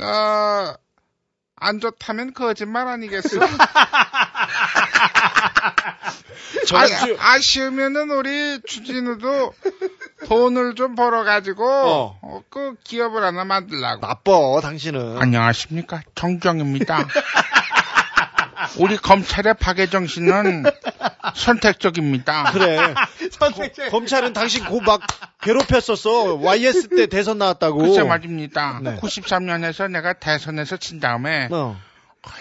어, 0.00 0.74
안 1.56 1.80
좋다면 1.80 2.32
거짓말 2.34 2.86
아니겠어? 2.86 3.40
저주- 6.66 7.16
아, 7.20 7.32
아쉬우면은 7.34 8.10
우리 8.10 8.60
주진우도 8.66 9.52
돈을 10.26 10.74
좀 10.74 10.94
벌어가지고 10.94 11.64
어. 11.68 12.18
어, 12.22 12.40
그 12.50 12.74
기업을 12.84 13.22
하나 13.22 13.44
만들라고. 13.44 14.00
나빠 14.06 14.60
당신은. 14.62 15.18
안녕하십니까 15.20 16.00
정정입니다. 16.14 17.06
우리 18.78 18.96
검찰의 18.96 19.54
박애 19.60 19.86
정신은 19.88 20.64
선택적입니다. 21.34 22.50
그래. 22.52 22.76
거- 23.38 23.90
검찰은 23.90 24.32
당신 24.32 24.64
고 24.64 24.80
막 24.80 25.00
괴롭혔었어. 25.40 26.36
YS 26.36 26.88
때 26.88 27.06
대선 27.06 27.38
나왔다고. 27.38 27.78
글쎄 27.78 28.02
말입니다. 28.02 28.80
네. 28.82 28.96
93년에서 28.96 29.90
내가 29.90 30.14
대선에서 30.14 30.76
친 30.78 30.98
다음에 31.00 31.48
어. 31.52 31.78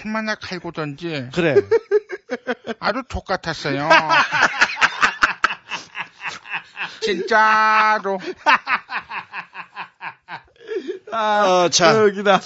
얼마나 0.03 0.35
칼고던지 0.35 1.29
그래. 1.33 1.55
아주 2.79 3.03
족같았어요. 3.07 3.87
진짜로. 7.01 8.19
어, 11.11 11.69
자, 11.69 11.93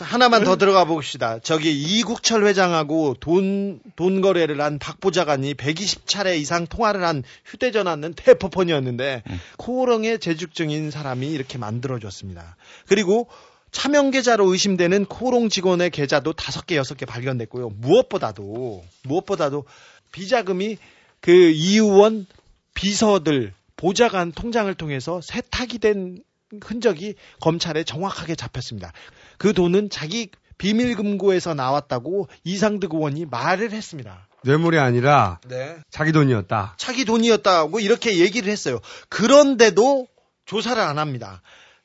하나만 0.01 0.43
더 0.43 0.55
들어가 0.57 0.83
봅시다. 0.85 1.39
저기 1.41 1.71
이국철 1.73 2.45
회장하고 2.45 3.15
돈, 3.19 3.79
돈 3.95 4.21
거래를 4.21 4.61
한 4.61 4.77
박 4.77 4.99
보좌관이 4.99 5.55
120차례 5.55 6.37
이상 6.37 6.67
통화를 6.67 7.03
한 7.03 7.23
휴대전화는 7.45 8.13
테포폰이었는데, 8.15 9.23
코오롱의 9.57 10.19
재죽증인 10.19 10.91
사람이 10.91 11.27
이렇게 11.31 11.57
만들어줬습니다. 11.57 12.57
그리고 12.87 13.27
차명 13.71 14.11
계좌로 14.11 14.51
의심되는 14.51 15.05
코오롱 15.05 15.49
직원의 15.49 15.91
계좌도 15.91 16.33
다섯 16.33 16.65
개, 16.65 16.75
여섯 16.75 16.95
개 16.95 17.05
발견됐고요. 17.05 17.69
무엇보다도, 17.69 18.83
무엇보다도 19.03 19.65
비자금이 20.11 20.77
그 21.21 21.31
이의원 21.31 22.25
비서들, 22.73 23.53
보좌관 23.75 24.31
통장을 24.31 24.73
통해서 24.75 25.21
세탁이 25.21 25.79
된 25.79 26.23
흔적이 26.63 27.15
검찰에 27.39 27.83
정확하게 27.83 28.35
잡혔습니다. 28.35 28.91
그 29.37 29.53
돈은 29.53 29.89
자기 29.89 30.29
비밀금고에서 30.57 31.53
나왔다고 31.53 32.27
이상득 32.43 32.93
의원이 32.93 33.25
말을 33.25 33.71
했습니다. 33.71 34.27
뇌물이 34.43 34.79
아니라 34.79 35.39
네. 35.47 35.77
자기 35.89 36.11
돈이었다. 36.11 36.75
자기 36.77 37.05
돈이었다고 37.05 37.79
이렇게 37.79 38.19
얘기를 38.19 38.51
했어요. 38.51 38.79
그런데도 39.09 40.07
조사를 40.45 40.81
안 40.81 40.97
합니다. 40.97 41.41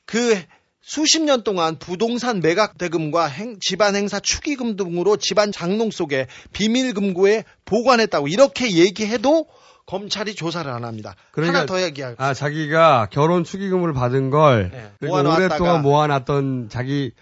그 0.06 0.40
수십 0.86 1.22
년 1.22 1.42
동안 1.42 1.76
부동산 1.78 2.40
매각 2.40 2.76
대금과 2.76 3.24
행- 3.26 3.56
집안 3.58 3.96
행사 3.96 4.20
축의금 4.20 4.76
등으로 4.76 5.16
집안 5.16 5.50
장롱 5.50 5.90
속에 5.90 6.26
비밀 6.52 6.92
금고에 6.92 7.44
보관했다고 7.64 8.28
이렇게 8.28 8.70
얘기해도 8.72 9.46
검찰이 9.86 10.34
조사를 10.34 10.70
안 10.70 10.84
합니다. 10.84 11.14
하나 11.34 11.64
더 11.66 11.82
얘기할 11.82 12.16
아, 12.18 12.34
자기가 12.34 13.08
결혼 13.10 13.44
축의금을 13.44 13.92
받은 13.94 14.28
걸 14.30 14.92
그리고 15.00 15.16
모아놨다가- 15.16 15.36
오랫동안 15.36 15.82
모아놨던 15.82 16.68
자기 16.70 17.12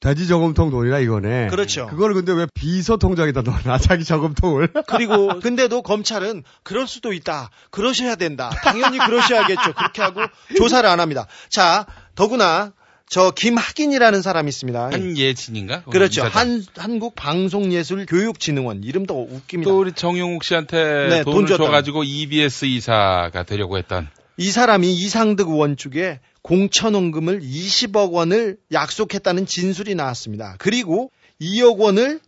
돼지 0.00 0.26
저금통 0.26 0.70
돈이라 0.70 1.00
이거네. 1.00 1.48
그렇죠. 1.48 1.86
그걸 1.88 2.14
근데 2.14 2.32
왜 2.32 2.46
비서 2.54 2.96
통장에다 2.96 3.42
넣어놔? 3.42 3.78
자기 3.78 4.04
저금통을. 4.04 4.68
그리고 4.86 5.28
근데도 5.40 5.82
검찰은 5.82 6.42
그럴 6.62 6.86
수도 6.86 7.12
있다. 7.12 7.50
그러셔야 7.70 8.14
된다. 8.14 8.50
당연히 8.62 8.98
그러셔야겠죠. 8.98 9.74
그렇게 9.74 10.00
하고 10.00 10.22
조사를 10.56 10.88
안 10.88 11.00
합니다. 11.00 11.26
자, 11.50 11.84
더구나 12.14 12.72
저 13.10 13.32
김학인이라는 13.32 14.22
사람이 14.22 14.48
있습니다. 14.48 14.90
한예진인가? 14.92 15.82
그렇죠. 15.82 16.20
이사장. 16.20 16.40
한 16.40 16.64
한국 16.76 17.16
방송예술 17.16 18.06
교육진흥원 18.06 18.84
이름도 18.84 19.20
웃깁니다. 19.28 19.68
또 19.68 19.80
우리 19.80 19.92
정용욱 19.92 20.44
씨한테 20.44 21.08
네, 21.08 21.24
돈 21.24 21.34
돈을 21.34 21.48
줬다고. 21.48 21.66
줘가지고 21.66 22.04
EBS 22.04 22.66
이사가 22.66 23.42
되려고 23.42 23.78
했던 23.78 24.08
이 24.36 24.52
사람이 24.52 24.92
이상득 24.94 25.48
의원 25.48 25.76
쪽에 25.76 26.20
공천원금을 26.42 27.40
20억 27.40 28.12
원을 28.12 28.58
약속했다는 28.70 29.46
진술이 29.46 29.96
나왔습니다. 29.96 30.54
그리고 30.60 31.10
2억 31.42 31.78
원을 31.78 32.20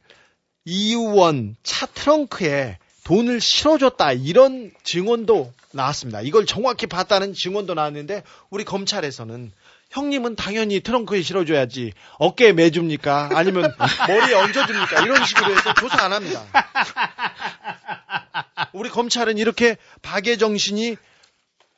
이 0.64 0.94
의원 0.94 1.54
차 1.62 1.86
트렁크에 1.86 2.78
돈을 3.04 3.40
실어줬다 3.40 4.14
이런 4.14 4.72
증언도 4.82 5.52
나왔습니다. 5.72 6.22
이걸 6.22 6.44
정확히 6.44 6.88
봤다는 6.88 7.34
증언도 7.34 7.74
나왔는데 7.74 8.24
우리 8.50 8.64
검찰에서는 8.64 9.52
형님은 9.93 10.36
당연히 10.36 10.81
트렁크에 10.81 11.23
실어줘야지 11.23 11.93
어깨에 12.19 12.52
매줍니까? 12.52 13.31
아니면 13.35 13.73
머리에 14.09 14.35
얹어줍니까? 14.35 15.02
이런 15.05 15.24
식으로 15.24 15.52
해서 15.56 15.74
조사 15.74 16.05
안 16.05 16.12
합니다. 16.12 16.44
우리 18.73 18.89
검찰은 18.89 19.39
이렇게 19.39 19.77
박애 20.01 20.36
정신이 20.36 20.97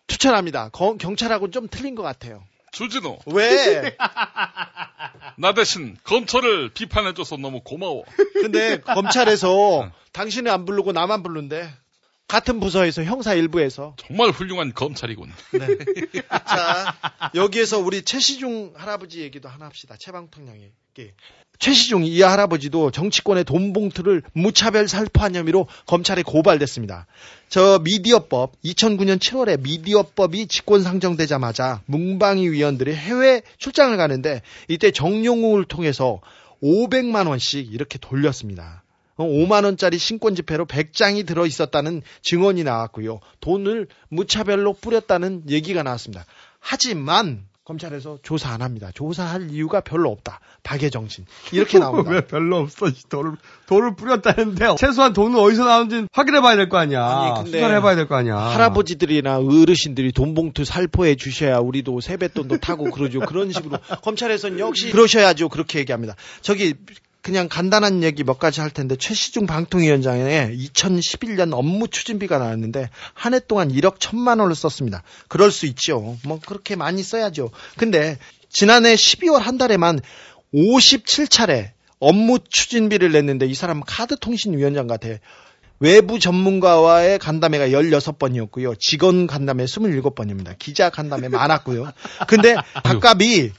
추천합니다. 0.07 0.69
거- 0.71 0.97
경찰하고는 0.97 1.53
좀 1.53 1.69
틀린 1.69 1.95
것 1.95 2.03
같아요. 2.03 2.45
주진우. 2.73 3.19
왜? 3.27 3.97
나 5.37 5.55
대신 5.55 5.97
검찰을 6.05 6.71
비판해줘서 6.75 7.37
너무 7.37 7.61
고마워. 7.63 8.05
근데 8.35 8.81
검찰에서 8.81 9.91
당신을 10.13 10.51
안 10.53 10.65
부르고 10.65 10.93
나만 10.93 11.23
부른데 11.23 11.73
같은 12.35 12.59
부서에서 12.59 13.05
형사 13.05 13.33
일부에서 13.33 13.95
정말 13.97 14.31
훌륭한 14.31 14.75
검찰이군. 14.75 15.31
자 16.29 16.97
여기에서 17.37 17.79
우리 17.79 18.03
최시중 18.03 18.73
할아버지 18.75 19.21
얘기도 19.21 19.49
하나 19.49 19.67
합시다. 19.67 19.95
최방통령 19.97 20.57
얘기. 20.57 21.13
최시중 21.61 22.05
이 22.05 22.23
할아버지도 22.23 22.91
정치권의 22.91 23.45
돈 23.45 23.73
봉투를 23.73 24.23
무차별 24.33 24.89
살포한 24.89 25.37
혐의로 25.37 25.69
검찰에 25.87 26.23
고발됐습니다. 26.23 27.07
저 27.49 27.79
미디어법 27.85 28.61
2009년 28.65 29.21
7월에 29.21 29.63
미디어법이 29.63 30.49
직권 30.49 30.83
상정되자마자 30.83 31.83
뭉방위 31.87 32.49
위원들이 32.49 32.97
해외 32.97 33.43
출장을 33.59 33.97
가는데 33.97 34.43
이때 34.67 34.91
정용욱을 34.91 35.67
통해서 35.67 36.21
500만 36.61 37.29
원씩 37.29 37.73
이렇게 37.73 37.99
돌렸습니다. 37.99 38.84
5만 39.23 39.65
원짜리 39.65 39.99
신권 39.99 40.35
지폐로 40.35 40.67
100장이 40.67 41.27
들어 41.27 41.47
있었다는 41.47 42.03
증언이 42.23 42.65
나왔고요. 42.65 43.21
돈을 43.41 43.87
무차별로 44.09 44.73
뿌렸다는 44.75 45.45
얘기가 45.49 45.83
나왔습니다. 45.83 46.25
하지만 46.61 47.45
검찰에서 47.65 48.19
조사 48.23 48.51
안 48.51 48.61
합니다. 48.61 48.91
조사할 48.95 49.51
이유가 49.51 49.81
별로 49.81 50.11
없다. 50.11 50.41
박애 50.65 50.91
정신. 50.91 51.25
이렇게 51.51 51.79
나옵니다. 51.81 52.11
왜 52.11 52.21
별로 52.27 52.59
없어? 52.59 52.89
이 52.89 52.93
돈을 53.09 53.33
돈을 53.67 53.97
뿌렸다는데 53.97 54.75
최소한 54.77 55.15
돈은 55.15 55.39
어디서 55.39 55.65
나오는지 55.65 56.07
확인해 56.13 56.43
봐야 56.43 56.57
될 56.57 56.69
거 56.69 56.77
아니야. 56.77 57.03
아니, 57.07 57.51
수사를 57.51 57.75
해 57.75 57.81
봐야 57.81 57.95
될 57.97 58.07
거 58.07 58.17
아니야. 58.17 58.37
할아버지들이나 58.37 59.39
어르신들이 59.39 60.13
돈 60.13 60.35
봉투 60.35 60.67
살포해 60.67 61.15
주셔야 61.17 61.57
우리도 61.59 62.01
세뱃돈도 62.03 62.59
타고 62.59 62.91
그러죠. 62.91 63.21
그런 63.21 63.51
식으로 63.51 63.79
검찰에서는 64.03 64.59
역시 64.59 64.91
그러셔야죠. 64.93 65.49
그렇게 65.49 65.79
얘기합니다. 65.79 66.17
저기 66.43 66.75
그냥 67.25 67.49
간단한 67.49 68.03
얘기 68.03 68.23
몇 68.23 68.39
가지 68.39 68.61
할 68.61 68.69
텐데 68.69 68.97
최시중 68.97 69.47
방통위원장에 69.47 70.51
2011년 70.53 71.55
업무 71.55 71.89
추진비가 71.89 72.37
나왔는데 72.37 72.91
한 73.15 73.33
해 73.33 73.41
동안 73.41 73.73
1억 73.73 73.99
1천만 73.99 74.41
원을 74.41 74.55
썼습니다. 74.55 75.03
그럴 75.29 75.51
수 75.51 75.65
있죠. 75.65 76.19
뭐 76.23 76.39
그렇게 76.45 76.77
많이 76.77 77.03
써야죠. 77.03 77.51
근데 77.79 78.19
지난해 78.51 78.95
12월 78.95 79.39
한 79.39 79.57
달에만 79.57 80.01
57차례 80.55 81.71
업무 81.99 82.41
추진비를 82.47 83.11
냈는데 83.13 83.47
이 83.47 83.55
사람은 83.55 83.85
카드통신위원장 83.87 84.87
같아. 84.87 85.09
외부 85.81 86.19
전문가와의 86.19 87.19
간담회가 87.21 87.69
16번이었고요. 87.69 88.79
직원 88.79 89.27
간담회 89.27 89.65
27번입니다. 89.65 90.59
기자 90.59 90.91
간담회 90.91 91.29
많았고요. 91.29 91.91
근데 92.29 92.55
밥값이 92.83 93.53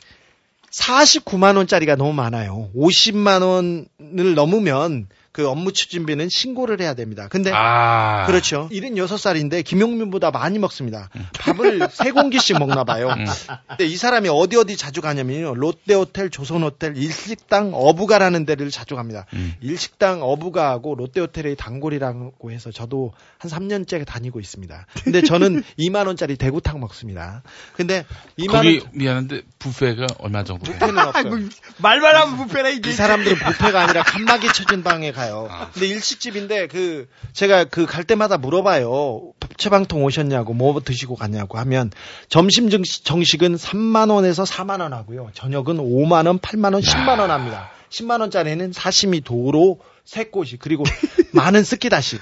49만 0.76 1.56
원짜리가 1.58 1.96
너무 1.96 2.14
많아요. 2.14 2.70
50만 2.76 3.42
원을 3.42 4.36
넘으면 4.36 5.08
그 5.36 5.50
업무 5.50 5.74
추진비는 5.74 6.30
신고를 6.30 6.80
해야 6.80 6.94
됩니다. 6.94 7.28
근데 7.30 7.52
아. 7.54 8.26
그렇죠. 8.26 8.70
76살인데 8.72 9.66
김용민보다 9.66 10.32
많이 10.32 10.60
먹습니다. 10.60 11.10
밥을 11.40 11.90
세 11.92 12.12
공기씩 12.12 12.58
먹나 12.58 12.86
봐요. 12.86 13.10
음. 13.10 13.26
근데 13.68 13.86
이 13.86 13.98
사람이 13.98 14.30
어디 14.32 14.56
어디 14.56 14.78
자주 14.78 15.02
가냐면요. 15.02 15.56
롯데호텔, 15.56 16.30
조선호텔, 16.30 16.96
일식당, 16.96 17.72
어부가라는 17.74 18.46
데를 18.46 18.72
자주 18.72 18.96
갑니다. 18.96 19.26
음. 19.34 19.54
일식당, 19.60 20.24
어부가하고 20.24 20.96
롯데호텔의 20.96 21.58
단골이라고 21.58 22.52
해서 22.52 22.72
저도 22.72 23.12
한 23.38 23.52
3년째 23.52 24.06
다니고 24.06 24.40
있습니다. 24.40 24.88
근데 25.04 25.22
저는 25.22 25.64
2만 25.78 26.08
원짜리 26.08 26.38
대구탕 26.38 26.80
먹습니다. 26.80 27.44
근데 27.74 28.06
2만 28.40 28.52
거기 28.52 28.78
원 28.78 28.88
미안한데 28.94 29.42
뷔페가 29.60 30.08
얼마 30.20 30.46
정도? 30.46 30.64
돼요? 30.64 30.80
뷔페는 30.80 30.98
없어요. 30.98 31.50
말만 31.80 32.16
하면 32.16 32.38
부패라 32.38 32.70
이게. 32.70 32.92
이 32.92 32.94
사람들은 32.94 33.38
뷔페가 33.38 33.82
아니라 33.82 34.04
칸막이 34.04 34.48
쳐진 34.54 34.82
방에 34.82 35.12
가요. 35.12 35.25
근데 35.74 35.88
일식집인데 35.88 36.68
그 36.68 37.08
제가 37.34 37.66
그 37.66 37.86
갈 37.86 38.04
때마다 38.04 38.38
물어봐요. 38.38 39.34
채방통 39.58 40.04
오셨냐고 40.04 40.54
뭐 40.54 40.80
드시고 40.82 41.16
갔냐고 41.16 41.58
하면 41.60 41.92
점심 42.30 42.70
정식- 42.70 43.06
정식은 43.06 43.56
3만 43.56 44.12
원에서 44.12 44.44
4만 44.44 44.82
원 44.82 44.94
하고요. 44.94 45.30
저녁은 45.34 45.78
5만 45.78 46.28
원, 46.28 46.40
8만 46.40 46.74
원, 46.74 46.82
10만 46.82 47.20
원 47.20 47.32
합니다. 47.32 47.72
10만 47.90 48.20
원짜리는 48.20 48.74
사시미 48.74 49.22
도로 49.22 49.80
새꼬시 50.04 50.58
그리고 50.58 50.84
많은 51.34 51.64
스키다시 51.64 52.18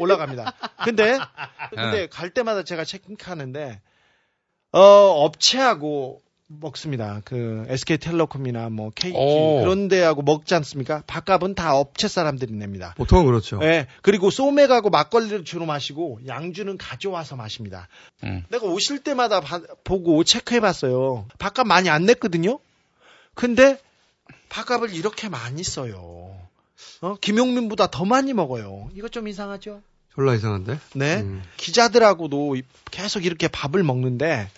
올라갑니다. 0.00 0.54
근데 0.84 1.18
근데 1.74 2.06
갈 2.06 2.30
때마다 2.30 2.62
제가 2.62 2.84
체크하는데 2.84 3.80
어 4.72 4.80
업체하고 4.80 6.20
먹습니다. 6.48 7.20
그 7.24 7.64
SK텔레콤이나 7.68 8.68
뭐 8.70 8.90
KT 8.94 9.16
오. 9.16 9.60
그런 9.60 9.88
데하고 9.88 10.22
먹지 10.22 10.54
않습니까? 10.54 11.02
밥값은 11.06 11.54
다 11.54 11.74
업체 11.76 12.06
사람들이 12.08 12.52
냅니다. 12.52 12.94
보통은 12.96 13.26
그렇죠. 13.26 13.58
예. 13.62 13.86
그리고 14.02 14.30
소맥하고 14.30 14.90
막걸리를 14.90 15.44
주로 15.44 15.66
마시고 15.66 16.20
양주는 16.26 16.78
가져와서 16.78 17.34
마십니다. 17.36 17.88
음. 18.22 18.44
내가 18.48 18.66
오실 18.66 19.00
때마다 19.00 19.40
봐- 19.40 19.60
보고 19.82 20.22
체크해 20.22 20.60
봤어요. 20.60 21.26
밥값 21.38 21.66
많이 21.66 21.88
안 21.90 22.04
냈거든요. 22.04 22.60
근데 23.34 23.78
밥값을 24.48 24.94
이렇게 24.94 25.28
많이 25.28 25.64
써요. 25.64 26.36
어? 27.00 27.16
김용민보다 27.20 27.88
더 27.88 28.04
많이 28.04 28.32
먹어요. 28.32 28.88
이거 28.94 29.08
좀 29.08 29.26
이상하죠? 29.28 29.82
졸라 30.14 30.34
이상한데? 30.34 30.78
네. 30.94 31.16
음. 31.20 31.42
기자들하고도 31.56 32.56
계속 32.90 33.24
이렇게 33.26 33.48
밥을 33.48 33.82
먹는데 33.82 34.48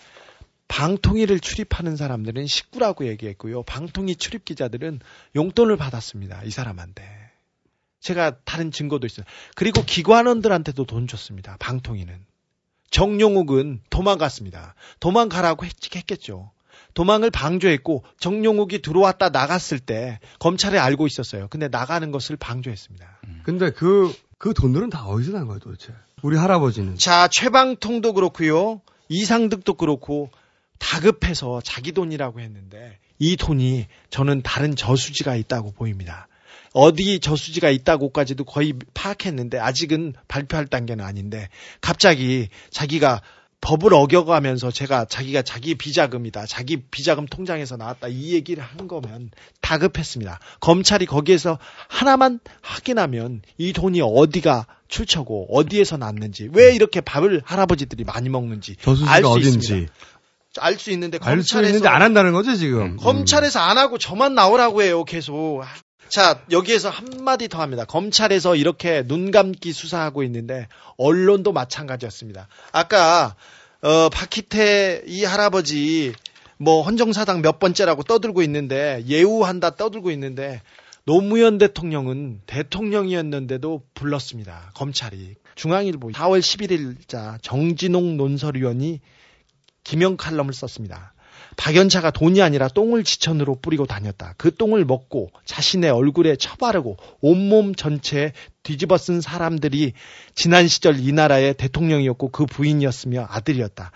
방통위를 0.68 1.40
출입하는 1.40 1.96
사람들은 1.96 2.46
식구라고 2.46 3.06
얘기했고요. 3.06 3.62
방통위 3.64 4.16
출입 4.16 4.44
기자들은 4.44 5.00
용돈을 5.34 5.76
받았습니다. 5.76 6.42
이 6.44 6.50
사람한테. 6.50 7.02
제가 8.00 8.38
다른 8.44 8.70
증거도 8.70 9.06
있어요. 9.06 9.26
그리고 9.56 9.82
기관원들한테도 9.82 10.84
돈 10.84 11.08
줬습니다. 11.08 11.56
방통위는. 11.58 12.24
정용욱은 12.90 13.80
도망갔습니다. 13.90 14.74
도망가라고 15.00 15.66
했, 15.66 15.72
했겠죠. 15.94 16.52
도망을 16.94 17.30
방조했고 17.30 18.04
정용욱이 18.18 18.80
들어왔다 18.80 19.28
나갔을 19.28 19.78
때 19.78 20.20
검찰에 20.38 20.78
알고 20.78 21.06
있었어요. 21.06 21.48
근데 21.48 21.68
나가는 21.68 22.10
것을 22.10 22.36
방조했습니다. 22.36 23.20
근데 23.42 23.70
그, 23.70 24.12
그 24.38 24.54
돈들은 24.54 24.90
다 24.90 25.06
어디서 25.06 25.32
난 25.32 25.46
거예요, 25.46 25.58
도대체? 25.58 25.92
우리 26.22 26.36
할아버지는. 26.36 26.96
자, 26.96 27.28
최방통도 27.28 28.14
그렇고요. 28.14 28.80
이상득도 29.08 29.74
그렇고 29.74 30.30
다급해서 30.78 31.60
자기 31.62 31.92
돈이라고 31.92 32.40
했는데 32.40 32.98
이 33.18 33.36
돈이 33.36 33.86
저는 34.10 34.42
다른 34.42 34.76
저수지가 34.76 35.36
있다고 35.36 35.72
보입니다. 35.72 36.28
어디 36.72 37.18
저수지가 37.20 37.70
있다고까지도 37.70 38.44
거의 38.44 38.74
파악했는데 38.94 39.58
아직은 39.58 40.14
발표할 40.28 40.66
단계는 40.66 41.04
아닌데 41.04 41.48
갑자기 41.80 42.48
자기가 42.70 43.22
법을 43.60 43.92
어겨가면서 43.92 44.70
제가 44.70 45.04
자기가 45.06 45.42
자기 45.42 45.74
비자금이다. 45.74 46.46
자기 46.46 46.76
비자금 46.76 47.26
통장에서 47.26 47.76
나왔다. 47.76 48.06
이 48.08 48.32
얘기를 48.32 48.62
한 48.62 48.86
거면 48.86 49.30
다급했습니다. 49.60 50.38
검찰이 50.60 51.06
거기에서 51.06 51.58
하나만 51.88 52.38
확인하면 52.62 53.42
이 53.56 53.72
돈이 53.72 54.00
어디가 54.00 54.66
출처고 54.86 55.48
어디에서 55.50 55.96
났는지 55.96 56.48
왜 56.52 56.74
이렇게 56.74 57.00
밥을 57.00 57.42
할아버지들이 57.44 58.04
많이 58.04 58.28
먹는지 58.28 58.76
알 59.06 59.24
수. 59.24 59.38
있습니다. 59.40 59.92
알 60.58 60.78
수 60.78 60.90
있는데 60.92 61.18
알수 61.20 61.52
검찰에서 61.52 61.68
있는데 61.68 61.88
안 61.88 62.02
한다는 62.02 62.32
거죠, 62.32 62.56
지금? 62.56 62.96
검찰에서 62.96 63.60
안 63.60 63.78
하고 63.78 63.98
저만 63.98 64.34
나오라고 64.34 64.82
해요, 64.82 65.04
계속. 65.04 65.62
자, 66.08 66.42
여기에서 66.50 66.88
한 66.88 67.22
마디 67.22 67.48
더 67.48 67.60
합니다. 67.60 67.84
검찰에서 67.84 68.56
이렇게 68.56 69.02
눈 69.06 69.30
감기 69.30 69.72
수사하고 69.72 70.22
있는데, 70.22 70.66
언론도 70.96 71.52
마찬가지였습니다. 71.52 72.48
아까, 72.72 73.34
어, 73.82 74.08
박희태 74.08 75.02
이 75.06 75.24
할아버지, 75.24 76.14
뭐, 76.56 76.82
헌정사당 76.82 77.42
몇 77.42 77.58
번째라고 77.58 78.04
떠들고 78.04 78.40
있는데, 78.42 79.04
예우한다 79.06 79.76
떠들고 79.76 80.10
있는데, 80.12 80.62
노무현 81.04 81.58
대통령은 81.58 82.40
대통령이었는데도 82.46 83.82
불렀습니다. 83.92 84.70
검찰이. 84.74 85.34
중앙일보 85.56 86.08
4월 86.10 86.40
11일자 86.40 87.36
정진홍 87.42 88.16
논설위원이 88.16 89.00
김영 89.88 90.18
칼럼을 90.18 90.52
썼습니다. 90.52 91.14
박연차가 91.56 92.10
돈이 92.10 92.42
아니라 92.42 92.68
똥을 92.68 93.04
지천으로 93.04 93.58
뿌리고 93.62 93.86
다녔다. 93.86 94.34
그 94.36 94.54
똥을 94.54 94.84
먹고 94.84 95.30
자신의 95.46 95.88
얼굴에 95.90 96.36
처바르고 96.36 96.98
온몸 97.22 97.74
전체에 97.74 98.32
뒤집어 98.62 98.98
쓴 98.98 99.22
사람들이 99.22 99.94
지난 100.34 100.68
시절 100.68 101.00
이 101.00 101.10
나라의 101.12 101.54
대통령이었고 101.54 102.30
그 102.30 102.44
부인이었으며 102.44 103.28
아들이었다. 103.30 103.92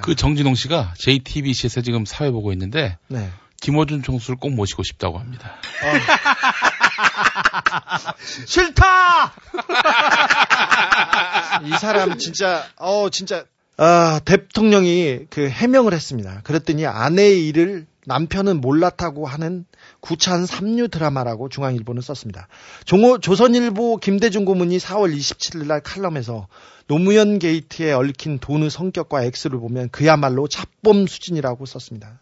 그 0.00 0.14
정진홍 0.14 0.54
씨가 0.54 0.94
JTBC에서 0.96 1.82
지금 1.82 2.06
사회 2.06 2.30
보고 2.30 2.50
있는데 2.52 2.96
네. 3.08 3.30
김어준 3.60 4.02
총수를 4.02 4.38
꼭 4.38 4.54
모시고 4.54 4.82
싶다고 4.82 5.18
합니다. 5.18 5.56
싫다! 8.46 9.34
이 11.64 11.70
사람 11.78 12.18
진짜 12.18 12.66
어 12.76 13.08
진짜 13.10 13.44
아 13.76 14.20
대통령이 14.24 15.26
그 15.30 15.48
해명을 15.48 15.92
했습니다. 15.92 16.40
그랬더니 16.44 16.86
아내의 16.86 17.48
일을 17.48 17.86
남편은 18.06 18.60
몰랐다고 18.60 19.26
하는 19.26 19.64
구차한 20.00 20.46
삼류 20.46 20.88
드라마라고 20.88 21.48
중앙일보는 21.48 22.02
썼습니다. 22.02 22.48
종호, 22.84 23.18
조선일보 23.18 23.96
김대중 23.96 24.44
고문이 24.44 24.78
4월 24.78 25.16
27일 25.16 25.66
날 25.66 25.80
칼럼에서 25.80 26.46
노무현 26.86 27.38
게이트에 27.38 27.92
얽힌 27.92 28.38
돈의 28.38 28.70
성격과 28.70 29.24
액수를 29.24 29.58
보면 29.58 29.88
그야말로 29.88 30.48
잡범 30.48 31.06
수준이라고 31.06 31.64
썼습니다. 31.64 32.20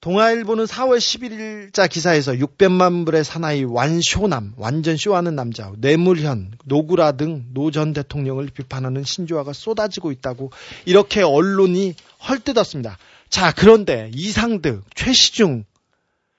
동아일보는 0.00 0.64
4월 0.66 0.98
11일자 0.98 1.88
기사에서 1.90 2.32
600만 2.32 3.04
불의 3.04 3.24
사나이 3.24 3.64
완쇼남, 3.64 4.54
완전 4.56 4.96
쇼하는 4.96 5.34
남자, 5.34 5.72
뇌물현, 5.78 6.52
노구라 6.64 7.12
등 7.12 7.50
노 7.52 7.72
전 7.72 7.92
대통령을 7.92 8.46
비판하는 8.46 9.02
신조어가 9.02 9.52
쏟아지고 9.52 10.12
있다고 10.12 10.52
이렇게 10.86 11.22
언론이 11.22 11.94
헐뜯었습니다. 12.28 12.96
자, 13.28 13.52
그런데 13.52 14.10
이상득, 14.14 14.84
최시중, 14.94 15.64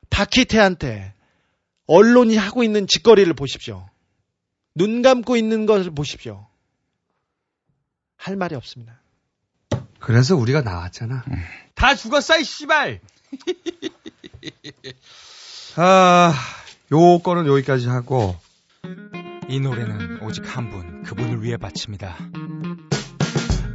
박희태한테 0.10 1.14
언론이 1.86 2.38
하고 2.38 2.64
있는 2.64 2.88
짓거리를 2.88 3.32
보십시오. 3.34 3.90
눈 4.74 5.02
감고 5.02 5.36
있는 5.36 5.66
것을 5.66 5.92
보십시오. 5.92 6.48
할 8.16 8.38
말이 8.38 8.56
없습니다. 8.56 9.02
그래서 10.00 10.38
우리가 10.38 10.62
나왔잖아. 10.62 11.26
다 11.76 11.96
죽었어, 11.96 12.40
이 12.40 12.44
씨발! 12.46 13.02
아, 15.76 16.34
요 16.92 17.20
거는 17.20 17.48
여기까지 17.48 17.88
하고. 17.88 18.36
이 19.48 19.60
노래는 19.60 20.22
오직 20.22 20.44
한 20.56 20.70
분, 20.70 21.04
그분을 21.04 21.42
위해 21.42 21.58
바칩니다. 21.58 22.16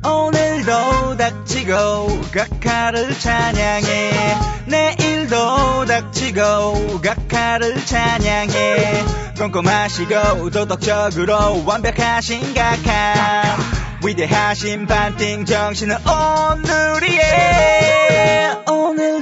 오늘도 0.06 1.16
닥치고 1.16 2.20
각하를 2.30 3.18
찬양해 3.18 4.36
내일도 4.66 5.84
닥치고 5.86 7.00
각하를 7.00 7.84
찬양해 7.84 9.04
꼼꼼하시고 9.38 10.50
도덕적으로 10.50 11.64
완벽하신 11.64 12.54
각하 12.54 13.56
위대하신 14.04 14.86
반띵 14.86 15.46
정신은 15.46 15.96
오늘이에 16.06 17.64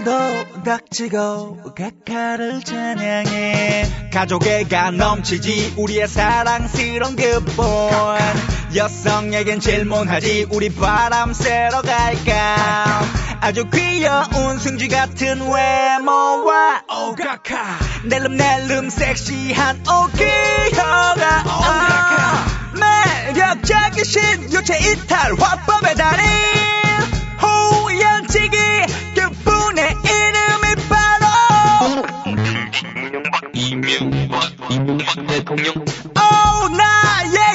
오늘도 0.03 0.63
닥치고 0.65 1.75
각하를 1.75 2.61
찬양해. 2.65 4.11
가족애가 4.13 4.91
넘치지 4.91 5.75
우리의 5.77 6.09
사랑스러운 6.09 7.15
그분 7.17 7.65
여성에겐 8.75 9.61
질문하지 9.61 10.49
우리 10.51 10.75
바람 10.75 11.33
쐬러 11.33 11.83
갈까. 11.83 13.03
아주 13.41 13.65
귀여운 13.71 14.59
승쥐 14.59 14.89
같은 14.89 15.41
외모와 15.41 16.83
오가카. 16.89 17.79
낼름낼름 18.05 18.91
섹시한 18.91 19.81
오기혀가. 19.81 21.45
오가카. 21.47 22.45
매력적이신 23.33 24.53
유체 24.53 24.79
이탈 24.79 25.35
화법의 25.35 25.95
달인. 25.95 26.27
호연치기 27.41 28.57
이명박 34.73 35.27
대통령 35.27 35.75
오 35.75 36.43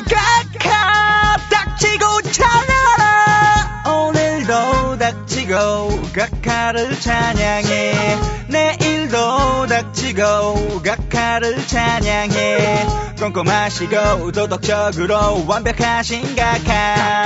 각하! 0.10 1.38
닥치고 1.49 2.22
찬양하라 2.22 3.84
오늘도 3.88 4.98
닥치고 4.99 6.02
각하를 6.14 6.99
찬양해. 6.99 8.18
내일도 8.49 9.65
닥치고 9.68 10.81
각하를 10.84 11.65
찬양해. 11.65 12.85
꼼꼼하시고 13.19 14.31
도덕적으로 14.31 15.45
완벽하신 15.48 16.35
각하. 16.35 17.23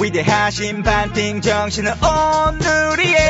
위대하신 0.00 0.82
반팅 0.82 1.40
정신은 1.40 1.92
오늘이에. 2.02 3.22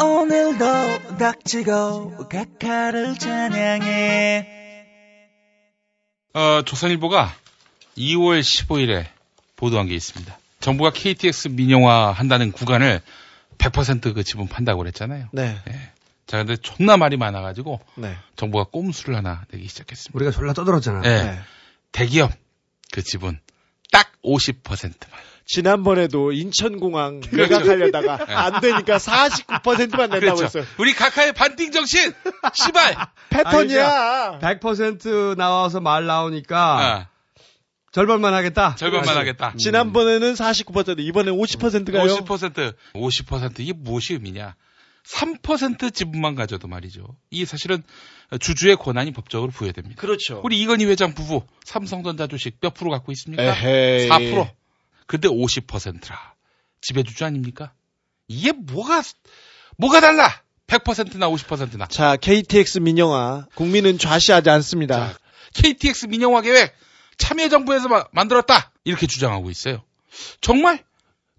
오늘도 0.00 1.16
닥치고 1.18 2.28
각하를 2.28 3.18
찬양해 3.18 4.57
어, 6.34 6.62
조선일보가 6.62 7.34
2월 7.96 8.40
15일에 8.40 9.06
보도한 9.56 9.88
게 9.88 9.94
있습니다. 9.94 10.38
정부가 10.60 10.90
KTX 10.90 11.48
민영화 11.48 12.12
한다는 12.12 12.52
구간을 12.52 13.00
100%그 13.58 14.22
지분 14.24 14.48
판다고 14.48 14.78
그랬잖아요. 14.78 15.28
네. 15.32 15.58
자, 16.26 16.38
근데 16.38 16.56
존나 16.56 16.96
말이 16.96 17.16
많아가지고 17.16 17.80
네. 17.96 18.16
정부가 18.36 18.64
꼼수를 18.64 19.16
하나 19.16 19.44
내기 19.50 19.66
시작했습니다. 19.66 20.16
우리가 20.16 20.30
졸라 20.30 20.52
떠들었잖아. 20.52 21.00
네. 21.00 21.40
대기업 21.90 22.30
그 22.92 23.02
지분 23.02 23.40
딱 23.90 24.12
50%만. 24.22 24.92
지난번에도 25.48 26.30
인천공항 26.30 27.20
그렇죠. 27.20 27.54
매각하려다가 27.54 28.26
네. 28.26 28.34
안 28.34 28.60
되니까 28.60 28.98
49%만 28.98 30.10
낸다고 30.10 30.36
그렇죠. 30.36 30.44
했어요. 30.44 30.64
우리 30.76 30.92
각하의 30.92 31.32
반띵 31.32 31.72
정신! 31.72 32.12
시발! 32.52 32.94
패턴이야. 33.30 34.40
100% 34.42 35.36
나와서 35.38 35.80
말 35.80 36.04
나오니까 36.06 37.08
절반만 37.92 38.34
하겠다. 38.34 38.74
절반만. 38.76 39.16
하겠다. 39.16 39.54
지난번에는 39.58 40.34
49%, 40.34 41.00
이번에 41.00 41.30
50%가요. 41.30 42.04
50%, 42.04 42.74
50% 42.94 43.60
이게 43.60 43.72
무엇이 43.72 44.12
의미냐? 44.12 44.54
3% 45.06 45.94
지분만 45.94 46.34
가져도 46.34 46.68
말이죠. 46.68 47.16
이게 47.30 47.46
사실은 47.46 47.82
주주의 48.38 48.76
권한이 48.76 49.12
법적으로 49.12 49.50
부여됩니다. 49.50 49.98
그렇죠. 49.98 50.42
우리 50.44 50.60
이건희 50.60 50.84
회장 50.84 51.14
부부 51.14 51.46
삼성전자 51.64 52.26
주식 52.26 52.60
몇 52.60 52.74
프로 52.74 52.90
갖고 52.90 53.10
있습니까? 53.12 53.42
에헤이. 53.42 54.10
4%. 54.10 54.57
근데 55.08 55.26
50%라. 55.26 56.34
지배주주 56.82 57.24
아닙니까? 57.24 57.72
이게 58.28 58.52
뭐가 58.52 59.02
뭐가 59.78 60.00
달라? 60.00 60.42
100%나 60.68 61.28
50%나. 61.28 61.86
자, 61.86 62.14
KTX 62.16 62.78
민영화. 62.78 63.46
국민은 63.56 63.98
좌시하지 63.98 64.50
않습니다. 64.50 65.18
KTX 65.54 66.06
민영화 66.06 66.42
계획 66.42 66.72
참여정부에서 67.16 67.88
마- 67.88 68.04
만들었다 68.12 68.70
이렇게 68.84 69.06
주장하고 69.06 69.50
있어요. 69.50 69.82
정말 70.40 70.84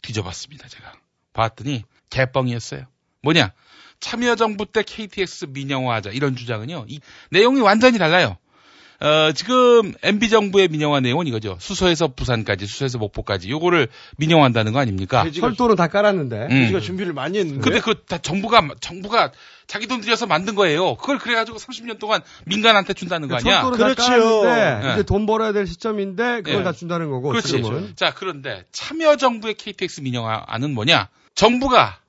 뒤져봤습니다 0.01 0.67
제가 0.67 0.93
봤더니 1.33 1.83
개뻥이었어요. 2.09 2.85
뭐냐 3.21 3.53
참여정부 3.99 4.65
때 4.71 4.81
KTX 4.83 5.45
민영화하자 5.49 6.09
이런 6.11 6.35
주장은요 6.35 6.85
이 6.87 6.99
내용이 7.29 7.61
완전히 7.61 7.97
달라요. 7.99 8.37
어, 9.01 9.31
지금 9.31 9.93
MB 10.03 10.27
정부의 10.29 10.67
민영화 10.67 10.99
내용은 10.99 11.25
이거죠. 11.27 11.57
수서에서 11.61 12.09
부산까지, 12.09 12.65
수서에서 12.65 12.97
목포까지 12.97 13.49
요거를 13.49 13.87
민영화한다는 14.17 14.73
거 14.73 14.79
아닙니까? 14.79 15.25
철도는 15.31 15.75
다 15.77 15.87
깔았는데. 15.87 16.35
음. 16.35 16.49
돼지가 16.49 16.81
준비를 16.81 17.13
많이 17.13 17.37
했는데. 17.37 17.61
근데 17.61 17.79
그 17.79 17.93
다 18.09 18.17
정부가 18.17 18.67
정부가 18.81 19.31
자기 19.67 19.87
돈 19.87 20.01
들여서 20.01 20.25
만든 20.25 20.55
거예요. 20.55 20.95
그걸 20.95 21.17
그래가지고 21.19 21.59
30년 21.59 21.99
동안 21.99 22.21
민간한테 22.45 22.93
준다는 22.93 23.27
거 23.29 23.35
아니야? 23.35 23.61
다 23.71 23.93
깔았는데 23.93 24.87
네. 24.87 24.93
이제 24.93 25.03
돈 25.03 25.25
벌어야 25.25 25.53
될 25.53 25.67
시점인데 25.67 26.41
그걸 26.41 26.57
네. 26.59 26.63
다 26.63 26.71
준다는 26.73 27.09
거고 27.09 27.29
그렇지. 27.29 27.47
지금은. 27.47 27.93
자, 27.95 28.13
그런데 28.13 28.63
참여 28.71 29.15
정부의 29.17 29.53
KTX 29.53 30.01
민영화는 30.01 30.73
뭐냐? 30.73 31.07
정부가 31.35 31.99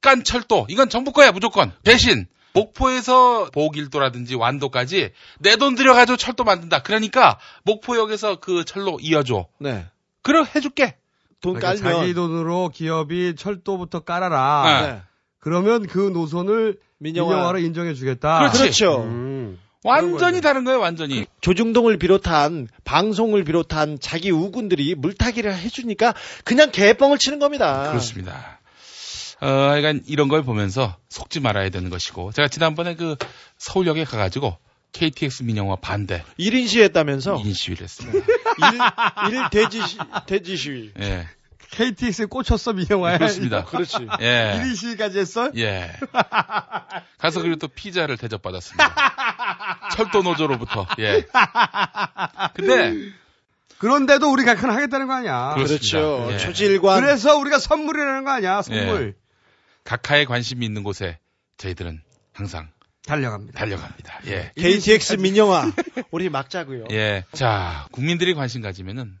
깐 0.00 0.22
철도, 0.22 0.66
이건 0.68 0.88
정부 0.90 1.10
거야, 1.10 1.32
무조건. 1.32 1.72
대신, 1.82 2.26
목포에서 2.60 3.50
보길도라든지 3.52 4.34
완도까지 4.34 5.12
내 5.40 5.56
돈 5.56 5.74
들여가지고 5.74 6.16
철도 6.16 6.44
만든다. 6.44 6.82
그러니까, 6.82 7.38
목포역에서 7.64 8.36
그 8.40 8.64
철로 8.64 8.98
이어줘. 9.00 9.46
네. 9.58 9.86
그럼 10.22 10.46
해줄게. 10.54 10.96
돈 11.40 11.54
그러니까 11.54 11.82
깔면 11.82 12.00
자기 12.00 12.14
돈으로 12.14 12.68
기업이 12.70 13.34
철도부터 13.36 14.00
깔아라. 14.00 14.82
네. 14.86 15.02
그러면 15.38 15.86
그 15.86 15.98
노선을 16.12 16.78
민영화. 16.98 17.30
민영화 17.30 17.52
로 17.52 17.58
인정해 17.58 17.94
주겠다. 17.94 18.38
그렇지. 18.38 18.58
그렇죠. 18.58 19.02
음. 19.02 19.58
완전히 19.84 20.40
다른 20.40 20.64
거예요, 20.64 20.80
완전히. 20.80 21.26
조중동을 21.40 21.96
비롯한 21.98 22.66
방송을 22.84 23.44
비롯한 23.44 23.98
자기 24.00 24.32
우군들이 24.32 24.96
물타기를 24.96 25.54
해주니까 25.56 26.12
그냥 26.44 26.72
개뻥을 26.72 27.18
치는 27.18 27.38
겁니다. 27.38 27.90
그렇습니다. 27.90 28.55
어, 29.40 29.46
하여간 29.46 30.02
이런 30.06 30.28
걸 30.28 30.42
보면서 30.42 30.96
속지 31.08 31.40
말아야 31.40 31.68
되는 31.70 31.90
것이고, 31.90 32.32
제가 32.32 32.48
지난번에 32.48 32.94
그 32.94 33.16
서울역에 33.58 34.04
가가지고 34.04 34.56
KTX 34.92 35.42
민영화 35.42 35.76
반대 35.76 36.24
1인 36.38 36.66
시했다면서? 36.68 37.36
1인 37.36 37.54
시위를 37.54 37.84
했습니다. 37.84 38.18
일, 39.28 39.34
일 39.34 39.50
대지, 39.50 39.86
시, 39.86 39.98
대지 40.26 40.56
시위. 40.56 40.92
예. 41.00 41.26
KTX에 41.70 42.26
꽂혔어 42.26 42.72
민영화에. 42.72 43.18
그렇습니다. 43.18 43.64
그렇지. 43.64 43.96
예. 44.20 44.58
1인 44.58 44.74
시까지 44.74 45.18
했어? 45.18 45.50
예. 45.56 45.92
가서 47.18 47.42
그리고 47.42 47.56
또 47.56 47.68
피자를 47.68 48.16
대접받았습니다. 48.16 48.94
철도 49.94 50.22
노조로부터. 50.22 50.86
예. 51.00 51.26
근데 52.54 52.94
그런데도 53.78 54.30
우리 54.32 54.44
각하는 54.44 54.74
하겠다는 54.74 55.06
거 55.08 55.14
아니야. 55.14 55.52
그렇습니다. 55.54 55.98
그렇죠. 55.98 56.28
예. 56.32 56.38
초질관. 56.38 57.00
그래서 57.02 57.36
우리가 57.36 57.58
선물이라는 57.58 58.24
거 58.24 58.30
아니야. 58.30 58.62
선물. 58.62 59.14
예. 59.14 59.25
각하에 59.86 60.24
관심이 60.26 60.66
있는 60.66 60.82
곳에 60.82 61.18
저희들은 61.56 62.02
항상 62.32 62.68
달려갑니다. 63.06 63.58
달려갑니다. 63.58 64.20
예. 64.26 64.52
KTX 64.56 65.14
민영화. 65.14 65.72
우리 66.10 66.28
막자고요. 66.28 66.86
예. 66.90 67.24
자, 67.32 67.86
국민들이 67.92 68.34
관심 68.34 68.60
가지면은 68.60 69.16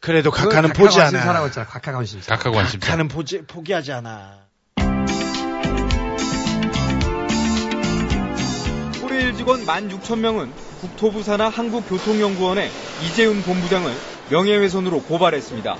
그래도 0.00 0.30
그건 0.30 0.48
각하는 0.48 0.72
관심 0.72 1.02
않아. 1.02 1.20
사라고 1.20 1.46
했잖아. 1.46 1.66
각하 1.66 1.92
관심. 1.92 2.20
각하 2.26 2.50
관심. 2.50 2.80
각하는 2.80 3.08
보지, 3.08 3.42
포기하지 3.42 3.92
않아. 3.92 4.46
코레일 9.02 9.34
직원 9.34 9.66
16,000명은 9.66 10.50
국토부 10.80 11.22
산하 11.22 11.50
한국교통연구원의 11.50 12.70
이재훈 13.04 13.42
본부장을 13.42 13.92
명예훼손으로 14.30 15.02
고발했습니다. 15.02 15.76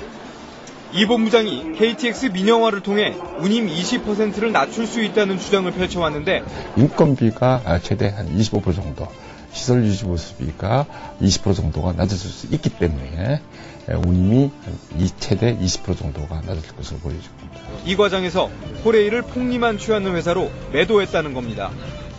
이 0.96 1.04
본부장이 1.06 1.72
KTX 1.76 2.26
민영화를 2.26 2.80
통해 2.80 3.14
운임 3.38 3.68
20%를 3.68 4.52
낮출 4.52 4.86
수 4.86 5.02
있다는 5.02 5.38
주장을 5.38 5.70
펼쳐왔는데 5.70 6.42
인건비가 6.76 7.62
아, 7.64 7.78
최대 7.78 8.08
한 8.08 8.34
25% 8.36 8.74
정도, 8.74 9.06
시설 9.52 9.84
유지 9.84 10.04
보수비가 10.04 10.86
20% 11.20 11.54
정도가 11.54 11.92
낮아질 11.92 12.30
수 12.30 12.46
있기 12.50 12.70
때문에 12.70 13.40
에, 13.88 13.94
운임이 13.94 14.50
이- 14.98 15.10
최대 15.20 15.56
20% 15.56 15.98
정도가 15.98 16.36
낮아질 16.46 16.74
것으로 16.76 16.98
보여집니다. 17.00 17.34
이 17.84 17.94
과정에서 17.94 18.50
코레일을 18.82 19.22
폭리만 19.22 19.78
취하는 19.78 20.14
회사로 20.16 20.50
매도했다는 20.72 21.34
겁니다. 21.34 21.70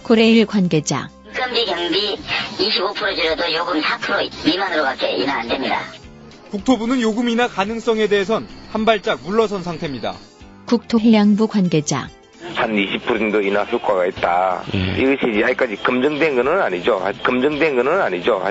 코레일 0.03 0.45
관계자 0.45 1.09
인건비 1.33 1.65
경비 1.65 2.17
25% 2.59 3.15
줄여도 3.15 3.53
요금 3.53 3.81
4% 3.81 4.45
미만으로밖에 4.45 5.17
인하 5.17 5.39
안 5.41 5.47
됩니다. 5.47 5.81
국토부는 6.51 7.01
요금 7.01 7.29
인하 7.29 7.47
가능성에 7.47 8.07
대해선 8.07 8.47
한 8.71 8.85
발짝 8.85 9.21
물러선 9.23 9.63
상태입니다. 9.63 10.15
국토해양부 10.65 11.47
관계자 11.47 12.09
한 12.55 12.75
20% 12.75 13.19
정도 13.19 13.41
인하 13.41 13.63
효과가 13.63 14.05
있다. 14.07 14.63
이것이 14.97 15.31
이제 15.31 15.43
아직까지 15.43 15.75
검증된 15.77 16.35
거는 16.35 16.61
아니죠. 16.61 17.01
검증된 17.23 17.75
거는 17.75 18.01
아니죠. 18.01 18.41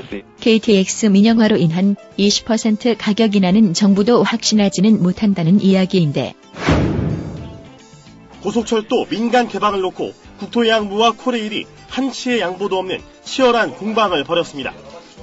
KTX 0.40 1.06
민영화로 1.06 1.56
인한 1.56 1.96
20% 2.18 2.96
가격 2.98 3.34
인하는 3.34 3.74
정부도 3.74 4.22
확신하지는 4.22 5.02
못한다는 5.02 5.60
이야기인데 5.60 6.34
고속철도 8.42 9.06
민간 9.06 9.48
개방을 9.48 9.80
놓고 9.80 10.12
국토해양부와 10.38 11.12
코레일이 11.12 11.66
한치의 11.88 12.40
양보도 12.40 12.78
없는 12.78 13.00
치열한 13.24 13.72
공방을 13.72 14.22
벌였습니다. 14.24 14.72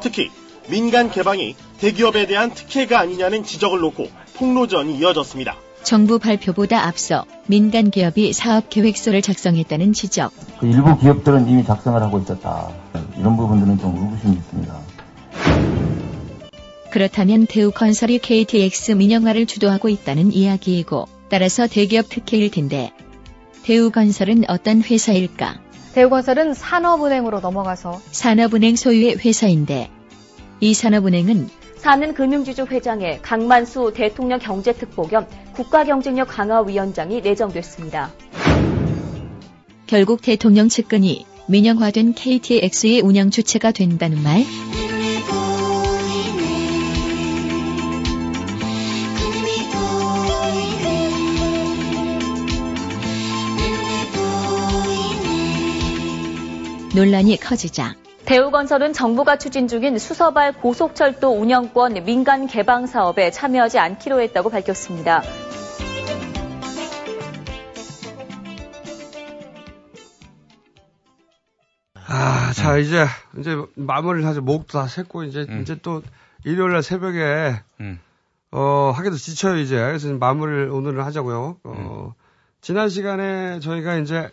특히 0.02 0.30
민간 0.69 1.11
개방이 1.11 1.56
대기업에 1.80 2.26
대한 2.27 2.52
특혜가 2.52 2.99
아니냐는 2.99 3.44
지적을 3.44 3.80
놓고 3.80 4.10
폭로전이 4.35 4.98
이어졌습니다. 4.98 5.56
정부 5.84 6.18
발표보다 6.18 6.85
앞서 6.88 7.26
민간 7.48 7.91
기업이 7.91 8.31
사업 8.31 8.69
계획서를 8.69 9.22
작성했다는 9.22 9.91
지적. 9.94 10.31
그 10.60 10.68
일부 10.68 10.98
기업들은 10.98 11.49
이미 11.49 11.64
작성을 11.65 12.02
하고 12.02 12.19
있었다. 12.19 12.69
이런 13.18 13.35
부분들은 13.35 13.77
좀 13.80 13.95
의구심이 13.98 14.38
있습니다. 14.38 14.73
그렇다면 16.90 17.48
대우건설이 17.48 18.19
KTX 18.19 18.91
민영화를 18.94 19.45
주도하고 19.45 19.90
있다는 19.90 20.31
이야기이고 20.31 21.07
따라서 21.27 21.68
대기업 21.68 22.07
특혜일 22.07 22.52
텐데 22.52 22.91
대우건설은 23.64 24.44
어떤 24.48 24.81
회사일까? 24.81 25.60
대우건설은 25.95 26.53
산업은행으로 26.53 27.40
넘어가서 27.40 27.99
산업은행 28.11 28.76
소유의 28.76 29.18
회사인데 29.18 29.90
이 30.64 30.73
산업은행은 30.73 31.49
사는 31.76 32.14
금융지주 32.14 32.68
회장에 32.72 33.19
강만수 33.22 33.91
대통령 33.94 34.40
경제특보 34.40 35.07
겸 35.07 35.27
국가경쟁력 35.52 36.30
강화위원장이 36.30 37.19
내정됐습니다. 37.19 38.14
결국 39.85 40.22
대통령 40.22 40.69
측근이 40.69 41.26
민영화된 41.49 42.14
KTX의 42.14 43.02
운영 43.02 43.30
주체가 43.30 43.72
된다는 43.72 44.23
말? 44.23 44.45
논란이 56.95 57.35
커지자 57.35 57.98
대우건설은 58.26 58.94
정부가 58.94 59.38
추진 59.38 59.68
중인 59.68 59.98
수서발 59.98 60.54
고속철도 60.54 61.30
운영권 61.30 62.06
민간 62.06 62.48
개방 62.48 62.88
사업에 62.88 63.32
참여하지 63.32 63.80
않기로 63.80 64.22
했다고 64.22 64.50
밝혔습니다. 64.50 65.22
아, 72.06 72.54
자, 72.54 72.78
이제, 72.78 73.06
이제 73.40 73.58
마무리를 73.76 74.28
하죠. 74.28 74.41
목도 74.41 74.78
다 74.78 74.86
샜고, 74.86 75.28
이제, 75.28 75.48
이제 75.62 75.78
또 75.82 76.02
일요일 76.45 76.74
날 76.74 76.84
새벽에, 76.84 77.62
어, 78.52 78.94
하기도 78.95 79.16
지쳐요, 79.16 79.58
이제. 79.58 79.76
그래서 79.78 80.14
마무리를 80.14 80.70
오늘은 80.70 81.04
하자고요. 81.04 81.58
어, 81.64 82.14
지난 82.62 82.88
시간에 82.90 83.60
저희가 83.60 83.95
이제 83.95 84.30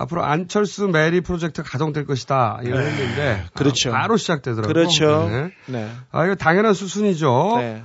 앞으로 0.00 0.24
안철수 0.24 0.88
메리 0.88 1.20
프로젝트 1.20 1.62
가동될 1.62 2.06
것이다. 2.06 2.60
이걸 2.64 2.82
네. 2.82 2.90
했는데. 2.90 3.44
그렇죠. 3.52 3.90
아, 3.90 4.00
바로 4.00 4.16
시작되더라고요. 4.16 4.72
그렇죠. 4.72 5.28
네. 5.28 5.52
네. 5.66 5.92
아, 6.10 6.24
이거 6.24 6.34
당연한 6.36 6.72
수순이죠. 6.72 7.56
네. 7.58 7.82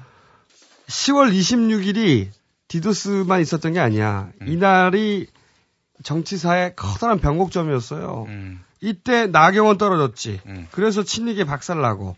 10월 0.88 1.34
26일이 1.34 2.30
디도스만 2.70 3.42
있었던 3.42 3.74
게 3.74 3.80
아니야. 3.82 4.30
이날이 4.46 5.28
정치사의 6.04 6.76
커다란 6.78 7.20
변곡점이었어요. 7.20 8.28
이때 8.80 9.28
나경원 9.28 9.78
떨어졌지. 9.78 10.40
그래서 10.72 11.04
친이계 11.04 11.44
박살나고. 11.44 12.16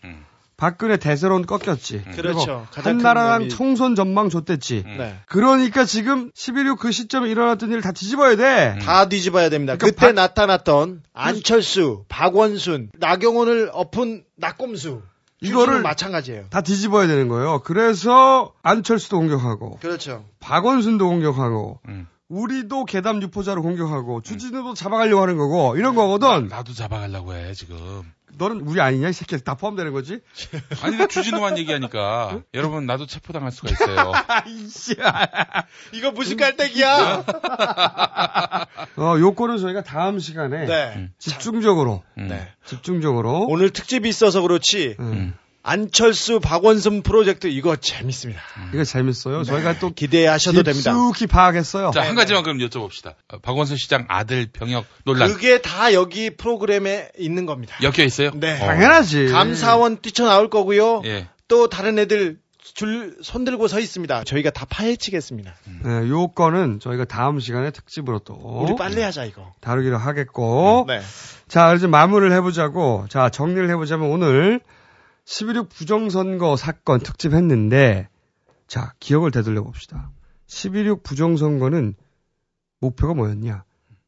박근혜 0.57 0.97
대세론 0.97 1.45
꺾였지. 1.45 2.03
그렇죠. 2.15 2.65
가장 2.71 2.97
큰 2.97 3.05
한나라당 3.05 3.47
놈이- 3.47 3.49
총선 3.51 3.93
전망 3.93 4.29
좆됐지. 4.29 4.83
네. 4.85 5.19
그러니까 5.27 5.85
지금 5.85 6.31
11.6 6.31 6.77
그 6.79 6.91
시점에 6.91 7.29
일어났던 7.29 7.69
일을 7.69 7.81
다 7.83 7.91
뒤집어야 7.91 8.35
돼. 8.35 8.79
다 8.81 9.07
뒤집어야 9.07 9.49
됩니다. 9.49 9.75
그러니까 9.77 9.95
그때 9.95 10.07
박- 10.07 10.13
나타났던 10.15 11.03
안철수, 11.13 12.05
박원순, 12.09 12.89
나경원을 12.97 13.69
엎은 13.71 14.23
낙검수 14.35 15.03
이거를 15.41 15.83
마찬가지예요. 15.83 16.45
다 16.49 16.61
뒤집어야 16.61 17.05
되는 17.05 17.27
거예요. 17.27 17.61
그래서 17.63 18.53
안철수도 18.63 19.19
공격하고, 19.19 19.77
그렇죠. 19.79 20.25
박원순도 20.39 21.07
공격하고, 21.07 21.79
우리도 22.29 22.85
계담 22.85 23.21
유포자로 23.21 23.61
공격하고, 23.61 24.21
주진우도 24.21 24.73
잡아가려고 24.73 25.21
하는 25.21 25.37
거고, 25.37 25.77
이런 25.77 25.93
거거든. 25.93 26.47
나 26.49 26.63
도 26.63 26.73
잡아가려고 26.73 27.35
해, 27.35 27.53
지금. 27.53 27.77
너는 28.37 28.61
우리 28.61 28.79
아니냐? 28.81 29.09
이 29.09 29.13
새끼 29.13 29.37
다 29.43 29.55
포함되는 29.55 29.91
거지? 29.91 30.19
아니, 30.81 30.97
근데 30.97 31.07
주진우만 31.07 31.57
얘기하니까, 31.57 32.41
여러분, 32.53 32.85
나도 32.85 33.05
체포당할 33.05 33.51
수가 33.51 33.69
있어요. 33.71 34.11
이거 35.93 36.11
무슨 36.11 36.37
깔때기야? 36.37 37.25
어, 38.97 39.15
요거는 39.19 39.57
저희가 39.57 39.83
다음 39.83 40.19
시간에 40.19 40.65
네. 40.65 41.09
집중적으로, 41.17 42.03
네. 42.15 42.47
집중적으로. 42.65 43.45
오늘 43.49 43.69
특집이 43.71 44.07
있어서 44.09 44.41
그렇지 44.41 44.95
음. 44.99 45.33
안철수 45.67 46.39
박원순 46.39 47.03
프로젝트 47.03 47.47
이거 47.47 47.75
재밌습니다. 47.75 48.41
이거 48.73 48.85
재밌어요. 48.85 49.43
저희가 49.43 49.79
또 49.79 49.89
기대하셔도 49.89 50.63
됩니다. 50.63 50.91
깊숙이 50.91 51.27
파악했어요. 51.27 51.91
자, 51.91 52.03
한 52.03 52.15
가지만 52.15 52.43
그럼 52.43 52.59
여쭤봅시다. 52.59 53.15
어, 53.27 53.39
박원순 53.39 53.75
시장 53.75 54.05
아들 54.07 54.47
병역 54.51 54.85
논란. 55.03 55.33
그게 55.33 55.61
다 55.61 55.93
여기 55.93 56.29
프로그램에 56.29 57.09
있는 57.17 57.45
겁니다. 57.45 57.75
엮여 57.83 58.05
있어요? 58.05 58.31
네. 58.35 58.57
당연하지. 58.57 59.27
감사원 59.27 59.97
뛰쳐나올 59.97 60.49
거고요. 60.49 61.01
예. 61.03 61.27
또 61.49 61.67
다른 61.67 61.99
애들 61.99 62.37
줄 62.73 63.17
손들고 63.21 63.67
서 63.67 63.81
있습니다. 63.81 64.23
저희가 64.23 64.51
다 64.51 64.65
파헤치겠습니다. 64.69 65.53
네, 65.83 66.09
요 66.09 66.27
건은 66.27 66.79
저희가 66.79 67.03
다음 67.03 67.41
시간에 67.41 67.71
특집으로 67.71 68.19
또. 68.19 68.35
우리 68.35 68.73
빨리 68.77 69.01
하자 69.01 69.25
이거. 69.25 69.53
다루기로 69.59 69.97
하겠고. 69.97 70.85
네. 70.87 71.01
자, 71.49 71.73
이제 71.73 71.87
마무리를 71.87 72.33
해보자고. 72.37 73.07
자, 73.09 73.27
정리를 73.27 73.69
해보자면 73.69 74.09
오늘 74.09 74.61
11.6 75.27 75.69
부정선거 75.69 76.55
사건 76.55 77.01
특집 77.01 77.33
했는데, 77.33 78.07
자, 78.67 78.93
기억을 78.99 79.31
되돌려 79.31 79.61
봅시다. 79.61 80.09
11.6 80.47 81.03
부정선거는 81.03 81.95
목표가 82.79 83.13
뭐였냐? 83.13 83.65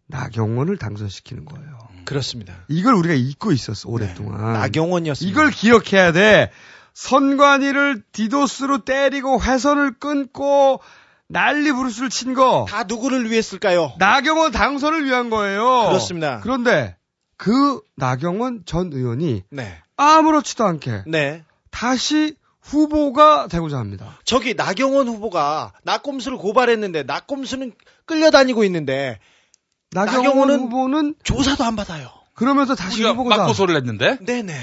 나경원을 0.08 0.78
당선시키는 0.78 1.46
거예요. 1.46 1.78
그렇습니다. 2.06 2.56
이걸 2.70 2.94
우리가 2.94 3.14
잊고 3.14 3.52
있었어, 3.52 3.90
오랫동안. 3.90 4.54
나경원이었습니다. 4.54 5.30
이걸 5.30 5.52
기억해야 5.52 6.14
돼. 6.14 6.52
선관위를 6.94 8.02
디도스로 8.12 8.86
때리고 8.86 9.42
회선을 9.42 10.00
끊고 10.00 10.80
난리 11.28 11.72
부르스를 11.72 12.10
친 12.10 12.34
거. 12.34 12.66
다 12.68 12.84
누구를 12.84 13.30
위했을까요? 13.30 13.94
나경원 14.00 14.52
당선을 14.52 15.06
위한 15.06 15.30
거예요. 15.30 15.88
그렇습니다. 15.88 16.40
그런데 16.42 16.98
그 17.38 17.82
나경원 17.96 18.64
전 18.66 18.92
의원이 18.92 19.44
네. 19.52 19.78
아무렇지도 20.00 20.66
않게 20.66 21.04
네. 21.08 21.44
다시 21.72 22.36
후보가 22.62 23.48
되고자 23.48 23.78
합니다. 23.78 24.18
저기 24.24 24.54
나경원 24.54 25.08
후보가 25.08 25.74
낙검수를 25.84 26.38
고발했는데 26.38 27.04
낙검수는 27.04 27.74
끌려다니고 28.06 28.64
있는데 28.66 29.20
나경원 29.92 30.24
나경원은 30.24 30.60
후보는 30.60 31.16
조사도 31.24 31.64
안 31.64 31.76
받아요. 31.76 32.10
그러면서 32.34 32.76
다시 32.76 32.98
우리가 32.98 33.12
후보가 33.12 33.38
맞고소를 33.38 33.76
했는데? 33.76 34.18
네네. 34.22 34.54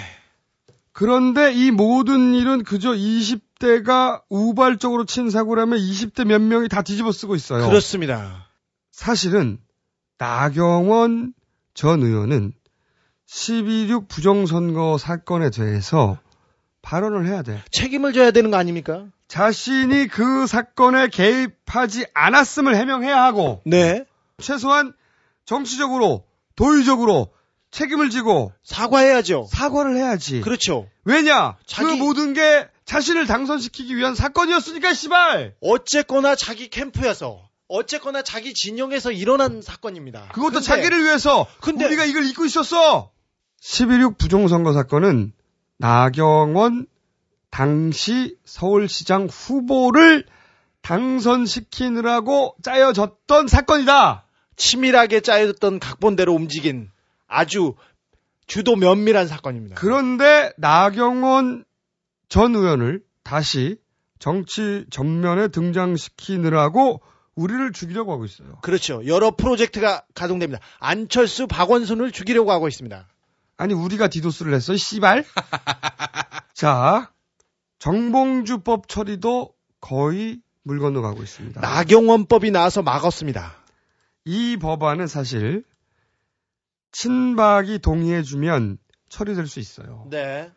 그런데 0.93 1.53
이 1.53 1.71
모든 1.71 2.33
일은 2.33 2.65
그저 2.65 2.93
20대가 2.93 4.23
우발적으로 4.31 5.05
친 5.05 5.29
사고라면 5.29 5.79
20대 5.79 6.25
몇 6.25 6.41
명이 6.41 6.69
다 6.69 6.81
뒤집어 6.81 7.13
쓰고 7.13 7.35
있어요. 7.35 7.69
그렇습니다. 7.69 8.47
사실은 8.93 9.59
나경원 10.17 11.35
전 11.75 12.03
의원은 12.03 12.55
12.6 13.29 14.09
부정선거 14.09 14.99
사건에 14.99 15.51
대해서 15.51 16.19
발언을 16.83 17.27
해야 17.27 17.43
돼. 17.43 17.61
책임을 17.73 18.13
져야 18.13 18.31
되는 18.31 18.51
거 18.51 18.57
아닙니까? 18.57 19.07
자신이 19.29 20.07
그 20.07 20.47
사건에 20.47 21.09
개입하지 21.09 22.07
않았음을 22.15 22.77
해명해야 22.77 23.21
하고 23.25 23.61
네. 23.67 24.05
최소한 24.41 24.93
정치적으로 25.45 26.25
도의적으로 26.55 27.29
책임을 27.73 28.11
지고 28.11 28.53
사과해야죠. 28.63 29.49
사과를 29.51 29.97
해야지. 29.97 30.41
그렇죠. 30.41 30.89
왜냐? 31.05 31.57
자기- 31.67 31.89
그 31.89 31.95
모든 31.97 32.33
게 32.33 32.69
자신을 32.85 33.27
당선시키기 33.27 33.97
위한 33.97 34.15
사건이었으니까 34.15 34.95
씨발. 34.95 35.55
어쨌거나 35.61 36.37
자기 36.37 36.69
캠프여서 36.69 37.49
어쨌거나 37.67 38.23
자기 38.23 38.55
진영에서 38.55 39.11
일어난 39.11 39.61
사건입니다. 39.61 40.29
그것도 40.33 40.53
근데- 40.61 40.65
자기를 40.67 41.03
위해서 41.03 41.47
근데- 41.61 41.87
우리가 41.87 42.05
이걸 42.05 42.25
잊고 42.25 42.45
있었어. 42.45 43.11
11.6 43.67 44.17
부정선거 44.17 44.73
사건은 44.73 45.33
나경원 45.79 46.87
당시 47.51 48.37
서울시장 48.45 49.27
후보를 49.27 50.25
당선시키느라고 50.83 52.55
짜여졌던 52.63 53.49
사건이다. 53.49 54.25
치밀하게 54.55 55.21
짜여졌던 55.21 55.81
각본대로 55.81 56.33
움직인 56.33 56.91
아주 57.27 57.75
주도 58.47 58.77
면밀한 58.77 59.27
사건입니다. 59.27 59.75
그런데 59.75 60.53
나경원 60.59 61.65
전 62.29 62.55
의원을 62.55 63.03
다시 63.25 63.79
정치 64.21 64.87
전면에 64.91 65.49
등장시키느라고 65.49 67.03
우리를 67.35 67.73
죽이려고 67.73 68.13
하고 68.13 68.25
있어요. 68.25 68.59
그렇죠. 68.63 69.05
여러 69.07 69.35
프로젝트가 69.35 70.05
가동됩니다. 70.15 70.63
안철수, 70.79 71.49
박원순을 71.49 72.13
죽이려고 72.13 72.53
하고 72.53 72.69
있습니다. 72.69 73.09
아니 73.57 73.75
우리가 73.75 74.09
디도스를 74.09 74.55
했어, 74.55 74.75
이 74.75 74.79
씨발. 74.79 75.25
자, 76.55 77.11
정봉주법 77.79 78.89
처리도 78.89 79.55
거의 79.81 80.41
물 80.63 80.81
건너가고 80.81 81.23
있습니다. 81.23 81.61
나경원법이 81.61 82.51
나와서 82.51 82.83
막았습니다. 82.83 83.55
이 84.25 84.57
법안은 84.57 85.07
사실 85.07 85.65
친박이 86.93 87.79
동의해주면 87.79 88.79
처리될 89.09 89.47
수 89.47 89.61
있어요. 89.61 90.07
네. 90.11 90.51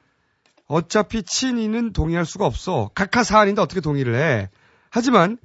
어차피 0.66 1.24
친이는 1.24 1.94
동의할 1.94 2.26
수가 2.26 2.46
없어. 2.46 2.90
각하 2.96 3.24
사안인데 3.24 3.62
어떻게 3.62 3.82
동의를 3.82 4.16
해. 4.16 4.50
하지만 4.90 5.38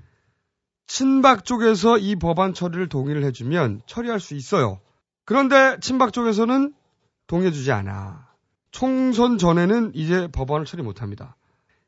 친박 0.86 1.44
쪽에서 1.44 1.98
이 1.98 2.16
법안 2.16 2.54
처리를 2.54 2.88
동의를 2.88 3.24
해주면 3.24 3.82
처리할 3.86 4.20
수 4.20 4.34
있어요. 4.34 4.80
그런데 5.24 5.78
친박 5.80 6.12
쪽에서는 6.12 6.74
동의해주지 7.26 7.72
않아. 7.72 8.28
총선 8.70 9.38
전에는 9.38 9.92
이제 9.94 10.28
법안을 10.28 10.66
처리 10.66 10.82
못합니다. 10.82 11.36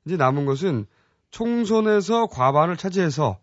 이제 0.05 0.17
남은 0.17 0.47
것은 0.47 0.87
총선에서 1.31 2.27
과반을 2.29 2.77
차지해서 2.77 3.39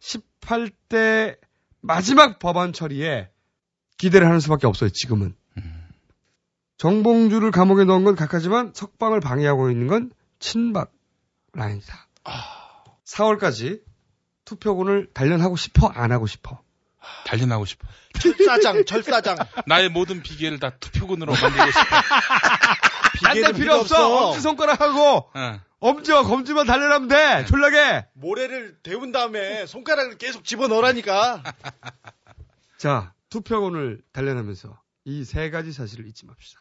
18대 0.00 1.38
마지막 1.80 2.38
법안 2.38 2.72
처리에 2.72 3.30
기대를 3.96 4.26
하는 4.26 4.40
수밖에 4.40 4.66
없어요, 4.66 4.90
지금은. 4.90 5.34
정봉주를 6.78 7.50
감옥에 7.50 7.84
넣은 7.84 8.04
건 8.04 8.16
각하지만 8.16 8.72
석방을 8.74 9.20
방해하고 9.20 9.70
있는 9.70 9.86
건 9.86 10.10
친박 10.38 10.92
라인이다. 11.52 12.08
4월까지 13.04 13.82
투표권을 14.46 15.10
단련하고 15.12 15.56
싶어? 15.56 15.88
안 15.88 16.10
하고 16.10 16.26
싶어? 16.26 16.62
단련하고 17.26 17.64
싶어. 17.64 17.86
철사장, 18.20 18.84
철사장. 18.84 19.36
나의 19.66 19.88
모든 19.88 20.22
비계를 20.22 20.58
다 20.60 20.70
투표군으로 20.70 21.32
만들고 21.32 21.70
싶어. 21.70 21.96
딴데 23.24 23.52
필요 23.52 23.74
없어. 23.74 24.28
엄지 24.28 24.40
손가락하고 24.40 25.30
엄지와 25.80 26.22
검지만 26.24 26.66
단련하면 26.66 27.08
돼. 27.08 27.44
졸라게. 27.46 28.06
모래를 28.14 28.76
데운 28.82 29.12
다음에 29.12 29.66
손가락을 29.66 30.18
계속 30.18 30.44
집어넣으라니까. 30.44 31.42
자, 32.78 33.12
투표권을 33.30 34.00
단련하면서 34.12 34.78
이 35.06 35.24
세 35.24 35.50
가지 35.50 35.72
사실을 35.72 36.06
잊지 36.06 36.26
맙시다. 36.26 36.60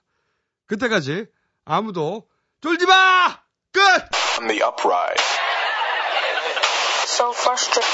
그때까지 0.68 1.26
아무도 1.66 2.28
쫄지 2.62 2.86
마! 2.86 3.38
끝! 3.72 3.82
On 4.40 4.48
the 4.48 4.62
upright. 4.64 5.22
So 7.06 7.32
frustrated. 7.32 7.86